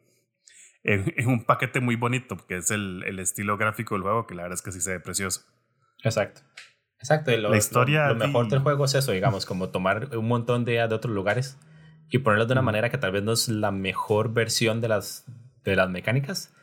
en, 0.84 1.28
un 1.28 1.44
paquete 1.44 1.82
muy 1.82 1.96
bonito, 1.96 2.38
porque 2.38 2.58
es 2.58 2.72
el, 2.72 3.04
el, 3.06 3.20
estilo 3.20 3.58
gráfico 3.58 3.96
del 3.96 4.04
juego, 4.04 4.28
que 4.28 4.36
la 4.36 4.44
verdad 4.44 4.56
es 4.56 4.62
que 4.62 4.72
sí 4.72 4.80
se 4.80 4.92
ve 4.92 5.00
precioso. 5.00 5.42
Exacto. 6.04 6.42
Exacto, 7.00 7.36
lo, 7.38 7.50
la 7.50 7.58
historia 7.58 8.10
lo, 8.10 8.16
mejor 8.16 8.50
del 8.50 8.60
juego 8.60 8.86
es 8.86 8.94
eso, 8.94 9.12
digamos, 9.14 9.46
como 9.46 9.70
tomar 9.70 10.16
un 10.18 10.28
montón 10.28 10.66
de 10.66 10.74
ideas 10.74 10.90
de 10.90 10.96
otros 10.96 11.14
lugares 11.14 11.58
y 12.10 12.18
ponerlos 12.20 12.48
de 12.48 12.54
una 12.54 12.62
manera 12.62 12.90
que 12.90 12.98
tal 12.98 13.12
vez 13.12 13.24
no 13.24 13.32
es 13.32 13.48
la 13.48 13.72
mejor 13.72 14.34
versión 14.34 14.82
de 14.82 14.90
las, 14.90 15.26
de 15.64 15.76
las 15.76 15.90
mecánicas, 15.90 16.54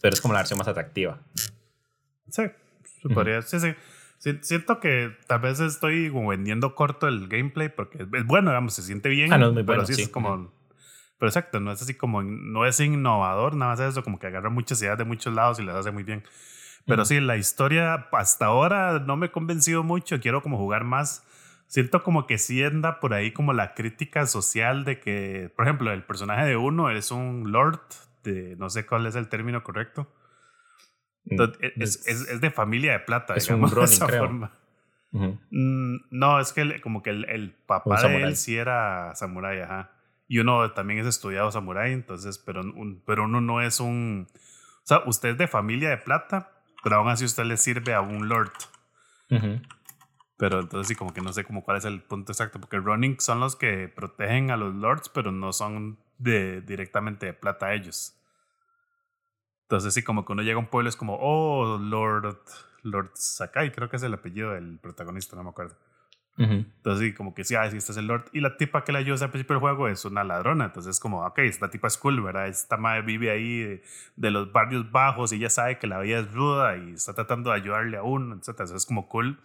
pero 0.00 0.14
es 0.14 0.20
como 0.20 0.34
la 0.34 0.40
versión 0.40 0.58
más 0.58 0.68
atractiva. 0.68 1.20
Sí, 2.30 2.42
podría, 3.14 3.42
sí, 3.42 3.60
sí. 3.60 3.74
Siento 4.40 4.80
que 4.80 5.16
tal 5.28 5.40
vez 5.40 5.60
estoy 5.60 6.10
como 6.10 6.30
vendiendo 6.30 6.74
corto 6.74 7.06
el 7.06 7.28
gameplay 7.28 7.68
porque 7.68 7.98
es 8.02 8.26
bueno, 8.26 8.50
digamos, 8.50 8.74
se 8.74 8.82
siente 8.82 9.08
bien. 9.08 9.32
Ah, 9.32 9.38
no, 9.38 9.48
es 9.48 9.52
muy 9.52 9.62
bueno, 9.62 9.84
pero 9.84 9.94
sí, 9.94 10.02
es 10.02 10.08
como... 10.08 10.52
Pero 11.18 11.28
exacto, 11.28 11.60
no 11.60 11.72
es 11.72 11.82
así 11.82 11.94
como, 11.94 12.22
no 12.22 12.66
es 12.66 12.78
innovador, 12.80 13.54
nada 13.54 13.72
más 13.72 13.80
eso, 13.80 14.04
como 14.04 14.18
que 14.18 14.28
agarra 14.28 14.50
muchas 14.50 14.80
ideas 14.82 14.98
de 14.98 15.04
muchos 15.04 15.34
lados 15.34 15.58
y 15.58 15.64
las 15.64 15.76
hace 15.76 15.90
muy 15.90 16.04
bien. 16.04 16.22
Pero 16.88 17.04
sí, 17.04 17.20
la 17.20 17.36
historia 17.36 18.08
hasta 18.12 18.46
ahora 18.46 18.98
no 18.98 19.16
me 19.16 19.26
he 19.26 19.30
convencido 19.30 19.84
mucho, 19.84 20.20
quiero 20.20 20.42
como 20.42 20.56
jugar 20.56 20.84
más. 20.84 21.22
Siento 21.66 22.02
como 22.02 22.26
que 22.26 22.38
sí 22.38 22.64
anda 22.64 22.98
por 22.98 23.12
ahí 23.12 23.30
como 23.30 23.52
la 23.52 23.74
crítica 23.74 24.26
social 24.26 24.86
de 24.86 24.98
que, 24.98 25.52
por 25.54 25.66
ejemplo, 25.66 25.92
el 25.92 26.02
personaje 26.02 26.46
de 26.46 26.56
uno 26.56 26.90
es 26.90 27.10
un 27.10 27.52
lord, 27.52 27.80
de, 28.24 28.56
no 28.56 28.70
sé 28.70 28.86
cuál 28.86 29.04
es 29.04 29.16
el 29.16 29.28
término 29.28 29.62
correcto. 29.62 30.10
Mm, 31.26 31.42
es, 31.76 32.06
es, 32.06 32.40
de 32.40 32.50
familia 32.50 32.92
de 32.92 33.00
plata, 33.00 33.34
es 33.34 33.44
digamos, 33.44 33.70
un 33.70 33.76
Ronin, 33.76 33.90
de 33.90 33.94
esa 33.94 34.08
forma. 34.08 34.52
Mm, 35.10 35.96
no, 36.10 36.40
es 36.40 36.54
que 36.54 36.80
como 36.80 37.02
que 37.02 37.10
el, 37.10 37.54
papá 37.66 38.02
de 38.02 38.22
él 38.22 38.36
sí 38.36 38.56
era 38.56 39.14
samurái, 39.14 39.60
ajá. 39.60 39.90
Y 40.26 40.38
uno 40.38 40.72
también 40.72 41.00
es 41.00 41.06
estudiado 41.06 41.50
samurái, 41.50 41.92
entonces, 41.92 42.38
pero, 42.38 42.62
un, 42.62 43.02
pero 43.04 43.24
uno 43.24 43.42
no 43.42 43.60
es 43.60 43.78
un... 43.78 44.26
O 44.30 44.86
sea, 44.88 45.02
usted 45.04 45.30
es 45.30 45.38
de 45.38 45.48
familia 45.48 45.90
de 45.90 45.98
plata, 45.98 46.57
pero 46.82 46.96
aún 46.96 47.08
así 47.08 47.24
usted 47.24 47.44
le 47.44 47.56
sirve 47.56 47.94
a 47.94 48.00
un 48.00 48.28
lord. 48.28 48.52
Pero 50.36 50.60
entonces 50.60 50.88
sí, 50.88 50.94
como 50.94 51.12
que 51.12 51.20
no 51.20 51.32
sé 51.32 51.44
como 51.44 51.64
cuál 51.64 51.78
es 51.78 51.84
el 51.84 52.00
punto 52.00 52.32
exacto, 52.32 52.60
porque 52.60 52.78
running 52.78 53.18
son 53.18 53.40
los 53.40 53.56
que 53.56 53.88
protegen 53.88 54.50
a 54.50 54.56
los 54.56 54.74
lords, 54.74 55.08
pero 55.08 55.32
no 55.32 55.52
son 55.52 55.98
de, 56.18 56.60
directamente 56.60 57.26
de 57.26 57.32
plata 57.32 57.66
a 57.66 57.74
ellos. 57.74 58.14
Entonces 59.62 59.92
sí, 59.92 60.02
como 60.02 60.24
que 60.24 60.32
uno 60.32 60.42
llega 60.42 60.56
a 60.56 60.60
un 60.60 60.68
pueblo 60.68 60.88
es 60.88 60.96
como, 60.96 61.18
oh, 61.20 61.78
Lord, 61.78 62.38
Lord 62.82 63.10
Sakai, 63.14 63.72
creo 63.72 63.90
que 63.90 63.96
es 63.96 64.02
el 64.02 64.14
apellido 64.14 64.52
del 64.52 64.78
protagonista, 64.78 65.36
no 65.36 65.42
me 65.42 65.50
acuerdo. 65.50 65.76
Entonces, 66.38 67.08
sí, 67.08 67.14
como 67.14 67.34
que 67.34 67.42
sí, 67.42 67.56
ah, 67.56 67.68
sí, 67.68 67.76
este 67.76 67.92
es 67.92 67.98
el 67.98 68.06
Lord. 68.06 68.26
Y 68.32 68.40
la 68.40 68.56
tipa 68.56 68.84
que 68.84 68.92
la 68.92 69.00
ayuda 69.00 69.24
al 69.24 69.30
principio 69.30 69.54
del 69.54 69.60
juego 69.60 69.88
es 69.88 70.04
una 70.04 70.22
ladrona. 70.22 70.66
Entonces, 70.66 70.96
es 70.96 71.00
como, 71.00 71.26
ok, 71.26 71.40
esta 71.40 71.68
tipa 71.68 71.88
es 71.88 71.98
cool, 71.98 72.22
¿verdad? 72.22 72.46
Esta 72.46 72.76
madre 72.76 73.02
vive 73.02 73.30
ahí 73.30 73.80
de, 74.16 74.30
los 74.30 74.52
barrios 74.52 74.90
bajos 74.92 75.32
y 75.32 75.36
ella 75.36 75.50
sabe 75.50 75.78
que 75.78 75.88
la 75.88 75.98
vida 75.98 76.20
es 76.20 76.32
ruda 76.32 76.76
y 76.76 76.92
está 76.92 77.12
tratando 77.12 77.50
de 77.50 77.56
ayudarle 77.56 77.96
a 77.96 78.04
uno, 78.04 78.36
etc. 78.36 78.60
Eso 78.60 78.76
es 78.76 78.86
como 78.86 79.08
cool. 79.08 79.38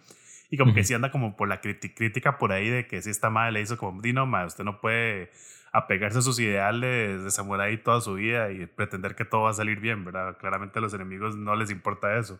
Y 0.50 0.56
como 0.56 0.72
que 0.72 0.84
sí 0.84 0.94
anda 0.94 1.10
como 1.10 1.36
por 1.36 1.48
la 1.48 1.60
crítica 1.60 2.38
por 2.38 2.52
ahí 2.52 2.68
de 2.68 2.86
que 2.86 3.02
si 3.02 3.10
esta 3.10 3.28
madre 3.28 3.52
le 3.52 3.60
hizo 3.62 3.76
como, 3.76 4.00
Dino, 4.00 4.24
madre, 4.24 4.46
usted 4.46 4.62
no 4.62 4.80
puede 4.80 5.32
apegarse 5.72 6.18
a 6.18 6.22
sus 6.22 6.38
ideales 6.38 7.24
de 7.24 7.30
samurai 7.32 7.82
toda 7.82 8.00
su 8.00 8.14
vida 8.14 8.52
y 8.52 8.66
pretender 8.66 9.16
que 9.16 9.24
todo 9.24 9.42
va 9.42 9.50
a 9.50 9.54
salir 9.54 9.80
bien, 9.80 10.04
¿verdad? 10.04 10.36
Claramente 10.38 10.78
a 10.78 10.82
los 10.82 10.94
enemigos 10.94 11.34
no 11.34 11.56
les 11.56 11.70
importa 11.70 12.16
eso. 12.16 12.38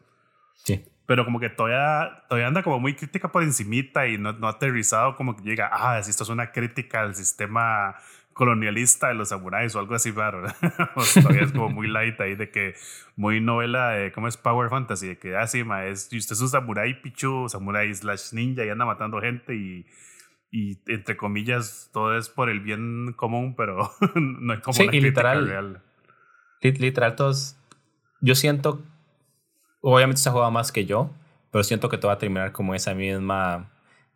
Sí 0.52 0.84
pero 1.06 1.24
como 1.24 1.40
que 1.40 1.50
todavía, 1.50 2.24
todavía 2.28 2.48
anda 2.48 2.62
como 2.62 2.80
muy 2.80 2.94
crítica 2.94 3.30
por 3.30 3.42
encimita 3.42 4.06
y 4.06 4.18
no, 4.18 4.32
no 4.32 4.48
aterrizado 4.48 5.16
como 5.16 5.36
que 5.36 5.42
llega, 5.42 5.70
ah, 5.72 6.02
si 6.02 6.10
esto 6.10 6.24
es 6.24 6.30
una 6.30 6.50
crítica 6.52 7.02
al 7.02 7.14
sistema 7.14 7.96
colonialista 8.32 9.08
de 9.08 9.14
los 9.14 9.28
samuráis 9.28 9.74
o 9.74 9.78
algo 9.78 9.94
así 9.94 10.10
raro. 10.10 10.42
todavía 11.14 11.42
es 11.42 11.52
como 11.52 11.70
muy 11.70 11.88
light 11.88 12.20
ahí 12.20 12.34
de 12.34 12.50
que 12.50 12.74
muy 13.16 13.40
novela 13.40 13.90
de 13.90 14.12
cómo 14.12 14.28
es 14.28 14.36
Power 14.36 14.68
Fantasy, 14.68 15.08
de 15.08 15.18
que 15.18 15.36
así, 15.36 15.64
ah, 15.70 15.86
es, 15.86 16.10
usted 16.12 16.32
es 16.32 16.40
un 16.40 16.48
samurái 16.48 17.00
pichu, 17.00 17.48
samurái 17.48 17.94
slash 17.94 18.32
ninja 18.32 18.64
y 18.64 18.70
anda 18.70 18.84
matando 18.84 19.20
gente 19.20 19.54
y, 19.54 19.86
y 20.50 20.78
entre 20.86 21.16
comillas 21.16 21.90
todo 21.92 22.16
es 22.16 22.28
por 22.28 22.50
el 22.50 22.60
bien 22.60 23.12
común, 23.14 23.54
pero 23.56 23.90
no 24.14 24.54
es 24.54 24.60
como 24.60 24.74
sí, 24.74 24.88
y 24.92 25.00
literal, 25.00 25.46
real. 25.46 25.82
Literal, 26.60 27.14
todos. 27.14 27.56
Yo 28.20 28.34
siento. 28.34 28.82
Obviamente 29.86 30.20
se 30.20 30.28
ha 30.28 30.32
jugado 30.32 30.50
más 30.50 30.72
que 30.72 30.86
yo, 30.86 31.10
pero 31.50 31.62
siento 31.62 31.88
que 31.88 31.98
todo 31.98 32.08
va 32.08 32.14
a 32.14 32.18
terminar 32.18 32.52
como 32.52 32.74
esa 32.74 32.94
misma 32.94 33.70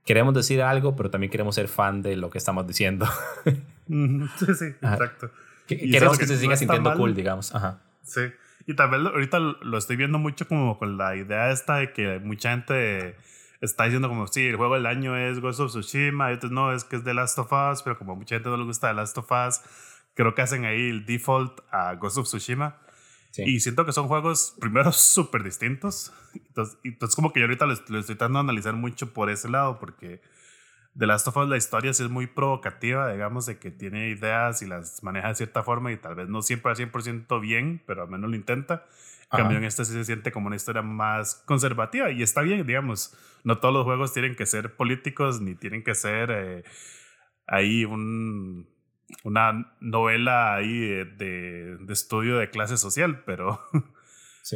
queremos 0.08 0.32
decir 0.32 0.62
algo, 0.62 0.96
pero 0.96 1.10
también 1.10 1.30
queremos 1.30 1.54
ser 1.54 1.68
fan 1.68 2.00
de 2.00 2.16
lo 2.16 2.30
que 2.30 2.38
estamos 2.38 2.66
diciendo. 2.66 3.06
sí, 3.44 4.54
sí, 4.58 4.64
exacto. 4.64 5.30
queremos 5.66 6.18
que, 6.18 6.26
se 6.26 6.38
siga 6.38 6.56
sintiendo 6.56 6.94
cool, 6.94 7.14
digamos. 7.14 7.54
Ajá. 7.54 7.80
Sí. 8.04 8.22
Y 8.66 8.74
tal 8.74 8.88
vez 8.88 9.00
ahorita 9.00 9.38
lo 9.38 9.76
estoy 9.76 9.96
viendo 9.96 10.18
mucho 10.18 10.48
como 10.48 10.78
con 10.78 10.96
la 10.96 11.14
idea 11.14 11.50
esta 11.50 11.76
de 11.76 11.92
que 11.92 12.20
mucha 12.20 12.52
gente 12.52 13.16
está 13.60 13.84
diciendo 13.84 14.08
como, 14.08 14.26
sí, 14.28 14.46
el 14.46 14.56
juego 14.56 14.76
del 14.76 14.86
año 14.86 15.14
es 15.14 15.40
Ghost 15.40 15.60
of 15.60 15.72
Tsushima, 15.72 16.32
y 16.32 16.36
otros 16.36 16.52
no, 16.52 16.72
es 16.72 16.84
que 16.84 16.96
es 16.96 17.04
The 17.04 17.12
Last 17.12 17.38
of 17.38 17.52
Us, 17.52 17.82
pero 17.82 17.98
como 17.98 18.16
mucha 18.16 18.36
gente 18.36 18.48
no 18.48 18.56
le 18.56 18.64
gusta 18.64 18.88
The 18.88 18.94
Last 18.94 19.18
of 19.18 19.30
Us, 19.30 19.60
creo 20.14 20.34
que 20.34 20.40
hacen 20.40 20.64
ahí 20.64 20.88
el 20.88 21.04
default 21.04 21.60
a 21.70 21.94
Ghost 21.96 22.16
of 22.16 22.26
Tsushima. 22.26 22.78
Y 23.36 23.60
siento 23.60 23.84
que 23.84 23.92
son 23.92 24.08
juegos, 24.08 24.56
primero, 24.58 24.92
súper 24.92 25.42
distintos. 25.42 26.12
Entonces, 26.34 26.78
entonces, 26.82 27.14
como 27.14 27.32
que 27.32 27.40
yo 27.40 27.46
ahorita 27.46 27.66
lo, 27.66 27.72
estoy 27.72 28.02
tratando 28.02 28.38
de 28.38 28.44
analizar 28.44 28.74
mucho 28.74 29.12
por 29.12 29.30
ese 29.30 29.48
lado, 29.48 29.78
porque 29.78 30.20
The 30.96 31.06
Last 31.06 31.28
of 31.28 31.36
Us, 31.36 31.48
la 31.48 31.56
historia 31.56 31.92
sí 31.92 32.02
es 32.02 32.10
muy 32.10 32.26
provocativa, 32.26 33.12
digamos, 33.12 33.46
de 33.46 33.58
que 33.58 33.70
tiene 33.70 34.08
ideas 34.08 34.62
y 34.62 34.66
las 34.66 35.02
maneja 35.02 35.28
de 35.28 35.34
cierta 35.36 35.62
forma 35.62 35.92
y 35.92 35.96
tal 35.96 36.14
vez 36.14 36.28
no 36.28 36.42
siempre 36.42 36.70
al 36.70 36.76
100% 36.76 37.40
bien, 37.40 37.82
pero 37.86 38.02
al 38.02 38.08
menos 38.08 38.30
lo 38.30 38.36
intenta. 38.36 38.86
En 39.30 39.40
cambio, 39.40 39.58
en 39.58 39.64
este 39.64 39.84
sí 39.84 39.92
se 39.92 40.04
siente 40.06 40.32
como 40.32 40.46
una 40.46 40.56
historia 40.56 40.80
más 40.80 41.42
conservativa 41.46 42.10
y 42.10 42.22
está 42.22 42.40
bien, 42.40 42.66
digamos. 42.66 43.14
No 43.44 43.58
todos 43.58 43.74
los 43.74 43.84
juegos 43.84 44.14
tienen 44.14 44.34
que 44.34 44.46
ser 44.46 44.74
políticos 44.74 45.40
ni 45.42 45.54
tienen 45.54 45.84
que 45.84 45.94
ser 45.94 46.30
eh, 46.30 46.64
ahí 47.46 47.84
un 47.84 48.66
una 49.24 49.74
novela 49.80 50.54
ahí 50.54 50.78
de, 50.78 51.76
de, 51.76 51.92
estudio 51.92 52.38
de 52.38 52.50
clase 52.50 52.76
social, 52.76 53.22
pero 53.24 53.60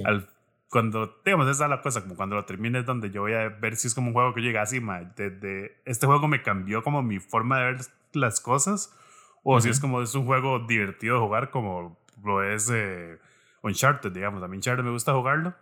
al, 0.05 0.29
cuando, 0.73 1.21
digamos, 1.25 1.49
esa 1.49 1.65
es 1.65 1.71
la 1.71 1.83
cosa, 1.83 2.03
como 2.03 2.17
cuando 2.17 2.37
lo 2.37 2.45
termine 2.45 2.81
es 2.81 2.87
donde 2.87 3.11
yo 3.11 3.23
voy 3.23 3.35
a 3.35 3.49
ver 3.49 3.77
si 3.77 3.89
es 3.89 3.95
como 3.95 4.09
un 4.09 4.15
juego 4.15 4.33
que 4.35 4.41
llega 4.41 4.63
así, 4.63 4.81
de 4.81 5.83
este 5.85 6.07
juego 6.07 6.29
me 6.29 6.43
cambió 6.43 6.83
como 6.83 7.03
mi 7.03 7.19
forma 7.19 7.59
de 7.59 7.65
ver 7.65 7.81
las 8.15 8.41
cosas, 8.41 8.97
o 9.43 9.61
si 9.61 9.69
es 9.69 9.81
como 9.81 10.01
es 10.03 10.15
un 10.15 10.25
juego 10.25 10.61
divertido 10.61 11.17
de 11.17 11.21
jugar 11.21 11.51
como 11.51 11.99
lo 12.25 12.43
es 12.43 12.71
eh, 12.71 13.19
Uncharted, 13.63 14.13
digamos, 14.13 14.43
a 14.43 14.49
mí 14.49 14.57
Uncharted 14.57 14.85
me 14.85 14.91
gusta 14.91 15.13
jugarlo, 15.13 15.55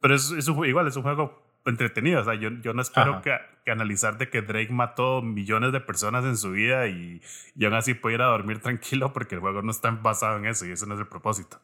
pero 0.00 0.14
es, 0.14 0.30
es 0.32 0.48
igual, 0.48 0.88
es 0.88 0.96
un 0.96 1.02
juego 1.02 1.39
entretenido. 1.66 2.20
O 2.20 2.24
sea, 2.24 2.34
yo, 2.34 2.50
yo 2.62 2.72
no 2.72 2.82
espero 2.82 3.22
que, 3.22 3.36
que, 3.64 3.70
analizar 3.70 4.18
de 4.18 4.30
que 4.30 4.42
Drake 4.42 4.72
mató 4.72 5.22
millones 5.22 5.72
de 5.72 5.80
personas 5.80 6.24
en 6.24 6.36
su 6.36 6.52
vida 6.52 6.86
y, 6.86 7.20
y 7.54 7.64
aún 7.64 7.74
así 7.74 7.94
pueda 7.94 8.14
ir 8.16 8.22
a 8.22 8.26
dormir 8.26 8.60
tranquilo 8.62 9.12
porque 9.12 9.34
el 9.34 9.40
juego 9.40 9.62
no 9.62 9.70
está 9.70 9.90
basado 9.90 10.38
en 10.38 10.46
eso 10.46 10.66
y 10.66 10.72
ese 10.72 10.86
no 10.86 10.94
es 10.94 11.00
el 11.00 11.08
propósito. 11.08 11.60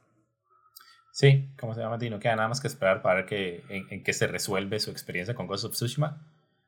Sí, 1.13 1.51
como 1.59 1.73
se 1.73 1.81
llama, 1.81 1.97
no 1.97 2.19
queda 2.19 2.37
nada 2.37 2.49
más 2.49 2.61
que 2.61 2.69
esperar 2.69 3.01
para 3.01 3.15
ver 3.15 3.27
que, 3.27 3.65
en, 3.71 4.05
qué 4.05 4.13
se 4.13 4.27
resuelve 4.27 4.79
su 4.81 4.91
experiencia 4.91 5.35
con 5.35 5.47
Ghost 5.47 5.65
of 5.65 5.73
Tsushima. 5.73 6.21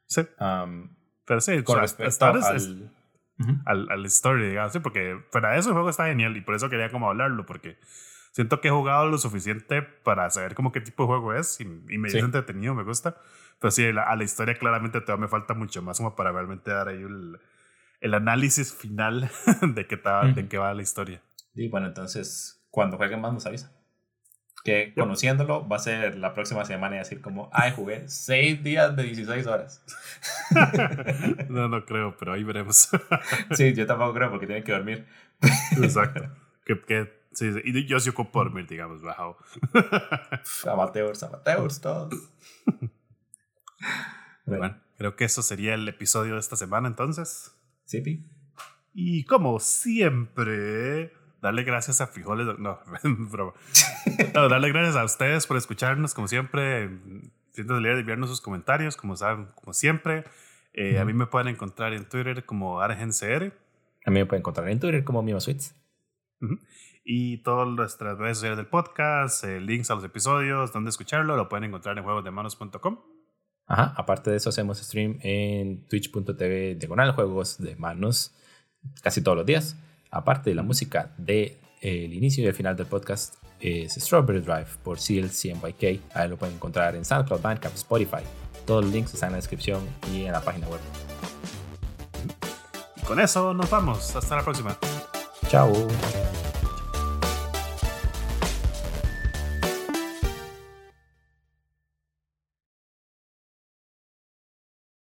Sí. 0.06 0.22
Um, 0.40 0.96
Pero 1.26 1.42
sí, 1.42 1.62
con 1.62 1.78
respecto 1.78 2.24
al, 2.24 2.90
al, 3.66 3.90
al, 3.90 4.06
story, 4.06 4.48
digamos, 4.48 4.72
sí, 4.72 4.78
porque 4.78 5.00
de 5.00 5.58
eso 5.58 5.68
el 5.68 5.74
juego 5.74 5.90
está 5.90 6.06
genial 6.06 6.34
y 6.34 6.40
por 6.40 6.54
eso 6.54 6.70
quería 6.70 6.90
como 6.90 7.10
hablarlo, 7.10 7.44
porque 7.44 7.76
siento 8.38 8.60
que 8.60 8.68
he 8.68 8.70
jugado 8.70 9.08
lo 9.08 9.18
suficiente 9.18 9.82
para 9.82 10.30
saber 10.30 10.54
como 10.54 10.70
qué 10.70 10.80
tipo 10.80 11.02
de 11.02 11.06
juego 11.08 11.34
es 11.34 11.60
y, 11.60 11.64
me 11.64 12.08
sí. 12.08 12.18
entretenido, 12.18 12.72
me 12.72 12.84
gusta. 12.84 13.16
Pero 13.58 13.72
sí, 13.72 13.84
a 13.84 14.14
la 14.14 14.22
historia 14.22 14.54
claramente 14.56 15.00
todavía 15.00 15.22
me 15.22 15.28
falta 15.28 15.54
mucho 15.54 15.82
más 15.82 15.98
como 15.98 16.14
para 16.14 16.30
realmente 16.30 16.70
dar 16.70 16.86
ahí 16.86 17.02
el, 17.02 17.40
el 18.00 18.14
análisis 18.14 18.72
final 18.72 19.28
de 19.74 19.86
qué, 19.88 20.00
de 20.36 20.48
qué 20.48 20.56
va 20.56 20.72
la 20.72 20.82
historia. 20.82 21.20
Y 21.52 21.68
bueno, 21.68 21.88
entonces, 21.88 22.64
cuando 22.70 22.96
jueguen 22.96 23.20
más 23.20 23.32
nos 23.32 23.44
avisa. 23.44 23.72
Que 24.62 24.94
conociéndolo 24.94 25.66
va 25.66 25.74
a 25.74 25.80
ser 25.80 26.16
la 26.16 26.32
próxima 26.32 26.64
semana 26.64 26.94
y 26.94 26.98
decir 27.00 27.20
como, 27.20 27.50
ay, 27.52 27.72
jugué 27.74 28.08
6 28.08 28.62
días 28.62 28.94
de 28.94 29.02
16 29.02 29.48
horas. 29.48 29.84
no, 31.48 31.68
no 31.68 31.84
creo, 31.84 32.16
pero 32.16 32.34
ahí 32.34 32.44
veremos. 32.44 32.88
sí, 33.50 33.74
yo 33.74 33.84
tampoco 33.84 34.14
creo 34.14 34.30
porque 34.30 34.46
tienen 34.46 34.62
que 34.62 34.70
dormir. 34.70 35.08
Exacto. 35.82 36.28
Que, 36.64 36.80
que 36.82 37.17
Sí, 37.38 37.52
y 37.62 37.86
yo 37.86 38.00
sí 38.00 38.10
ocupo 38.10 38.42
dormir, 38.42 38.66
digamos, 38.66 39.00
bajo. 39.00 39.36
amateurs, 40.68 41.22
amateurs, 41.22 41.80
todos. 41.80 42.12
bueno, 44.44 44.76
creo 44.96 45.14
que 45.14 45.24
eso 45.24 45.42
sería 45.42 45.74
el 45.74 45.86
episodio 45.86 46.34
de 46.34 46.40
esta 46.40 46.56
semana 46.56 46.88
entonces. 46.88 47.54
Sí, 47.84 48.00
Pi. 48.00 48.26
Y 48.92 49.22
como 49.22 49.60
siempre, 49.60 51.12
darle 51.40 51.62
gracias 51.62 52.00
a 52.00 52.08
Frijoles. 52.08 52.58
No, 52.58 52.80
broma. 53.30 53.52
No, 54.34 54.48
darle 54.48 54.72
gracias 54.72 54.96
a 54.96 55.04
ustedes 55.04 55.46
por 55.46 55.58
escucharnos, 55.58 56.14
como 56.14 56.26
siempre. 56.26 56.90
Siento 57.52 57.80
de 57.80 58.00
enviarnos 58.00 58.30
sus 58.30 58.40
comentarios, 58.40 58.96
como 58.96 59.14
saben, 59.14 59.46
como 59.54 59.74
siempre. 59.74 60.24
Eh, 60.72 60.98
a 60.98 61.04
mí 61.04 61.12
me 61.12 61.26
pueden 61.26 61.46
encontrar 61.46 61.92
en 61.92 62.04
Twitter 62.08 62.44
como 62.44 62.80
ArgenCR. 62.80 63.52
A 64.04 64.10
mí 64.10 64.18
me 64.18 64.26
pueden 64.26 64.40
encontrar 64.40 64.68
en 64.68 64.80
Twitter 64.80 65.04
como 65.04 65.22
Mima 65.22 65.38
Sweets 65.38 65.76
y 67.10 67.38
todas 67.38 67.66
nuestras 67.66 68.18
redes 68.18 68.36
sociales 68.36 68.58
del 68.58 68.66
podcast, 68.66 69.42
eh, 69.42 69.60
links 69.62 69.90
a 69.90 69.94
los 69.94 70.04
episodios, 70.04 70.74
donde 70.74 70.90
escucharlo, 70.90 71.36
lo 71.36 71.48
pueden 71.48 71.64
encontrar 71.64 71.96
en 71.96 72.04
juegosdemanos.com. 72.04 72.98
Ajá, 73.66 73.94
aparte 73.96 74.30
de 74.30 74.36
eso 74.36 74.50
hacemos 74.50 74.76
stream 74.76 75.18
en 75.22 75.86
twitch.tv 75.88 76.74
diagonal 76.74 77.12
juegos 77.12 77.56
de 77.58 77.76
manos 77.76 78.34
casi 79.02 79.22
todos 79.22 79.38
los 79.38 79.46
días. 79.46 79.78
Aparte 80.10 80.50
de 80.50 80.56
la 80.56 80.62
música 80.62 81.14
del 81.16 81.58
de, 81.80 82.04
el 82.04 82.12
inicio 82.12 82.44
y 82.44 82.46
el 82.46 82.52
final 82.52 82.76
del 82.76 82.86
podcast 82.86 83.36
es 83.58 83.94
Strawberry 83.94 84.40
Drive 84.40 84.68
por 84.82 84.98
CLCMYK. 84.98 86.02
Ahí 86.12 86.28
lo 86.28 86.36
pueden 86.36 86.56
encontrar 86.56 86.94
en 86.94 87.06
SoundCloud, 87.06 87.40
Bandcamp, 87.40 87.74
Spotify. 87.74 88.22
Todos 88.66 88.84
los 88.84 88.92
links 88.92 89.14
están 89.14 89.28
en 89.28 89.32
la 89.32 89.38
descripción 89.38 89.80
y 90.12 90.26
en 90.26 90.32
la 90.32 90.42
página 90.42 90.68
web. 90.68 90.80
Y 92.96 93.00
con 93.06 93.18
eso 93.18 93.54
nos 93.54 93.70
vamos. 93.70 94.14
Hasta 94.14 94.36
la 94.36 94.42
próxima. 94.42 94.76
Chao. 95.48 95.72